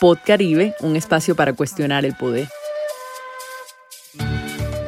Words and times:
Pod 0.00 0.18
Caribe, 0.24 0.76
un 0.80 0.94
espacio 0.94 1.34
para 1.34 1.54
cuestionar 1.54 2.04
el 2.04 2.14
poder. 2.14 2.46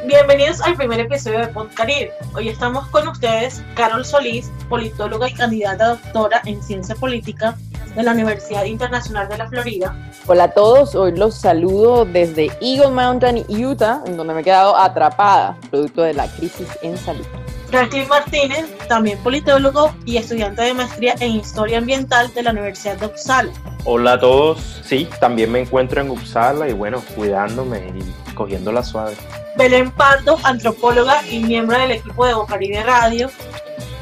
Bienvenidos 0.05 0.61
al 0.61 0.77
primer 0.77 1.01
episodio 1.01 1.39
de 1.39 1.47
Pod 1.47 1.67
Caribe. 1.73 2.13
Hoy 2.33 2.47
estamos 2.47 2.87
con 2.87 3.09
ustedes 3.09 3.61
Carol 3.75 4.05
Solís, 4.05 4.49
politóloga 4.69 5.27
y 5.27 5.33
candidata 5.33 5.85
a 5.85 5.89
doctora 5.95 6.41
en 6.45 6.63
ciencia 6.63 6.95
política 6.95 7.57
de 7.93 8.03
la 8.03 8.13
Universidad 8.13 8.63
Internacional 8.63 9.27
de 9.27 9.37
la 9.37 9.49
Florida. 9.49 9.93
Hola 10.27 10.45
a 10.45 10.51
todos, 10.51 10.95
hoy 10.95 11.13
los 11.17 11.35
saludo 11.35 12.05
desde 12.05 12.45
Eagle 12.61 12.91
Mountain, 12.91 13.43
Utah, 13.49 14.01
en 14.05 14.15
donde 14.15 14.33
me 14.33 14.39
he 14.39 14.43
quedado 14.45 14.77
atrapada, 14.77 15.57
producto 15.69 16.03
de 16.03 16.13
la 16.13 16.27
crisis 16.27 16.69
en 16.83 16.97
salud. 16.97 17.25
Franklin 17.71 18.07
Martínez, 18.09 18.65
también 18.89 19.17
politólogo 19.19 19.95
y 20.05 20.17
estudiante 20.17 20.61
de 20.61 20.73
maestría 20.73 21.15
en 21.21 21.31
Historia 21.37 21.77
Ambiental 21.77 22.31
de 22.33 22.43
la 22.43 22.51
Universidad 22.51 22.97
de 22.97 23.05
Uppsala. 23.05 23.49
Hola 23.85 24.13
a 24.13 24.19
todos, 24.19 24.81
sí, 24.83 25.07
también 25.21 25.51
me 25.53 25.61
encuentro 25.61 26.01
en 26.01 26.09
Uppsala 26.09 26.67
y 26.67 26.73
bueno, 26.73 27.01
cuidándome 27.15 27.93
y 27.95 28.33
cogiendo 28.33 28.73
la 28.73 28.83
suave. 28.83 29.15
Belén 29.55 29.89
Pardo, 29.91 30.37
antropóloga 30.43 31.25
y 31.29 31.39
miembro 31.39 31.79
del 31.79 31.91
equipo 31.91 32.25
de 32.25 32.33
Bocaribe 32.33 32.83
Radio. 32.83 33.31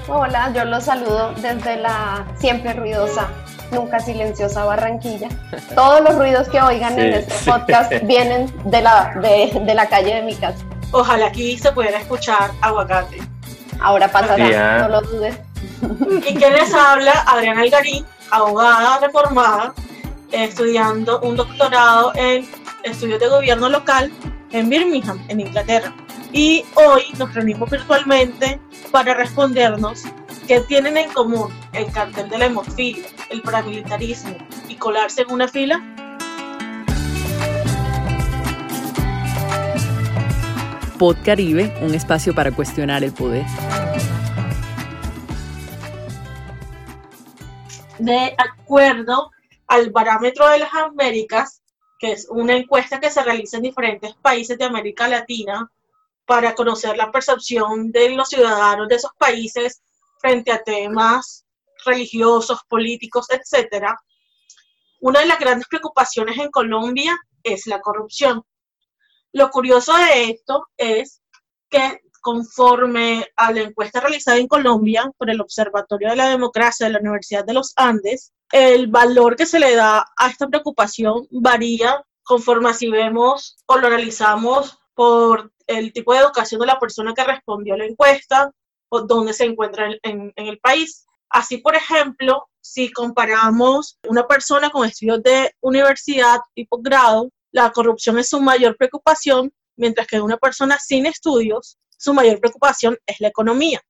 Hola, 0.07 0.51
yo 0.55 0.65
los 0.65 0.85
saludo 0.85 1.31
desde 1.35 1.77
la 1.77 2.25
siempre 2.39 2.73
ruidosa 2.73 3.29
nunca 3.71 3.99
silenciosa 3.99 4.65
Barranquilla. 4.65 5.29
Todos 5.75 6.01
los 6.01 6.15
ruidos 6.15 6.49
que 6.49 6.59
oigan 6.59 6.97
en 6.99 7.13
este 7.13 7.51
podcast 7.51 7.91
vienen 8.03 8.51
de 8.65 8.81
la, 8.81 9.13
de, 9.21 9.73
la 9.75 9.87
calle 9.87 10.15
de 10.15 10.21
mi 10.23 10.33
casa. 10.33 10.65
Ojalá 10.91 11.27
aquí 11.27 11.55
se 11.57 11.71
pudiera 11.71 11.99
escuchar 11.99 12.49
aguacate. 12.61 13.19
Ahora 13.79 14.11
pasará, 14.11 14.87
no 14.87 14.89
lo 14.89 15.01
dudes. 15.01 15.37
¿Y 16.27 16.35
quién 16.35 16.53
les 16.53 16.73
habla? 16.73 17.11
Adriana 17.27 17.61
Algarín, 17.61 18.05
abogada 18.31 18.99
reformada, 18.99 19.73
estudiando 20.31 21.19
un 21.21 21.35
doctorado 21.35 22.11
en 22.15 22.47
estudios 22.83 23.19
de 23.19 23.27
gobierno 23.27 23.69
local 23.69 24.11
en 24.51 24.69
Birmingham, 24.69 25.23
en 25.27 25.41
Inglaterra. 25.41 25.93
Y 26.31 26.63
hoy 26.75 27.03
nos 27.17 27.33
reunimos 27.33 27.69
virtualmente 27.69 28.59
para 28.91 29.13
respondernos 29.13 30.03
qué 30.47 30.59
tienen 30.61 30.97
en 30.97 31.11
común 31.11 31.51
el 31.73 31.91
cartel 31.91 32.29
de 32.29 32.37
la 32.37 32.45
hemofilia, 32.45 33.05
el 33.29 33.41
paramilitarismo 33.41 34.35
y 34.67 34.75
colarse 34.75 35.21
en 35.21 35.31
una 35.31 35.47
fila. 35.47 35.81
Pod 40.97 41.15
Caribe, 41.23 41.73
un 41.81 41.95
espacio 41.95 42.35
para 42.35 42.51
cuestionar 42.51 43.03
el 43.03 43.13
poder. 43.13 43.45
De 47.99 48.33
acuerdo 48.37 49.29
al 49.67 49.91
Barómetro 49.91 50.47
de 50.47 50.59
las 50.59 50.73
Américas, 50.73 51.61
que 51.99 52.13
es 52.13 52.27
una 52.29 52.55
encuesta 52.55 52.99
que 52.99 53.11
se 53.11 53.21
realiza 53.21 53.57
en 53.57 53.63
diferentes 53.63 54.15
países 54.15 54.57
de 54.57 54.63
América 54.63 55.09
Latina 55.09 55.69
para 56.25 56.55
conocer 56.55 56.95
la 56.95 57.11
percepción 57.11 57.91
de 57.91 58.11
los 58.11 58.29
ciudadanos 58.29 58.87
de 58.87 58.95
esos 58.95 59.11
países 59.17 59.81
frente 60.19 60.51
a 60.51 60.63
temas 60.63 61.45
religiosos, 61.85 62.61
políticos, 62.69 63.27
etc. 63.31 63.87
Una 65.01 65.19
de 65.19 65.25
las 65.25 65.39
grandes 65.39 65.67
preocupaciones 65.67 66.37
en 66.37 66.51
Colombia 66.51 67.17
es 67.43 67.67
la 67.67 67.81
corrupción. 67.81 68.43
Lo 69.33 69.49
curioso 69.49 69.93
de 69.97 70.31
esto 70.31 70.67
es 70.77 71.21
que 71.69 72.01
conforme 72.19 73.25
a 73.35 73.51
la 73.51 73.61
encuesta 73.61 73.99
realizada 73.99 74.37
en 74.37 74.47
Colombia 74.47 75.11
por 75.17 75.29
el 75.29 75.41
Observatorio 75.41 76.09
de 76.09 76.15
la 76.15 76.29
Democracia 76.29 76.87
de 76.87 76.93
la 76.93 76.99
Universidad 76.99 77.45
de 77.45 77.53
los 77.53 77.73
Andes, 77.75 78.31
el 78.51 78.87
valor 78.87 79.35
que 79.35 79.45
se 79.45 79.59
le 79.59 79.75
da 79.75 80.05
a 80.17 80.27
esta 80.27 80.47
preocupación 80.47 81.27
varía 81.31 82.03
conforme 82.23 82.73
si 82.73 82.89
vemos 82.89 83.57
o 83.65 83.77
lo 83.77 83.87
analizamos 83.87 84.79
por 84.93 85.51
el 85.67 85.93
tipo 85.93 86.13
de 86.13 86.19
educación 86.19 86.59
de 86.61 86.67
la 86.67 86.79
persona 86.79 87.13
que 87.13 87.23
respondió 87.23 87.75
a 87.75 87.77
la 87.77 87.85
encuesta 87.85 88.51
o 88.89 89.01
dónde 89.01 89.33
se 89.33 89.45
encuentra 89.45 89.87
en, 90.03 90.33
en 90.35 90.47
el 90.47 90.59
país. 90.59 91.05
Así, 91.29 91.57
por 91.57 91.75
ejemplo, 91.75 92.49
si 92.61 92.91
comparamos 92.91 93.97
una 94.07 94.27
persona 94.27 94.69
con 94.69 94.87
estudios 94.87 95.21
de 95.23 95.53
universidad 95.61 96.39
y 96.55 96.65
posgrado, 96.65 97.29
la 97.51 97.71
corrupción 97.71 98.19
es 98.19 98.29
su 98.29 98.41
mayor 98.41 98.77
preocupación, 98.77 99.51
mientras 99.75 100.07
que 100.07 100.21
una 100.21 100.37
persona 100.37 100.77
sin 100.79 101.05
estudios, 101.05 101.77
su 101.99 102.13
mayor 102.13 102.39
preocupación 102.39 102.97
es 103.05 103.19
la 103.19 103.27
economía. 103.27 103.81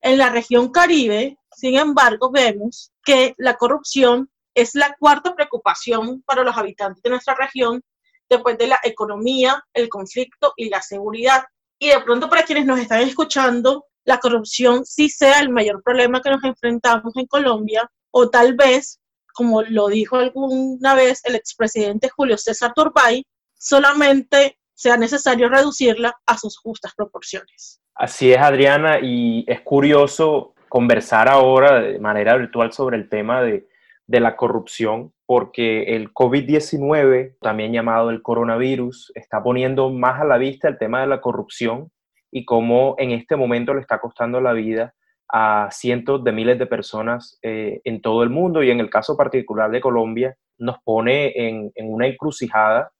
En 0.00 0.16
la 0.16 0.30
región 0.30 0.70
Caribe, 0.70 1.36
sin 1.54 1.76
embargo, 1.76 2.30
vemos 2.30 2.92
que 3.04 3.34
la 3.36 3.56
corrupción 3.56 4.30
es 4.54 4.74
la 4.74 4.96
cuarta 4.98 5.34
preocupación 5.34 6.22
para 6.22 6.42
los 6.42 6.56
habitantes 6.56 7.02
de 7.02 7.10
nuestra 7.10 7.34
región 7.34 7.82
después 8.28 8.56
de 8.58 8.68
la 8.68 8.78
economía, 8.82 9.62
el 9.74 9.88
conflicto 9.88 10.52
y 10.56 10.68
la 10.70 10.80
seguridad. 10.80 11.44
Y 11.78 11.88
de 11.88 12.00
pronto 12.00 12.28
para 12.28 12.42
quienes 12.42 12.64
nos 12.64 12.80
están 12.80 13.02
escuchando, 13.02 13.86
la 14.04 14.18
corrupción 14.18 14.86
sí 14.86 15.10
sea 15.10 15.40
el 15.40 15.50
mayor 15.50 15.82
problema 15.82 16.22
que 16.22 16.30
nos 16.30 16.42
enfrentamos 16.44 17.14
en 17.16 17.26
Colombia, 17.26 17.90
o 18.10 18.30
tal 18.30 18.54
vez, 18.54 18.98
como 19.34 19.62
lo 19.62 19.88
dijo 19.88 20.16
alguna 20.16 20.94
vez 20.94 21.20
el 21.24 21.34
expresidente 21.34 22.08
Julio 22.08 22.38
César 22.38 22.72
Turbay, 22.74 23.24
solamente 23.54 24.57
sea 24.78 24.96
necesario 24.96 25.48
reducirla 25.48 26.14
a 26.24 26.38
sus 26.38 26.56
justas 26.56 26.94
proporciones. 26.94 27.80
Así 27.96 28.32
es, 28.32 28.38
Adriana, 28.38 29.00
y 29.02 29.44
es 29.48 29.60
curioso 29.62 30.54
conversar 30.68 31.28
ahora 31.28 31.80
de 31.80 31.98
manera 31.98 32.36
virtual 32.36 32.72
sobre 32.72 32.96
el 32.96 33.08
tema 33.08 33.42
de, 33.42 33.66
de 34.06 34.20
la 34.20 34.36
corrupción, 34.36 35.12
porque 35.26 35.96
el 35.96 36.14
COVID-19, 36.14 37.38
también 37.40 37.72
llamado 37.72 38.10
el 38.10 38.22
coronavirus, 38.22 39.10
está 39.16 39.42
poniendo 39.42 39.90
más 39.90 40.20
a 40.20 40.24
la 40.24 40.38
vista 40.38 40.68
el 40.68 40.78
tema 40.78 41.00
de 41.00 41.08
la 41.08 41.20
corrupción 41.20 41.90
y 42.30 42.44
cómo 42.44 42.94
en 42.98 43.10
este 43.10 43.34
momento 43.34 43.74
le 43.74 43.80
está 43.80 43.98
costando 43.98 44.40
la 44.40 44.52
vida 44.52 44.94
a 45.28 45.68
cientos 45.72 46.22
de 46.22 46.32
miles 46.32 46.56
de 46.56 46.66
personas 46.66 47.36
eh, 47.42 47.80
en 47.82 48.00
todo 48.00 48.22
el 48.22 48.30
mundo 48.30 48.62
y 48.62 48.70
en 48.70 48.78
el 48.78 48.90
caso 48.90 49.16
particular 49.16 49.70
de 49.72 49.80
Colombia 49.80 50.36
nos 50.56 50.78
pone 50.84 51.32
en, 51.34 51.72
una 51.76 52.06
encrucijada 52.06 52.92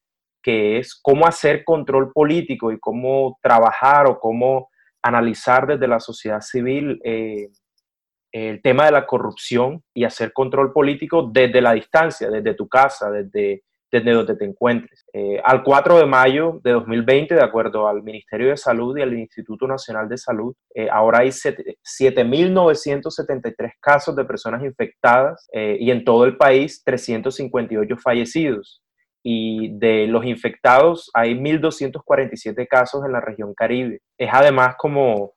que 0.43 0.79
es 0.79 0.99
cómo 1.01 1.27
hacer 1.27 1.65
control 1.65 2.13
político 2.13 2.73
y 2.73 2.79
cómo 2.79 3.39
trabajar 3.43 4.07
o 4.07 4.19
cómo 4.19 4.71
analizar 5.03 5.67
desde 5.67 5.89
la 5.89 6.01
sociedad 6.01 6.41
civil 6.41 7.01
eh, 7.05 7.49
el 8.33 8.61
tema 8.63 8.87
de 8.87 8.93
la 8.93 9.07
corrupción 9.07 9.83
y 9.95 10.05
hacer 10.05 10.33
control 10.33 10.73
político 10.73 11.31
desde 11.33 11.61
la 11.61 11.73
distancia, 11.73 12.29
desde 12.29 12.55
tu 12.55 12.69
casa, 12.69 13.11
desde 13.11 13.63
desde 13.91 14.13
donde 14.13 14.37
te 14.37 14.45
encuentres. 14.45 15.07
Eh, 15.13 15.41
al 15.43 15.63
4 15.63 15.99
de 15.99 16.07
mayo 16.07 16.61
de 16.63 16.73
2020, 16.73 17.35
de 17.35 17.43
acuerdo 17.43 17.89
al 17.89 18.03
Ministerio 18.03 18.51
de 18.51 18.57
Salud 18.57 18.97
y 18.97 19.03
al 19.03 19.13
Instituto 19.15 19.67
Nacional 19.67 20.09
de 20.09 20.17
Salud, 20.19 20.55
eh, 20.75 20.89
ahora 20.91 21.21
hay 21.21 21.29
7.973 21.29 23.73
casos 23.81 24.17
de 24.17 24.25
personas 24.25 24.63
infectadas 24.63 25.49
eh, 25.53 25.77
y 25.81 25.91
en 25.91 26.05
todo 26.05 26.25
el 26.25 26.37
país 26.37 26.83
358 26.85 27.97
fallecidos. 27.97 28.83
Y 29.23 29.77
de 29.79 30.07
los 30.07 30.25
infectados 30.25 31.11
hay 31.15 31.35
1.247 31.35 32.67
casos 32.69 33.05
en 33.05 33.13
la 33.13 33.21
región 33.21 33.55
Caribe. 33.55 34.01
Es 34.17 34.31
además 34.33 34.77
como, 34.79 35.35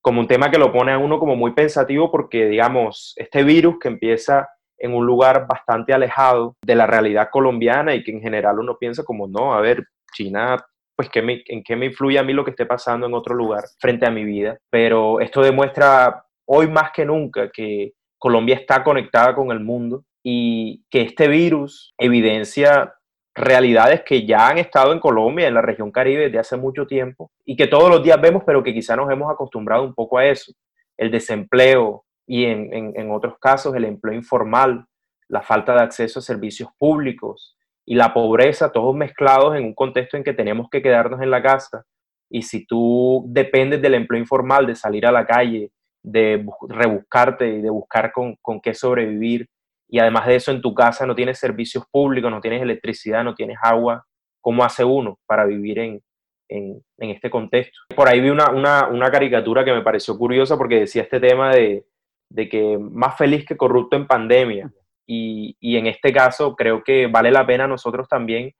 como 0.00 0.20
un 0.20 0.28
tema 0.28 0.50
que 0.50 0.58
lo 0.58 0.72
pone 0.72 0.92
a 0.92 0.98
uno 0.98 1.18
como 1.18 1.36
muy 1.36 1.52
pensativo 1.52 2.10
porque, 2.10 2.46
digamos, 2.46 3.14
este 3.16 3.42
virus 3.42 3.78
que 3.78 3.88
empieza 3.88 4.48
en 4.78 4.94
un 4.94 5.04
lugar 5.04 5.46
bastante 5.48 5.92
alejado 5.92 6.56
de 6.64 6.76
la 6.76 6.86
realidad 6.86 7.28
colombiana 7.30 7.94
y 7.94 8.04
que 8.04 8.12
en 8.12 8.20
general 8.20 8.60
uno 8.60 8.76
piensa 8.78 9.02
como, 9.02 9.26
no, 9.26 9.54
a 9.54 9.60
ver, 9.60 9.84
China, 10.12 10.56
pues 10.96 11.10
¿qué 11.10 11.22
me, 11.22 11.42
en 11.46 11.62
qué 11.62 11.76
me 11.76 11.86
influye 11.86 12.18
a 12.18 12.22
mí 12.22 12.32
lo 12.32 12.44
que 12.44 12.50
esté 12.50 12.66
pasando 12.66 13.06
en 13.06 13.14
otro 13.14 13.34
lugar 13.34 13.64
frente 13.78 14.06
a 14.06 14.10
mi 14.10 14.24
vida. 14.24 14.58
Pero 14.70 15.20
esto 15.20 15.42
demuestra 15.42 16.24
hoy 16.46 16.68
más 16.68 16.90
que 16.92 17.04
nunca 17.04 17.50
que 17.50 17.92
Colombia 18.18 18.56
está 18.56 18.82
conectada 18.82 19.34
con 19.34 19.52
el 19.52 19.60
mundo 19.60 20.04
y 20.24 20.84
que 20.90 21.02
este 21.02 21.28
virus 21.28 21.94
evidencia 21.98 22.94
realidades 23.38 24.02
que 24.02 24.26
ya 24.26 24.48
han 24.48 24.58
estado 24.58 24.92
en 24.92 25.00
Colombia, 25.00 25.48
en 25.48 25.54
la 25.54 25.62
región 25.62 25.90
Caribe 25.90 26.24
desde 26.24 26.38
hace 26.38 26.56
mucho 26.56 26.86
tiempo 26.86 27.30
y 27.44 27.56
que 27.56 27.66
todos 27.66 27.90
los 27.90 28.02
días 28.02 28.20
vemos, 28.20 28.42
pero 28.44 28.62
que 28.62 28.74
quizá 28.74 28.96
nos 28.96 29.10
hemos 29.10 29.30
acostumbrado 29.30 29.84
un 29.84 29.94
poco 29.94 30.18
a 30.18 30.26
eso. 30.26 30.52
El 30.96 31.10
desempleo, 31.10 32.04
y 32.26 32.44
en, 32.44 33.10
otros 33.10 33.38
casos 33.40 33.74
el 33.74 33.86
empleo 33.86 34.14
informal, 34.14 34.84
la 35.28 35.40
falta 35.40 35.74
de 35.74 35.80
acceso 35.80 36.18
a 36.18 36.22
servicios 36.22 36.68
públicos 36.78 37.56
y 37.86 37.94
la 37.94 38.12
pobreza, 38.12 38.70
todos 38.70 38.94
mezclados 38.94 39.56
en 39.56 39.64
un 39.64 39.74
contexto 39.74 40.16
en 40.16 40.24
que 40.24 40.34
tenemos 40.34 40.68
que 40.70 40.82
quedarnos 40.82 41.22
en 41.22 41.30
la 41.30 41.42
casa. 41.42 41.84
Y 42.28 42.42
si 42.42 42.66
tú 42.66 43.24
dependes 43.28 43.80
del 43.80 43.94
empleo 43.94 44.20
informal, 44.20 44.66
de 44.66 44.74
salir 44.74 45.06
a 45.06 45.12
la 45.12 45.26
calle, 45.26 45.70
de 46.02 46.44
rebuscarte 46.68 47.48
y 47.48 47.62
de 47.62 47.70
buscar 47.70 48.12
con, 48.12 48.36
con 48.42 48.60
qué 48.60 48.74
sobrevivir, 48.74 49.48
y 49.88 49.98
además 49.98 50.26
de 50.26 50.36
eso 50.36 50.50
en 50.50 50.60
tu 50.60 50.74
casa 50.74 51.06
no 51.06 51.14
tienes 51.14 51.38
servicios 51.38 51.84
públicos, 51.90 52.30
no 52.30 52.40
tienes 52.40 52.62
electricidad, 52.62 53.24
no 53.24 53.34
tienes 53.34 53.58
agua, 53.62 54.04
¿cómo 54.40 54.64
hace 54.64 54.84
uno 54.84 55.18
para 55.26 55.44
vivir 55.46 55.78
en, 55.78 56.02
en, 56.48 56.82
este 56.98 57.30
contexto? 57.30 57.78
Por 57.94 58.08
ahí 58.08 58.20
vi 58.20 58.30
una, 58.30 58.50
una, 58.50 59.10
caricatura 59.10 59.64
que 59.64 59.72
me 59.72 59.82
pareció 59.82 60.16
curiosa 60.16 60.56
porque 60.56 60.80
decía 60.80 61.02
este 61.02 61.20
tema 61.20 61.54
de, 61.54 61.86
de 62.30 62.48
que 62.48 62.78
más 62.78 63.16
feliz 63.16 63.44
que 63.46 63.56
corrupto 63.56 63.96
en 63.96 64.06
pandemia. 64.06 64.70
y, 65.06 65.56
en 65.60 65.86
este 65.86 66.12
caso 66.12 66.54
creo 66.54 66.84
que 66.84 67.06
vale 67.06 67.30
la 67.30 67.46
pena 67.46 67.66
nosotros 67.66 68.08
también, 68.08 68.54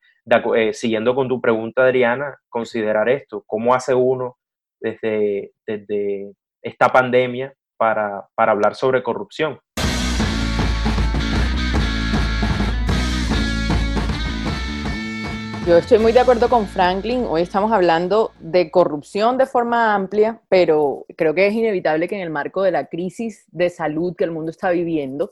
eh, 0.56 0.74
siguiendo 0.74 1.14
con 1.14 1.28
tu 1.28 1.40
pregunta, 1.40 1.84
Adriana, 1.84 2.36
considerar 2.48 3.08
esto. 3.08 3.44
¿Cómo 3.46 3.74
hace 3.74 3.94
uno 3.94 4.36
desde, 4.80 5.52
desde 5.66 6.32
esta 6.62 6.88
pandemia 6.88 7.54
para, 7.78 8.26
para 8.34 8.52
hablar 8.52 8.74
sobre 8.74 9.02
corrupción? 9.02 9.58
Yo 15.68 15.76
estoy 15.76 15.98
muy 15.98 16.12
de 16.12 16.20
acuerdo 16.20 16.48
con 16.48 16.66
Franklin. 16.66 17.26
Hoy 17.28 17.42
estamos 17.42 17.72
hablando 17.72 18.32
de 18.40 18.70
corrupción 18.70 19.36
de 19.36 19.44
forma 19.44 19.94
amplia, 19.94 20.40
pero 20.48 21.04
creo 21.14 21.34
que 21.34 21.46
es 21.46 21.52
inevitable 21.52 22.08
que 22.08 22.14
en 22.14 22.22
el 22.22 22.30
marco 22.30 22.62
de 22.62 22.70
la 22.70 22.86
crisis 22.86 23.44
de 23.48 23.68
salud 23.68 24.16
que 24.16 24.24
el 24.24 24.30
mundo 24.30 24.50
está 24.50 24.70
viviendo, 24.70 25.28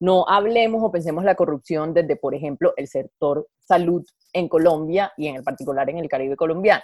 no 0.00 0.28
hablemos 0.28 0.82
o 0.82 0.90
pensemos 0.90 1.22
la 1.22 1.36
corrupción 1.36 1.94
desde, 1.94 2.16
por 2.16 2.34
ejemplo, 2.34 2.74
el 2.76 2.88
sector 2.88 3.46
salud 3.60 4.04
en 4.32 4.48
Colombia 4.48 5.12
y 5.16 5.28
en 5.28 5.36
el 5.36 5.44
particular 5.44 5.88
en 5.88 5.98
el 5.98 6.08
Caribe 6.08 6.34
colombiano. 6.34 6.82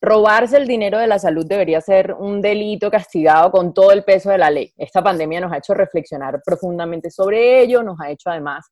Robarse 0.00 0.58
el 0.58 0.68
dinero 0.68 0.96
de 1.00 1.08
la 1.08 1.18
salud 1.18 1.44
debería 1.44 1.80
ser 1.80 2.14
un 2.14 2.40
delito 2.40 2.88
castigado 2.88 3.50
con 3.50 3.74
todo 3.74 3.90
el 3.90 4.04
peso 4.04 4.30
de 4.30 4.38
la 4.38 4.48
ley. 4.48 4.72
Esta 4.76 5.02
pandemia 5.02 5.40
nos 5.40 5.50
ha 5.50 5.58
hecho 5.58 5.74
reflexionar 5.74 6.40
profundamente 6.44 7.10
sobre 7.10 7.60
ello, 7.62 7.82
nos 7.82 8.00
ha 8.00 8.12
hecho 8.12 8.30
además 8.30 8.70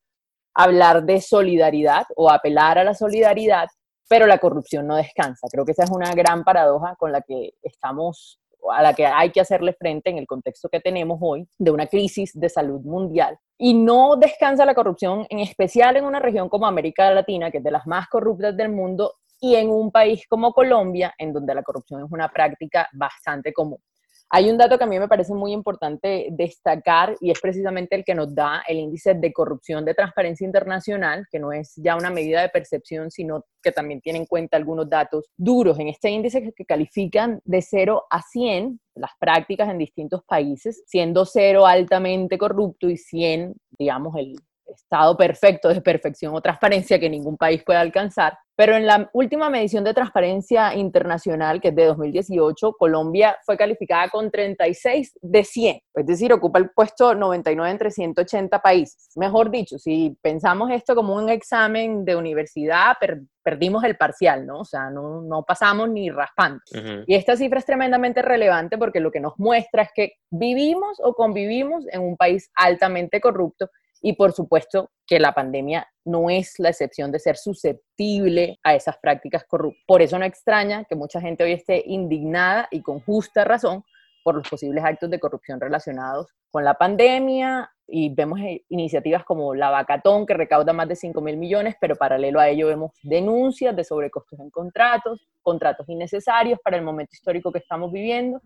hablar 0.56 1.05
de 1.05 1.20
solidaridad 1.20 2.06
o 2.17 2.31
apelar 2.31 2.79
a 2.79 2.85
la 2.85 2.94
solidaridad, 2.94 3.69
pero 4.08 4.26
la 4.26 4.38
corrupción 4.38 4.87
no 4.87 4.97
descansa. 4.97 5.47
Creo 5.50 5.64
que 5.64 5.73
esa 5.73 5.85
es 5.85 5.91
una 5.91 6.12
gran 6.12 6.44
paradoja 6.44 6.97
con 6.97 7.12
la 7.12 7.20
que 7.20 7.53
estamos 7.62 8.41
a 8.73 8.82
la 8.82 8.94
que 8.94 9.06
hay 9.06 9.31
que 9.31 9.41
hacerle 9.41 9.75
frente 9.75 10.11
en 10.11 10.19
el 10.19 10.26
contexto 10.26 10.69
que 10.69 10.81
tenemos 10.81 11.19
hoy 11.23 11.47
de 11.58 11.70
una 11.70 11.87
crisis 11.87 12.32
de 12.35 12.49
salud 12.49 12.81
mundial. 12.81 13.38
Y 13.58 13.75
no 13.75 14.17
descansa 14.17 14.64
la 14.64 14.75
corrupción, 14.75 15.25
en 15.29 15.38
especial 15.38 15.97
en 15.97 16.05
una 16.05 16.19
región 16.19 16.49
como 16.49 16.67
América 16.67 17.11
Latina, 17.12 17.50
que 17.50 17.59
es 17.59 17.64
de 17.64 17.70
las 17.70 17.87
más 17.87 18.09
corruptas 18.09 18.56
del 18.56 18.70
mundo, 18.70 19.14
y 19.41 19.55
en 19.55 19.69
un 19.69 19.93
país 19.93 20.26
como 20.29 20.52
Colombia, 20.52 21.14
en 21.19 21.32
donde 21.32 21.55
la 21.55 21.62
corrupción 21.62 22.05
es 22.05 22.11
una 22.11 22.29
práctica 22.29 22.88
bastante 22.93 23.52
común. 23.52 23.79
Hay 24.28 24.50
un 24.50 24.58
dato 24.58 24.76
que 24.76 24.84
a 24.84 24.88
mí 24.88 24.99
me 24.99 25.06
parece 25.06 25.34
muy 25.34 25.52
importante 25.52 26.28
destacar 26.32 27.17
y 27.20 27.31
es 27.31 27.40
precisamente 27.40 27.94
el 27.94 28.05
que 28.05 28.14
nos 28.14 28.34
da 28.34 28.62
el 28.67 28.78
índice 28.78 29.14
de 29.14 29.32
corrupción 29.32 29.84
de 29.84 29.94
transparencia 29.94 30.44
internacional, 30.44 31.26
que 31.31 31.38
no 31.38 31.52
es 31.52 31.75
ya 31.76 31.96
una 31.96 32.11
medida 32.11 32.43
de 32.43 32.49
percepción, 32.49 33.11
sino 33.11 33.44
que 33.62 33.70
también 33.70 34.00
tiene 34.00 34.19
en 34.19 34.26
cuenta 34.26 34.56
algunos 34.56 34.90
datos 34.90 35.31
duros. 35.37 35.78
En 35.78 35.88
este 35.88 36.11
índice 36.11 36.52
que 36.55 36.64
califican 36.64 37.40
de 37.44 37.62
0 37.62 38.05
a 38.11 38.20
100 38.20 38.81
las 38.96 39.12
prácticas 39.20 39.69
en 39.69 39.78
distintos 39.78 40.23
países, 40.25 40.82
siendo 40.87 41.25
0 41.25 41.64
altamente 41.64 42.37
corrupto 42.37 42.88
y 42.88 42.96
100, 42.96 43.55
digamos, 43.78 44.17
el, 44.17 44.37
estado 44.74 45.16
perfecto 45.16 45.68
de 45.68 45.80
perfección 45.80 46.34
o 46.34 46.40
transparencia 46.40 46.98
que 46.98 47.10
ningún 47.10 47.36
país 47.36 47.62
puede 47.64 47.78
alcanzar. 47.78 48.36
Pero 48.56 48.74
en 48.74 48.86
la 48.86 49.10
última 49.12 49.50
medición 49.50 49.84
de 49.84 49.92
transparencia 49.92 50.74
internacional, 50.74 51.60
que 51.60 51.68
es 51.68 51.74
de 51.74 51.84
2018, 51.84 52.72
Colombia 52.78 53.36
fue 53.44 53.56
calificada 53.58 54.08
con 54.08 54.30
36 54.30 55.18
de 55.20 55.44
100, 55.44 55.80
es 55.94 56.06
decir, 56.06 56.32
ocupa 56.32 56.58
el 56.58 56.70
puesto 56.70 57.14
99 57.14 57.70
entre 57.70 57.90
180 57.90 58.58
países. 58.60 59.10
Mejor 59.14 59.50
dicho, 59.50 59.78
si 59.78 60.16
pensamos 60.22 60.70
esto 60.70 60.94
como 60.94 61.14
un 61.14 61.28
examen 61.28 62.06
de 62.06 62.16
universidad, 62.16 62.94
perdimos 63.42 63.84
el 63.84 63.98
parcial, 63.98 64.46
¿no? 64.46 64.60
O 64.60 64.64
sea, 64.64 64.88
no, 64.88 65.20
no 65.20 65.44
pasamos 65.44 65.90
ni 65.90 66.10
raspando. 66.10 66.60
Y 67.06 67.14
esta 67.14 67.36
cifra 67.36 67.58
es 67.58 67.66
tremendamente 67.66 68.22
relevante 68.22 68.78
porque 68.78 69.00
lo 69.00 69.10
que 69.10 69.20
nos 69.20 69.34
muestra 69.38 69.82
es 69.82 69.90
que 69.94 70.12
vivimos 70.30 70.98
o 71.04 71.12
convivimos 71.12 71.84
en 71.92 72.00
un 72.00 72.16
país 72.16 72.50
altamente 72.54 73.20
corrupto 73.20 73.68
y 74.02 74.14
por 74.14 74.32
supuesto 74.32 74.90
que 75.06 75.20
la 75.20 75.32
pandemia 75.32 75.88
no 76.04 76.31
es 76.31 76.58
la 76.58 76.70
excepción 76.70 77.10
de 77.10 77.19
ser 77.19 77.37
susceptible 77.37 78.58
a 78.62 78.75
esas 78.75 78.96
prácticas 78.98 79.44
corruptas. 79.44 79.82
Por 79.87 80.02
eso 80.02 80.19
no 80.19 80.25
extraña 80.25 80.84
que 80.84 80.94
mucha 80.94 81.20
gente 81.20 81.44
hoy 81.44 81.52
esté 81.52 81.82
indignada 81.87 82.69
y 82.70 82.82
con 82.82 83.00
justa 83.00 83.44
razón 83.44 83.84
por 84.22 84.34
los 84.34 84.48
posibles 84.48 84.84
actos 84.84 85.08
de 85.08 85.20
corrupción 85.20 85.60
relacionados 85.60 86.26
con 86.50 86.64
la 86.64 86.75
pandemia 86.75 87.70
y 87.87 88.12
vemos 88.12 88.40
eh, 88.40 88.64
iniciativas 88.69 89.25
como 89.25 89.54
la 89.54 89.70
Vacatón 89.70 90.26
que 90.26 90.34
recauda 90.34 90.72
más 90.72 90.88
de 90.88 90.96
5 90.96 91.20
mil 91.20 91.37
millones, 91.37 91.76
pero 91.81 91.94
paralelo 91.94 92.40
a 92.40 92.49
ello 92.49 92.66
vemos 92.66 92.90
denuncias 93.02 93.76
de 93.76 93.84
sobrecostos 93.84 94.40
en 94.40 94.50
contratos, 94.50 95.28
contratos 95.42 95.88
innecesarios 95.88 96.58
para 96.58 96.76
el 96.76 96.82
momento 96.82 97.10
histórico 97.12 97.52
que 97.52 97.58
estamos 97.58 97.92
viviendo 97.92 98.40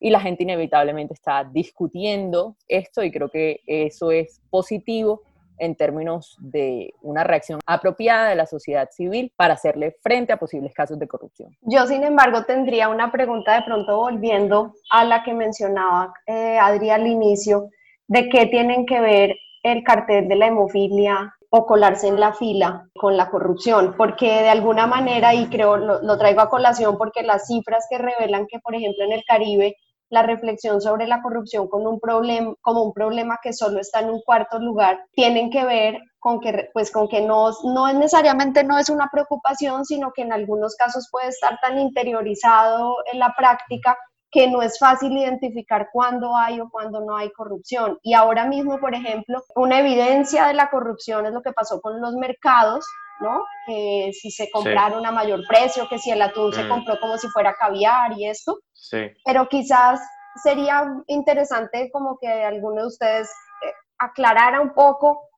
y 0.00 0.10
la 0.10 0.20
gente 0.20 0.42
inevitablemente 0.42 1.14
está 1.14 1.44
discutiendo 1.44 2.56
esto 2.66 3.04
y 3.04 3.12
creo 3.12 3.28
que 3.28 3.60
eso 3.66 4.10
es 4.10 4.40
positivo 4.50 5.20
en 5.58 5.76
términos 5.76 6.36
de 6.40 6.94
una 7.02 7.22
reacción 7.22 7.60
apropiada 7.66 8.30
de 8.30 8.34
la 8.34 8.46
sociedad 8.46 8.88
civil 8.90 9.30
para 9.36 9.54
hacerle 9.54 9.94
frente 10.02 10.32
a 10.32 10.38
posibles 10.38 10.72
casos 10.72 10.98
de 10.98 11.06
corrupción. 11.06 11.54
Yo, 11.60 11.86
sin 11.86 12.02
embargo, 12.02 12.44
tendría 12.44 12.88
una 12.88 13.12
pregunta 13.12 13.54
de 13.54 13.62
pronto 13.62 13.98
volviendo 13.98 14.72
a 14.90 15.04
la 15.04 15.22
que 15.22 15.34
mencionaba 15.34 16.14
eh, 16.26 16.58
Adri 16.58 16.88
al 16.88 17.06
inicio, 17.06 17.68
de 18.08 18.30
qué 18.30 18.46
tienen 18.46 18.86
que 18.86 19.00
ver 19.00 19.36
el 19.62 19.84
cartel 19.84 20.28
de 20.28 20.36
la 20.36 20.46
hemofilia 20.46 21.34
o 21.50 21.66
colarse 21.66 22.08
en 22.08 22.18
la 22.18 22.32
fila 22.32 22.88
con 22.94 23.16
la 23.16 23.28
corrupción, 23.28 23.94
porque 23.98 24.26
de 24.26 24.48
alguna 24.48 24.86
manera, 24.86 25.34
y 25.34 25.46
creo 25.48 25.76
lo, 25.76 26.00
lo 26.00 26.16
traigo 26.16 26.40
a 26.40 26.48
colación 26.48 26.96
porque 26.96 27.22
las 27.22 27.48
cifras 27.48 27.86
que 27.90 27.98
revelan 27.98 28.46
que, 28.46 28.60
por 28.60 28.74
ejemplo, 28.74 29.04
en 29.04 29.12
el 29.12 29.24
Caribe 29.24 29.76
la 30.10 30.22
reflexión 30.22 30.80
sobre 30.80 31.06
la 31.06 31.22
corrupción 31.22 31.68
con 31.68 31.86
un 31.86 31.98
problema, 32.00 32.54
como 32.60 32.82
un 32.82 32.92
problema 32.92 33.38
que 33.42 33.52
solo 33.52 33.80
está 33.80 34.00
en 34.00 34.10
un 34.10 34.20
cuarto 34.22 34.58
lugar, 34.58 35.04
tienen 35.12 35.50
que 35.50 35.64
ver 35.64 35.98
con 36.18 36.40
que, 36.40 36.68
pues, 36.74 36.90
con 36.90 37.08
que 37.08 37.22
no, 37.22 37.50
no 37.64 37.88
es 37.88 37.94
necesariamente 37.94 38.62
no 38.64 38.76
es 38.78 38.90
una 38.90 39.08
preocupación, 39.10 39.84
sino 39.86 40.12
que 40.12 40.22
en 40.22 40.32
algunos 40.32 40.76
casos 40.76 41.08
puede 41.10 41.28
estar 41.28 41.58
tan 41.60 41.78
interiorizado 41.78 42.96
en 43.10 43.18
la 43.18 43.34
práctica 43.36 43.96
que 44.30 44.48
no 44.48 44.62
es 44.62 44.78
fácil 44.78 45.16
identificar 45.16 45.88
cuándo 45.92 46.36
hay 46.36 46.60
o 46.60 46.68
cuándo 46.70 47.00
no 47.00 47.16
hay 47.16 47.30
corrupción. 47.32 47.98
Y 48.02 48.14
ahora 48.14 48.44
mismo, 48.44 48.78
por 48.78 48.94
ejemplo, 48.94 49.42
una 49.56 49.80
evidencia 49.80 50.46
de 50.46 50.54
la 50.54 50.70
corrupción 50.70 51.26
es 51.26 51.32
lo 51.32 51.42
que 51.42 51.52
pasó 51.52 51.80
con 51.80 52.00
los 52.00 52.14
mercados, 52.14 52.86
¿no? 53.20 53.44
Que 53.66 54.10
si 54.12 54.30
se 54.30 54.50
compraron 54.50 55.04
a 55.06 55.12
mayor 55.12 55.40
precio, 55.48 55.88
que 55.88 55.98
si 55.98 56.10
el 56.10 56.22
atún 56.22 56.52
se 56.52 56.64
mm. 56.64 56.68
compró 56.68 56.98
como 57.00 57.18
si 57.18 57.28
fuera 57.28 57.54
caviar 57.54 58.12
y 58.18 58.26
esto. 58.26 58.58
Sí. 58.72 59.10
Pero 59.24 59.48
quizás 59.48 60.00
sería 60.42 60.86
interesante 61.06 61.90
como 61.92 62.18
que 62.20 62.28
alguno 62.28 62.82
de 62.82 62.88
ustedes 62.88 63.28
eh, 63.28 63.72
aclarara 63.98 64.60
un 64.60 64.72
poco 64.72 65.28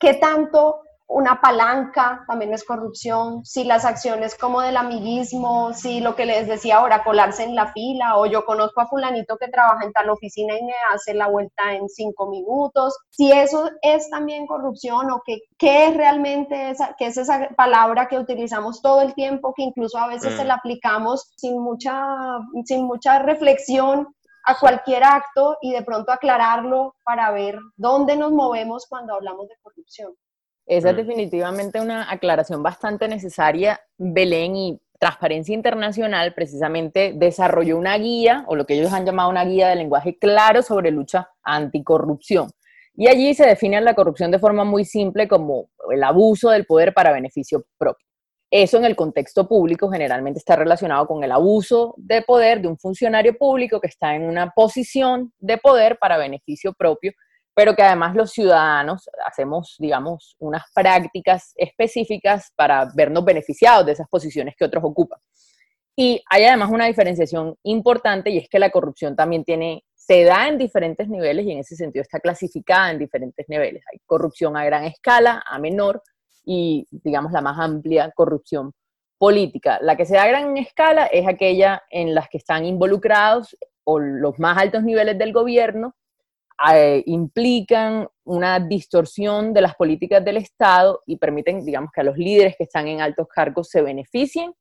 qué 0.00 0.14
tanto 0.14 0.80
una 1.08 1.40
palanca, 1.40 2.24
también 2.26 2.52
es 2.52 2.64
corrupción, 2.64 3.44
si 3.44 3.64
las 3.64 3.84
acciones 3.84 4.36
como 4.36 4.60
del 4.60 4.76
amiguismo, 4.76 5.72
si 5.72 6.00
lo 6.00 6.16
que 6.16 6.26
les 6.26 6.48
decía 6.48 6.78
ahora, 6.78 7.04
colarse 7.04 7.44
en 7.44 7.54
la 7.54 7.72
fila, 7.72 8.18
o 8.18 8.26
yo 8.26 8.44
conozco 8.44 8.80
a 8.80 8.88
fulanito 8.88 9.36
que 9.36 9.48
trabaja 9.48 9.84
en 9.84 9.92
tal 9.92 10.10
oficina 10.10 10.58
y 10.58 10.64
me 10.64 10.72
hace 10.92 11.14
la 11.14 11.28
vuelta 11.28 11.74
en 11.74 11.88
cinco 11.88 12.28
minutos, 12.28 12.96
si 13.10 13.30
eso 13.30 13.70
es 13.82 14.10
también 14.10 14.46
corrupción 14.46 15.10
o 15.10 15.22
que, 15.24 15.38
qué 15.56 15.88
es 15.88 15.96
realmente 15.96 16.70
esa, 16.70 16.94
qué 16.98 17.06
es 17.06 17.16
esa 17.16 17.50
palabra 17.56 18.08
que 18.08 18.18
utilizamos 18.18 18.82
todo 18.82 19.02
el 19.02 19.14
tiempo, 19.14 19.54
que 19.54 19.62
incluso 19.62 19.98
a 19.98 20.08
veces 20.08 20.34
se 20.34 20.44
mm. 20.44 20.48
la 20.48 20.54
aplicamos 20.54 21.32
sin 21.36 21.60
mucha, 21.60 22.04
sin 22.64 22.84
mucha 22.84 23.20
reflexión 23.20 24.08
a 24.44 24.58
cualquier 24.58 25.04
acto 25.04 25.56
y 25.60 25.72
de 25.72 25.82
pronto 25.82 26.12
aclararlo 26.12 26.94
para 27.04 27.30
ver 27.30 27.58
dónde 27.76 28.16
nos 28.16 28.32
movemos 28.32 28.86
cuando 28.88 29.14
hablamos 29.14 29.48
de 29.48 29.56
corrupción. 29.62 30.14
Esa 30.66 30.90
es 30.90 30.96
definitivamente 30.96 31.80
una 31.80 32.10
aclaración 32.10 32.62
bastante 32.62 33.06
necesaria, 33.06 33.80
Belén, 33.96 34.56
y 34.56 34.80
Transparencia 34.98 35.54
Internacional 35.54 36.34
precisamente 36.34 37.12
desarrolló 37.14 37.76
una 37.78 37.96
guía, 37.98 38.44
o 38.48 38.56
lo 38.56 38.66
que 38.66 38.74
ellos 38.74 38.92
han 38.92 39.06
llamado 39.06 39.30
una 39.30 39.44
guía 39.44 39.68
de 39.68 39.76
lenguaje 39.76 40.18
claro 40.18 40.62
sobre 40.62 40.90
lucha 40.90 41.30
anticorrupción. 41.42 42.50
Y 42.94 43.08
allí 43.08 43.34
se 43.34 43.46
define 43.46 43.80
la 43.80 43.94
corrupción 43.94 44.30
de 44.30 44.38
forma 44.38 44.64
muy 44.64 44.84
simple 44.84 45.28
como 45.28 45.68
el 45.92 46.02
abuso 46.02 46.50
del 46.50 46.64
poder 46.64 46.94
para 46.94 47.12
beneficio 47.12 47.64
propio. 47.78 48.06
Eso 48.50 48.78
en 48.78 48.86
el 48.86 48.96
contexto 48.96 49.46
público 49.46 49.90
generalmente 49.90 50.38
está 50.38 50.56
relacionado 50.56 51.06
con 51.06 51.22
el 51.22 51.32
abuso 51.32 51.94
de 51.98 52.22
poder 52.22 52.62
de 52.62 52.68
un 52.68 52.78
funcionario 52.78 53.36
público 53.36 53.80
que 53.80 53.88
está 53.88 54.14
en 54.14 54.22
una 54.22 54.50
posición 54.50 55.32
de 55.38 55.58
poder 55.58 55.98
para 55.98 56.16
beneficio 56.16 56.72
propio 56.72 57.12
pero 57.56 57.74
que 57.74 57.82
además 57.82 58.14
los 58.14 58.32
ciudadanos 58.32 59.08
hacemos, 59.26 59.76
digamos, 59.78 60.36
unas 60.38 60.62
prácticas 60.74 61.54
específicas 61.56 62.52
para 62.54 62.86
vernos 62.94 63.24
beneficiados 63.24 63.86
de 63.86 63.92
esas 63.92 64.06
posiciones 64.10 64.54
que 64.58 64.66
otros 64.66 64.84
ocupan. 64.84 65.18
Y 65.96 66.22
hay 66.28 66.44
además 66.44 66.68
una 66.70 66.84
diferenciación 66.84 67.56
importante 67.62 68.28
y 68.28 68.36
es 68.36 68.50
que 68.50 68.58
la 68.58 68.68
corrupción 68.68 69.16
también 69.16 69.42
tiene, 69.42 69.84
se 69.94 70.24
da 70.24 70.48
en 70.48 70.58
diferentes 70.58 71.08
niveles 71.08 71.46
y 71.46 71.52
en 71.52 71.60
ese 71.60 71.76
sentido 71.76 72.02
está 72.02 72.20
clasificada 72.20 72.90
en 72.90 72.98
diferentes 72.98 73.48
niveles. 73.48 73.82
Hay 73.90 74.00
corrupción 74.04 74.54
a 74.58 74.64
gran 74.66 74.84
escala, 74.84 75.42
a 75.46 75.58
menor 75.58 76.02
y, 76.44 76.86
digamos, 76.90 77.32
la 77.32 77.40
más 77.40 77.58
amplia 77.58 78.12
corrupción 78.14 78.74
política. 79.16 79.78
La 79.80 79.96
que 79.96 80.04
se 80.04 80.16
da 80.16 80.24
a 80.24 80.28
gran 80.28 80.54
escala 80.58 81.06
es 81.06 81.26
aquella 81.26 81.82
en 81.88 82.14
las 82.14 82.28
que 82.28 82.36
están 82.36 82.66
involucrados 82.66 83.56
o 83.84 83.98
los 83.98 84.38
más 84.38 84.58
altos 84.58 84.82
niveles 84.82 85.16
del 85.16 85.32
gobierno 85.32 85.94
eh, 86.74 87.02
implican 87.06 88.08
una 88.24 88.60
distorsión 88.60 89.52
de 89.52 89.60
las 89.60 89.74
políticas 89.74 90.24
del 90.24 90.38
Estado 90.38 91.02
y 91.06 91.16
permiten, 91.16 91.64
digamos, 91.64 91.90
que 91.92 92.00
a 92.00 92.04
los 92.04 92.16
líderes 92.16 92.56
que 92.56 92.64
están 92.64 92.88
en 92.88 93.00
altos 93.00 93.28
cargos 93.28 93.68
se 93.68 93.82
beneficien 93.82 94.52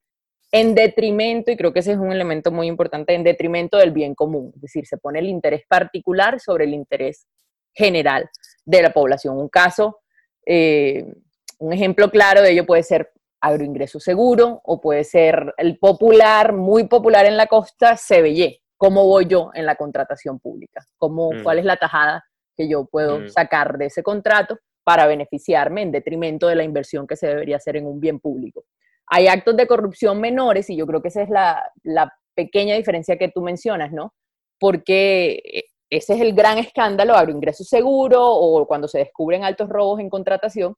en 0.51 0.75
detrimento, 0.75 1.51
y 1.51 1.57
creo 1.57 1.73
que 1.73 1.79
ese 1.79 1.93
es 1.93 1.97
un 1.97 2.11
elemento 2.11 2.51
muy 2.51 2.67
importante, 2.67 3.13
en 3.13 3.23
detrimento 3.23 3.77
del 3.77 3.91
bien 3.91 4.15
común. 4.15 4.51
Es 4.55 4.61
decir, 4.61 4.85
se 4.85 4.97
pone 4.97 5.19
el 5.19 5.27
interés 5.27 5.63
particular 5.67 6.39
sobre 6.39 6.65
el 6.65 6.73
interés 6.73 7.27
general 7.73 8.29
de 8.63 8.81
la 8.81 8.93
población. 8.93 9.37
Un 9.37 9.49
caso, 9.49 9.99
eh, 10.45 11.05
un 11.59 11.73
ejemplo 11.73 12.09
claro 12.09 12.41
de 12.41 12.51
ello 12.51 12.65
puede 12.65 12.83
ser 12.83 13.11
agroingreso 13.41 13.99
seguro 13.99 14.61
o 14.63 14.79
puede 14.79 15.03
ser 15.03 15.53
el 15.57 15.77
popular, 15.77 16.53
muy 16.53 16.87
popular 16.87 17.25
en 17.25 17.37
la 17.37 17.47
costa, 17.47 17.97
CBY. 17.97 18.61
¿Cómo 18.77 19.05
voy 19.05 19.25
yo 19.27 19.51
en 19.53 19.65
la 19.65 19.75
contratación 19.75 20.39
pública? 20.39 20.85
¿Cómo, 20.97 21.31
mm. 21.31 21.43
¿Cuál 21.43 21.59
es 21.59 21.65
la 21.65 21.77
tajada 21.77 22.23
que 22.55 22.67
yo 22.69 22.85
puedo 22.85 23.19
mm. 23.19 23.29
sacar 23.29 23.77
de 23.77 23.85
ese 23.85 24.03
contrato 24.03 24.57
para 24.83 25.07
beneficiarme 25.07 25.81
en 25.81 25.91
detrimento 25.91 26.47
de 26.47 26.55
la 26.55 26.63
inversión 26.63 27.07
que 27.07 27.15
se 27.15 27.27
debería 27.27 27.57
hacer 27.57 27.77
en 27.77 27.87
un 27.87 27.99
bien 27.99 28.19
público? 28.19 28.65
Hay 29.07 29.27
actos 29.27 29.55
de 29.55 29.67
corrupción 29.67 30.19
menores 30.19 30.69
y 30.69 30.75
yo 30.75 30.85
creo 30.87 31.01
que 31.01 31.09
esa 31.09 31.21
es 31.21 31.29
la, 31.29 31.63
la 31.83 32.11
pequeña 32.35 32.75
diferencia 32.75 33.17
que 33.17 33.29
tú 33.29 33.41
mencionas, 33.41 33.91
¿no? 33.91 34.13
Porque 34.59 35.41
eh, 35.43 35.63
ese 35.89 36.13
es 36.13 36.21
el 36.21 36.33
gran 36.33 36.57
escándalo, 36.57 37.13
agroingreso 37.13 37.63
seguro 37.63 38.25
o 38.25 38.67
cuando 38.67 38.87
se 38.87 38.99
descubren 38.99 39.43
altos 39.43 39.69
robos 39.69 39.99
en 39.99 40.09
contratación, 40.09 40.75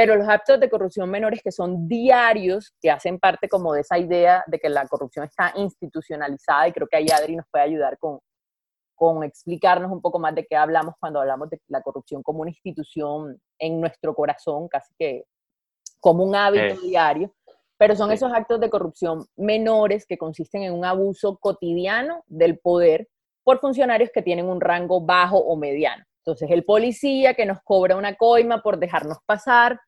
pero 0.00 0.16
los 0.16 0.26
actos 0.26 0.58
de 0.58 0.70
corrupción 0.70 1.10
menores 1.10 1.42
que 1.42 1.52
son 1.52 1.86
diarios, 1.86 2.72
que 2.80 2.90
hacen 2.90 3.18
parte 3.18 3.50
como 3.50 3.74
de 3.74 3.82
esa 3.82 3.98
idea 3.98 4.42
de 4.46 4.58
que 4.58 4.70
la 4.70 4.86
corrupción 4.88 5.26
está 5.26 5.52
institucionalizada, 5.56 6.68
y 6.68 6.72
creo 6.72 6.86
que 6.86 6.96
ahí 6.96 7.08
Adri 7.12 7.36
nos 7.36 7.44
puede 7.52 7.66
ayudar 7.66 7.98
con, 7.98 8.18
con 8.94 9.22
explicarnos 9.24 9.92
un 9.92 10.00
poco 10.00 10.18
más 10.18 10.34
de 10.34 10.46
qué 10.46 10.56
hablamos 10.56 10.94
cuando 10.98 11.20
hablamos 11.20 11.50
de 11.50 11.60
la 11.68 11.82
corrupción 11.82 12.22
como 12.22 12.40
una 12.40 12.48
institución 12.48 13.38
en 13.58 13.78
nuestro 13.78 14.14
corazón, 14.14 14.68
casi 14.68 14.90
que 14.98 15.24
como 16.00 16.24
un 16.24 16.34
hábito 16.34 16.80
diario, 16.80 17.34
pero 17.76 17.94
son 17.94 18.10
esos 18.10 18.32
actos 18.32 18.58
de 18.58 18.70
corrupción 18.70 19.26
menores 19.36 20.06
que 20.06 20.16
consisten 20.16 20.62
en 20.62 20.72
un 20.72 20.86
abuso 20.86 21.36
cotidiano 21.36 22.24
del 22.26 22.58
poder 22.58 23.06
por 23.44 23.60
funcionarios 23.60 24.08
que 24.14 24.22
tienen 24.22 24.46
un 24.46 24.62
rango 24.62 25.02
bajo 25.02 25.36
o 25.36 25.56
mediano. 25.56 26.02
Entonces, 26.24 26.50
el 26.50 26.64
policía 26.64 27.34
que 27.34 27.44
nos 27.44 27.58
cobra 27.62 27.96
una 27.96 28.14
coima 28.14 28.62
por 28.62 28.78
dejarnos 28.78 29.18
pasar 29.26 29.78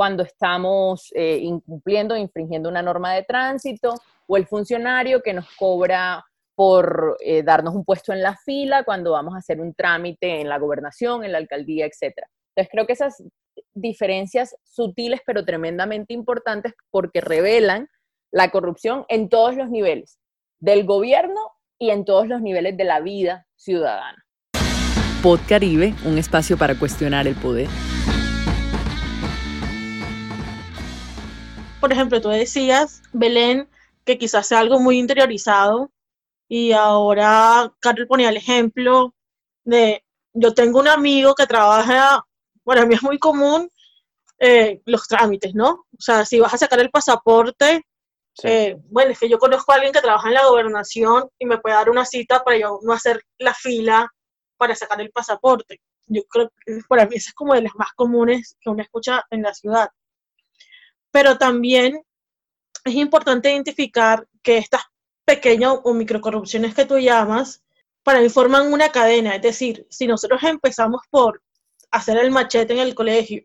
cuando 0.00 0.22
estamos 0.22 1.12
eh, 1.14 1.40
incumpliendo, 1.42 2.16
infringiendo 2.16 2.70
una 2.70 2.80
norma 2.80 3.12
de 3.12 3.22
tránsito, 3.22 3.92
o 4.26 4.38
el 4.38 4.46
funcionario 4.46 5.20
que 5.20 5.34
nos 5.34 5.44
cobra 5.56 6.24
por 6.54 7.18
eh, 7.20 7.42
darnos 7.42 7.74
un 7.74 7.84
puesto 7.84 8.14
en 8.14 8.22
la 8.22 8.34
fila 8.34 8.82
cuando 8.84 9.12
vamos 9.12 9.34
a 9.34 9.40
hacer 9.40 9.60
un 9.60 9.74
trámite 9.74 10.40
en 10.40 10.48
la 10.48 10.58
gobernación, 10.58 11.22
en 11.22 11.32
la 11.32 11.36
alcaldía, 11.36 11.84
etc. 11.84 12.14
Entonces, 12.48 12.70
creo 12.72 12.86
que 12.86 12.94
esas 12.94 13.22
diferencias 13.74 14.56
sutiles 14.64 15.20
pero 15.26 15.44
tremendamente 15.44 16.14
importantes 16.14 16.72
porque 16.90 17.20
revelan 17.20 17.86
la 18.32 18.50
corrupción 18.50 19.04
en 19.10 19.28
todos 19.28 19.54
los 19.54 19.68
niveles, 19.68 20.18
del 20.60 20.86
gobierno 20.86 21.42
y 21.78 21.90
en 21.90 22.06
todos 22.06 22.26
los 22.26 22.40
niveles 22.40 22.74
de 22.78 22.84
la 22.84 23.00
vida 23.00 23.46
ciudadana. 23.54 24.24
Pod 25.22 25.40
Caribe, 25.46 25.92
un 26.06 26.16
espacio 26.16 26.56
para 26.56 26.74
cuestionar 26.78 27.26
el 27.26 27.34
poder. 27.34 27.68
Por 31.80 31.92
ejemplo, 31.92 32.20
tú 32.20 32.28
decías, 32.28 33.02
Belén, 33.12 33.68
que 34.04 34.18
quizás 34.18 34.46
sea 34.46 34.60
algo 34.60 34.78
muy 34.78 34.98
interiorizado 34.98 35.90
y 36.46 36.72
ahora 36.72 37.72
Carol 37.80 38.06
ponía 38.06 38.28
el 38.28 38.36
ejemplo 38.36 39.14
de, 39.64 40.04
yo 40.34 40.52
tengo 40.52 40.80
un 40.80 40.88
amigo 40.88 41.34
que 41.34 41.46
trabaja, 41.46 42.24
bueno, 42.64 42.82
a 42.82 42.86
mí 42.86 42.94
es 42.94 43.02
muy 43.02 43.18
común 43.18 43.70
eh, 44.38 44.82
los 44.84 45.06
trámites, 45.08 45.54
¿no? 45.54 45.86
O 45.96 46.00
sea, 46.00 46.24
si 46.24 46.38
vas 46.38 46.52
a 46.54 46.58
sacar 46.58 46.80
el 46.80 46.90
pasaporte, 46.90 47.86
eh, 48.42 48.76
bueno, 48.90 49.12
es 49.12 49.18
que 49.18 49.28
yo 49.28 49.38
conozco 49.38 49.72
a 49.72 49.76
alguien 49.76 49.92
que 49.92 50.00
trabaja 50.00 50.28
en 50.28 50.34
la 50.34 50.46
gobernación 50.46 51.30
y 51.38 51.46
me 51.46 51.58
puede 51.58 51.76
dar 51.76 51.90
una 51.90 52.04
cita 52.04 52.42
para 52.44 52.58
yo 52.58 52.78
no 52.82 52.92
hacer 52.92 53.22
la 53.38 53.54
fila 53.54 54.08
para 54.56 54.74
sacar 54.74 55.00
el 55.00 55.10
pasaporte. 55.10 55.80
Yo 56.06 56.22
creo 56.24 56.50
que 56.66 56.80
para 56.88 57.06
mí 57.06 57.16
esa 57.16 57.30
es 57.30 57.34
como 57.34 57.54
de 57.54 57.62
las 57.62 57.74
más 57.76 57.92
comunes 57.94 58.56
que 58.60 58.70
uno 58.70 58.82
escucha 58.82 59.24
en 59.30 59.42
la 59.42 59.54
ciudad. 59.54 59.88
Pero 61.10 61.38
también 61.38 62.02
es 62.84 62.94
importante 62.94 63.52
identificar 63.52 64.26
que 64.42 64.58
estas 64.58 64.82
pequeñas 65.24 65.78
o 65.84 65.92
microcorrupciones 65.94 66.74
que 66.74 66.84
tú 66.84 66.98
llamas, 66.98 67.62
para 68.02 68.20
mí 68.20 68.28
forman 68.28 68.72
una 68.72 68.90
cadena. 68.90 69.36
Es 69.36 69.42
decir, 69.42 69.86
si 69.90 70.06
nosotros 70.06 70.42
empezamos 70.42 71.02
por 71.10 71.42
hacer 71.90 72.18
el 72.18 72.30
machete 72.30 72.72
en 72.72 72.80
el 72.80 72.94
colegio, 72.94 73.44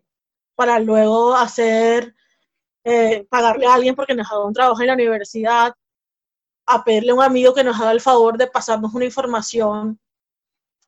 para 0.55 0.79
luego 0.79 1.35
hacer, 1.35 2.15
eh, 2.83 3.25
pagarle 3.29 3.65
a 3.67 3.73
alguien 3.73 3.95
porque 3.95 4.15
nos 4.15 4.31
ha 4.31 4.35
dado 4.35 4.47
un 4.47 4.53
trabajo 4.53 4.81
en 4.81 4.87
la 4.87 4.93
universidad, 4.93 5.73
a 6.67 6.83
pedirle 6.83 7.11
a 7.11 7.15
un 7.15 7.23
amigo 7.23 7.53
que 7.53 7.63
nos 7.63 7.79
haga 7.79 7.91
el 7.91 8.01
favor 8.01 8.37
de 8.37 8.47
pasarnos 8.47 8.93
una 8.93 9.05
información, 9.05 9.99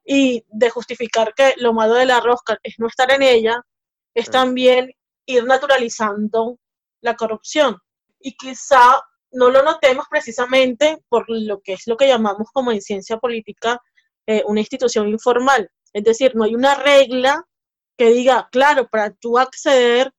y 0.07 0.45
de 0.47 0.69
justificar 0.69 1.33
que 1.35 1.53
lo 1.57 1.73
malo 1.73 1.93
de 1.93 2.05
la 2.05 2.21
rosca 2.21 2.57
es 2.63 2.79
no 2.79 2.87
estar 2.87 3.11
en 3.11 3.21
ella, 3.21 3.61
es 4.15 4.31
también 4.31 4.93
ir 5.25 5.43
naturalizando 5.43 6.57
la 7.07 7.15
corrupción. 7.15 7.77
Y 8.19 8.35
quizá 8.35 9.01
no 9.31 9.49
lo 9.49 9.63
notemos 9.63 10.05
precisamente 10.09 11.03
por 11.09 11.25
lo 11.27 11.61
que 11.61 11.73
es 11.73 11.87
lo 11.87 11.97
que 11.97 12.07
llamamos 12.07 12.49
como 12.53 12.71
en 12.71 12.81
ciencia 12.81 13.17
política 13.17 13.81
eh, 14.27 14.43
una 14.45 14.59
institución 14.59 15.07
informal. 15.07 15.69
Es 15.93 16.03
decir, 16.03 16.35
no 16.35 16.43
hay 16.43 16.53
una 16.53 16.75
regla 16.75 17.43
que 17.97 18.09
diga, 18.09 18.47
claro, 18.51 18.87
para 18.87 19.11
tú 19.11 19.37
acceder 19.37 20.11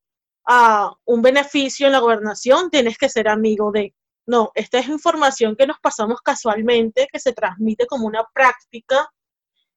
a 0.47 0.93
un 1.05 1.23
beneficio 1.23 1.87
en 1.87 1.93
la 1.93 2.01
gobernación 2.01 2.71
tienes 2.71 2.97
que 2.99 3.09
ser 3.09 3.29
amigo 3.29 3.71
de. 3.71 3.95
No, 4.27 4.51
esta 4.55 4.79
es 4.79 4.89
información 4.89 5.57
que 5.57 5.67
nos 5.67 5.79
pasamos 5.81 6.21
casualmente, 6.23 7.09
que 7.11 7.19
se 7.19 7.33
transmite 7.33 7.87
como 7.87 8.07
una 8.07 8.25
práctica 8.35 9.09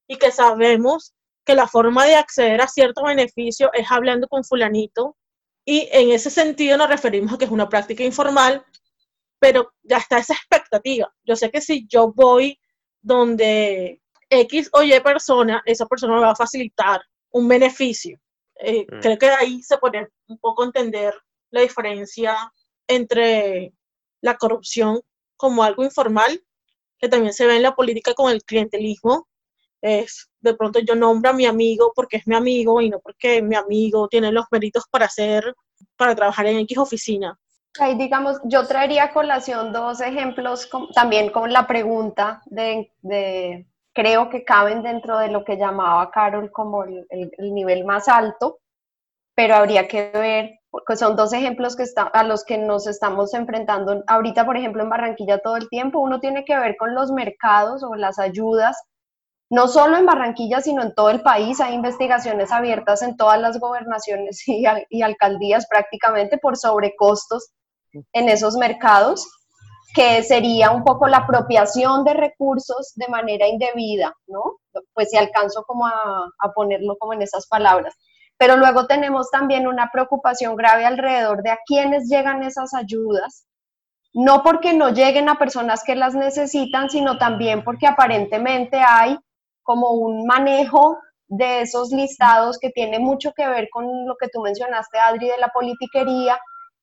y 0.08 0.18
que 0.18 0.32
sabemos 0.32 1.14
que 1.46 1.56
la 1.56 1.68
forma 1.68 2.06
de 2.06 2.16
acceder 2.16 2.62
a 2.62 2.68
cierto 2.68 3.04
beneficio 3.04 3.70
es 3.74 3.90
hablando 3.90 4.28
con 4.28 4.44
fulanito 4.44 5.16
y 5.66 5.88
en 5.92 6.12
ese 6.12 6.30
sentido 6.30 6.78
nos 6.78 6.90
referimos 6.90 7.34
a 7.34 7.38
que 7.38 7.46
es 7.46 7.52
una 7.52 7.70
práctica 7.70 8.04
informal, 8.04 8.66
pero 9.40 9.74
ya 9.84 9.98
está 9.98 10.20
esa 10.20 10.34
expectativa. 10.34 11.14
Yo 11.24 11.36
sé 11.36 11.50
que 11.52 11.62
si 11.62 11.88
yo 11.88 12.12
voy 12.14 12.60
donde 13.02 14.02
X 14.30 14.70
o 14.74 14.84
Y 14.84 15.00
persona, 15.02 15.62
esa 15.66 15.86
persona 15.86 16.16
me 16.16 16.22
va 16.22 16.32
a 16.32 16.36
facilitar 16.36 17.02
un 17.32 17.48
beneficio. 17.48 18.20
Eh, 18.56 18.86
mm. 18.90 19.00
Creo 19.00 19.18
que 19.18 19.30
ahí 19.30 19.62
se 19.64 19.78
puede 19.78 20.10
un 20.28 20.38
poco 20.38 20.64
entender 20.64 21.14
la 21.50 21.62
diferencia 21.62 22.38
entre 22.88 23.74
la 24.22 24.38
corrupción 24.38 25.02
como 25.36 25.64
algo 25.64 25.84
informal, 25.84 26.44
que 27.00 27.10
también 27.10 27.34
se 27.34 27.48
ve 27.48 27.56
en 27.56 27.64
la 27.64 27.76
política 27.76 28.14
con 28.14 28.32
el 28.32 28.44
clientelismo, 28.44 29.28
es 29.82 30.30
de 30.40 30.54
pronto 30.56 30.80
yo 30.80 30.96
nombro 30.96 31.32
a 31.32 31.34
mi 31.34 31.46
amigo 31.46 31.92
porque 31.96 32.18
es 32.18 32.28
mi 32.28 32.36
amigo 32.36 32.82
y 32.82 32.90
no 32.90 33.00
porque 33.00 33.42
mi 33.42 33.56
amigo 33.56 34.08
tiene 34.08 34.32
los 34.32 34.46
méritos 34.52 34.86
para 34.90 35.06
hacer, 35.06 35.54
para 35.98 36.16
trabajar 36.16 36.46
en 36.48 36.60
X 36.60 36.78
oficina. 36.78 37.38
Ahí 37.80 37.96
digamos, 37.96 38.40
yo 38.44 38.68
traería 38.68 39.14
colación 39.14 39.72
dos 39.72 40.02
ejemplos 40.02 40.70
también 40.94 41.30
con 41.32 41.54
la 41.54 41.68
pregunta 41.68 42.42
de, 42.46 43.66
creo 43.94 44.30
que 44.30 44.44
caben 44.44 44.84
dentro 44.84 45.18
de 45.18 45.30
lo 45.30 45.46
que 45.46 45.58
llamaba 45.58 46.12
Carol 46.12 46.52
como 46.52 46.84
el, 46.84 47.08
el, 47.10 47.54
nivel 47.54 47.86
más 47.86 48.10
alto, 48.10 48.60
pero 49.36 49.56
habría 49.56 49.88
que 49.88 50.12
ver, 50.12 50.60
porque 50.70 50.98
son 50.98 51.16
dos 51.16 51.32
ejemplos 51.32 51.78
que 51.78 51.84
está, 51.84 52.04
a 52.04 52.24
los 52.24 52.44
que 52.44 52.58
nos 52.58 52.88
estamos 52.88 53.34
enfrentando 53.34 54.04
ahorita, 54.06 54.46
por 54.46 54.58
ejemplo, 54.58 54.84
en 54.84 54.90
Barranquilla 54.90 55.40
todo 55.40 55.56
el 55.56 55.70
tiempo. 55.70 56.00
Uno 56.00 56.20
tiene 56.20 56.44
que 56.44 56.58
ver 56.58 56.76
con 56.76 56.94
los 56.94 57.10
mercados 57.12 57.84
o 57.84 57.96
las 57.96 58.20
ayudas 58.20 58.76
no 59.52 59.68
solo 59.68 59.98
en 59.98 60.06
Barranquilla, 60.06 60.62
sino 60.62 60.82
en 60.82 60.96
todo 60.96 61.10
el 61.10 61.22
país. 61.22 61.60
Hay 61.60 61.74
investigaciones 61.74 62.54
abiertas 62.54 63.02
en 63.02 63.18
todas 63.18 63.38
las 63.38 63.60
gobernaciones 63.60 64.48
y, 64.48 64.66
alcaldías 65.04 65.68
prácticamente 65.68 66.38
por 66.38 66.58
sobrecostos 66.58 67.52
en 68.14 68.30
esos 68.30 68.56
mercados, 68.56 69.30
que 69.94 70.24
sería 70.24 70.72
un 70.72 70.86
poco 70.86 71.06
la 71.10 71.18
apropiación 71.18 72.06
de 72.06 72.14
recursos 72.14 72.94
de 72.96 73.10
manera 73.10 73.46
indebida, 73.46 74.16
¿no? 74.28 74.60
Pues 74.94 75.10
si 75.10 75.18
alcanzo 75.18 75.64
como 75.64 75.86
a, 75.86 76.30
a 76.40 76.52
ponerlo 76.54 76.96
como 76.98 77.12
en 77.12 77.22
esas 77.22 77.46
palabras. 77.48 77.94
Pero 78.38 78.56
luego 78.56 78.88
tenemos 78.88 79.30
también 79.32 79.68
una 79.68 79.90
preocupación 79.92 80.56
grave 80.56 80.86
alrededor 80.86 81.44
de 81.44 81.52
a 81.52 81.60
quiénes 81.66 82.08
llegan 82.08 82.42
esas 82.42 82.74
ayudas, 82.74 83.46
no 84.14 84.44
porque 84.44 84.74
no 84.74 84.92
lleguen 84.92 85.28
a 85.28 85.38
personas 85.38 85.84
que 85.84 85.96
las 85.96 86.16
necesitan, 86.16 86.90
sino 86.90 87.18
también 87.18 87.66
porque 87.66 87.86
aparentemente 87.86 88.80
hay 88.80 89.20
como 89.64 89.92
un 89.92 90.26
manejo 90.26 90.98
de 91.28 91.62
esos 91.62 91.92
listados 91.92 92.60
que 92.60 92.72
tiene 92.72 93.00
mucho 93.00 93.32
que 93.34 93.48
ver 93.48 93.70
con 93.72 94.06
lo 94.06 94.16
que 94.20 94.28
tú 94.28 94.42
mencionaste, 94.42 95.00
Adri, 95.00 95.30
de 95.30 95.38
la 95.38 95.48
politiquería 95.48 96.40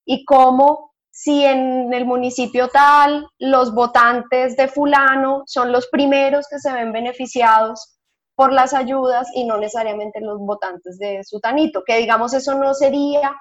y 0.06 0.25
cómo 0.25 0.92
si 1.11 1.44
en 1.44 1.92
el 1.92 2.06
municipio 2.06 2.68
tal 2.68 3.26
los 3.38 3.75
votantes 3.75 4.56
de 4.56 4.68
fulano 4.68 5.42
son 5.47 5.73
los 5.73 5.88
primeros 5.88 6.47
que 6.49 6.58
se 6.61 6.73
ven 6.73 6.92
beneficiados 6.92 7.99
por 8.35 8.52
las 8.52 8.73
ayudas 8.73 9.28
y 9.35 9.44
no 9.44 9.58
necesariamente 9.58 10.20
los 10.20 10.38
votantes 10.38 10.97
de 10.99 11.25
Sutanito, 11.25 11.82
que 11.85 11.97
digamos 11.97 12.32
eso 12.35 12.54
no 12.54 12.73
sería 12.73 13.35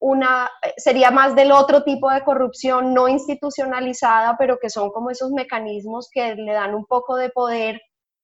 una, 0.00 0.50
sería 0.76 1.10
más 1.10 1.36
del 1.36 1.52
otro 1.52 1.84
tipo 1.84 2.10
de 2.10 2.24
corrupción 2.24 2.92
no 2.92 3.06
institucionalizada, 3.06 4.36
pero 4.36 4.58
que 4.58 4.68
son 4.68 4.90
como 4.90 5.10
esos 5.10 5.30
mecanismos 5.30 6.08
que 6.12 6.34
le 6.34 6.52
dan 6.52 6.74
un 6.74 6.86
poco 6.86 7.16
de 7.16 7.30
poder 7.30 7.80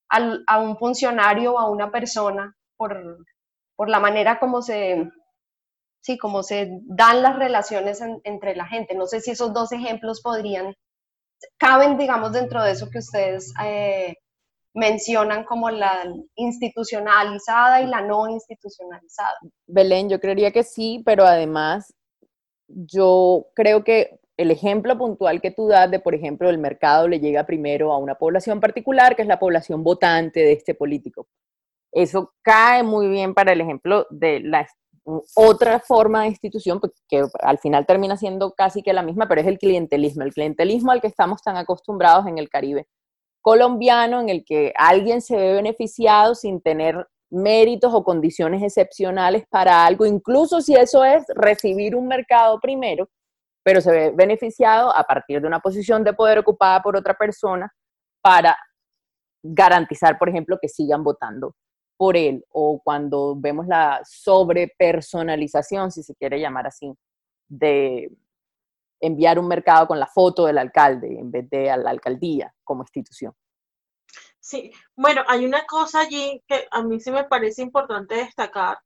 a 0.09 0.59
un 0.59 0.77
funcionario 0.77 1.55
o 1.55 1.59
a 1.59 1.71
una 1.71 1.91
persona 1.91 2.55
por, 2.77 3.19
por 3.77 3.89
la 3.89 4.01
manera 4.01 4.39
como 4.39 4.63
se, 4.63 5.09
sí, 6.01 6.19
como 6.19 6.43
se 6.43 6.81
dan 6.85 7.23
las 7.23 7.37
relaciones 7.37 8.01
entre 8.25 8.55
la 8.55 8.67
gente. 8.67 8.95
No 8.95 9.07
sé 9.07 9.21
si 9.21 9.33
esos 9.33 9.53
dos 9.53 9.73
ejemplos 9.73 10.21
podrían, 10.23 10.75
caben, 11.59 11.99
digamos, 11.99 12.33
dentro 12.33 12.63
de 12.63 12.73
eso 12.73 12.89
que 12.91 12.99
ustedes 12.99 13.53
eh, 13.65 14.15
mencionan 14.75 15.45
como 15.45 15.71
la 15.71 16.05
institucionalizada 16.37 17.81
y 17.81 17.87
la 17.87 18.03
no 18.03 18.29
institucionalizada. 18.29 19.37
Belén, 19.67 20.09
yo 20.09 20.21
creería 20.21 20.53
que 20.53 20.63
sí, 20.63 21.03
pero 21.05 21.25
además 21.25 21.93
yo 22.69 23.47
creo 23.55 23.85
que 23.85 24.21
el 24.37 24.51
ejemplo 24.51 24.99
puntual 24.99 25.41
que 25.41 25.51
tú 25.51 25.69
das 25.69 25.91
de, 25.91 25.99
por 25.99 26.15
ejemplo, 26.15 26.51
el 26.51 26.59
mercado 26.59 27.09
le 27.09 27.21
llega 27.21 27.47
primero 27.47 27.93
a 27.93 27.99
una 27.99 28.17
población 28.17 28.61
particular, 28.61 29.17
que 29.17 29.23
es 29.23 29.29
la 29.29 29.39
población 29.39 29.83
votante 29.83 30.41
de 30.41 30.53
este 30.53 30.75
político. 30.75 31.27
Eso 31.93 32.35
cae 32.43 32.83
muy 32.83 33.09
bien 33.09 33.35
para 33.35 33.53
el 33.53 33.61
ejemplo 33.61 34.07
de 34.11 34.41
la 34.41 34.69
otra 35.35 35.79
forma 35.81 36.23
de 36.23 36.29
institución, 36.29 36.81
pues, 36.81 36.93
que 37.09 37.23
al 37.41 37.59
final 37.59 37.87
termina 37.87 38.17
siendo 38.17 38.53
casi 38.53 38.83
que 38.83 38.93
la 38.93 39.03
misma, 39.03 39.29
pero 39.29 39.41
es 39.41 39.47
el 39.47 39.59
clientelismo, 39.59 40.25
el 40.25 40.35
clientelismo 40.35 40.93
al 40.93 41.01
que 41.01 41.07
estamos 41.07 41.43
tan 41.43 41.57
acostumbrados 41.57 42.27
en 42.27 42.39
el 42.39 42.49
Caribe 42.49 42.87
colombiano, 43.41 44.21
en 44.21 44.29
el 44.29 44.45
que 44.45 44.73
alguien 44.77 45.23
se 45.23 45.37
ve 45.37 45.53
beneficiado 45.53 46.35
sin 46.35 46.61
tener 46.61 47.07
méritos 47.31 47.95
o 47.95 48.03
condiciones 48.03 48.63
excepcionales 48.63 49.45
para 49.49 49.87
algo, 49.87 50.05
incluso 50.05 50.61
si 50.61 50.75
eso 50.75 51.05
es 51.05 51.25
recibir 51.35 51.95
un 51.95 52.09
mercado 52.09 52.59
primero, 52.61 53.09
pero 53.67 53.81
se 53.81 53.91
ve 53.91 54.13
beneficiado 54.15 54.97
a 54.97 55.03
partir 55.03 55.41
de 55.41 55.49
una 55.49 55.59
posición 55.59 56.05
de 56.05 56.13
poder 56.13 56.39
ocupada 56.39 56.81
por 56.81 56.97
otra 56.97 57.15
persona 57.15 57.69
para 58.23 58.57
garantizar, 59.43 60.17
por 60.21 60.29
ejemplo, 60.29 60.57
que 60.63 60.69
sigan 60.69 61.03
votando 61.03 61.57
por 61.97 62.17
él, 62.17 62.45
o 62.51 62.81
cuando 62.81 63.35
vemos 63.37 63.67
la 63.67 64.01
sobrepersonalización, 64.05 65.91
si 65.91 66.05
se 66.05 66.15
quiere 66.15 66.39
llamar 66.39 66.69
así, 66.69 66.95
de 67.49 68.09
enviar 69.01 69.37
un 69.37 69.49
mercado 69.49 69.89
con 69.89 69.99
la 69.99 70.07
foto 70.07 70.47
del 70.47 70.59
alcalde 70.59 71.19
en 71.19 71.33
vez 71.33 71.51
de 71.51 71.69
a 71.69 71.77
la 71.77 71.91
alcaldía 71.91 72.55
como 72.63 72.85
institución. 72.85 73.35
Sí, 74.39 74.71
bueno, 74.95 75.23
hay 75.27 75.45
una 75.45 75.67
cosa 75.67 76.03
allí 76.03 76.41
que 76.47 76.69
a 76.71 76.85
mí 76.85 77.01
sí 77.01 77.11
me 77.11 77.25
parece 77.25 77.63
importante 77.63 78.15
destacar 78.15 78.79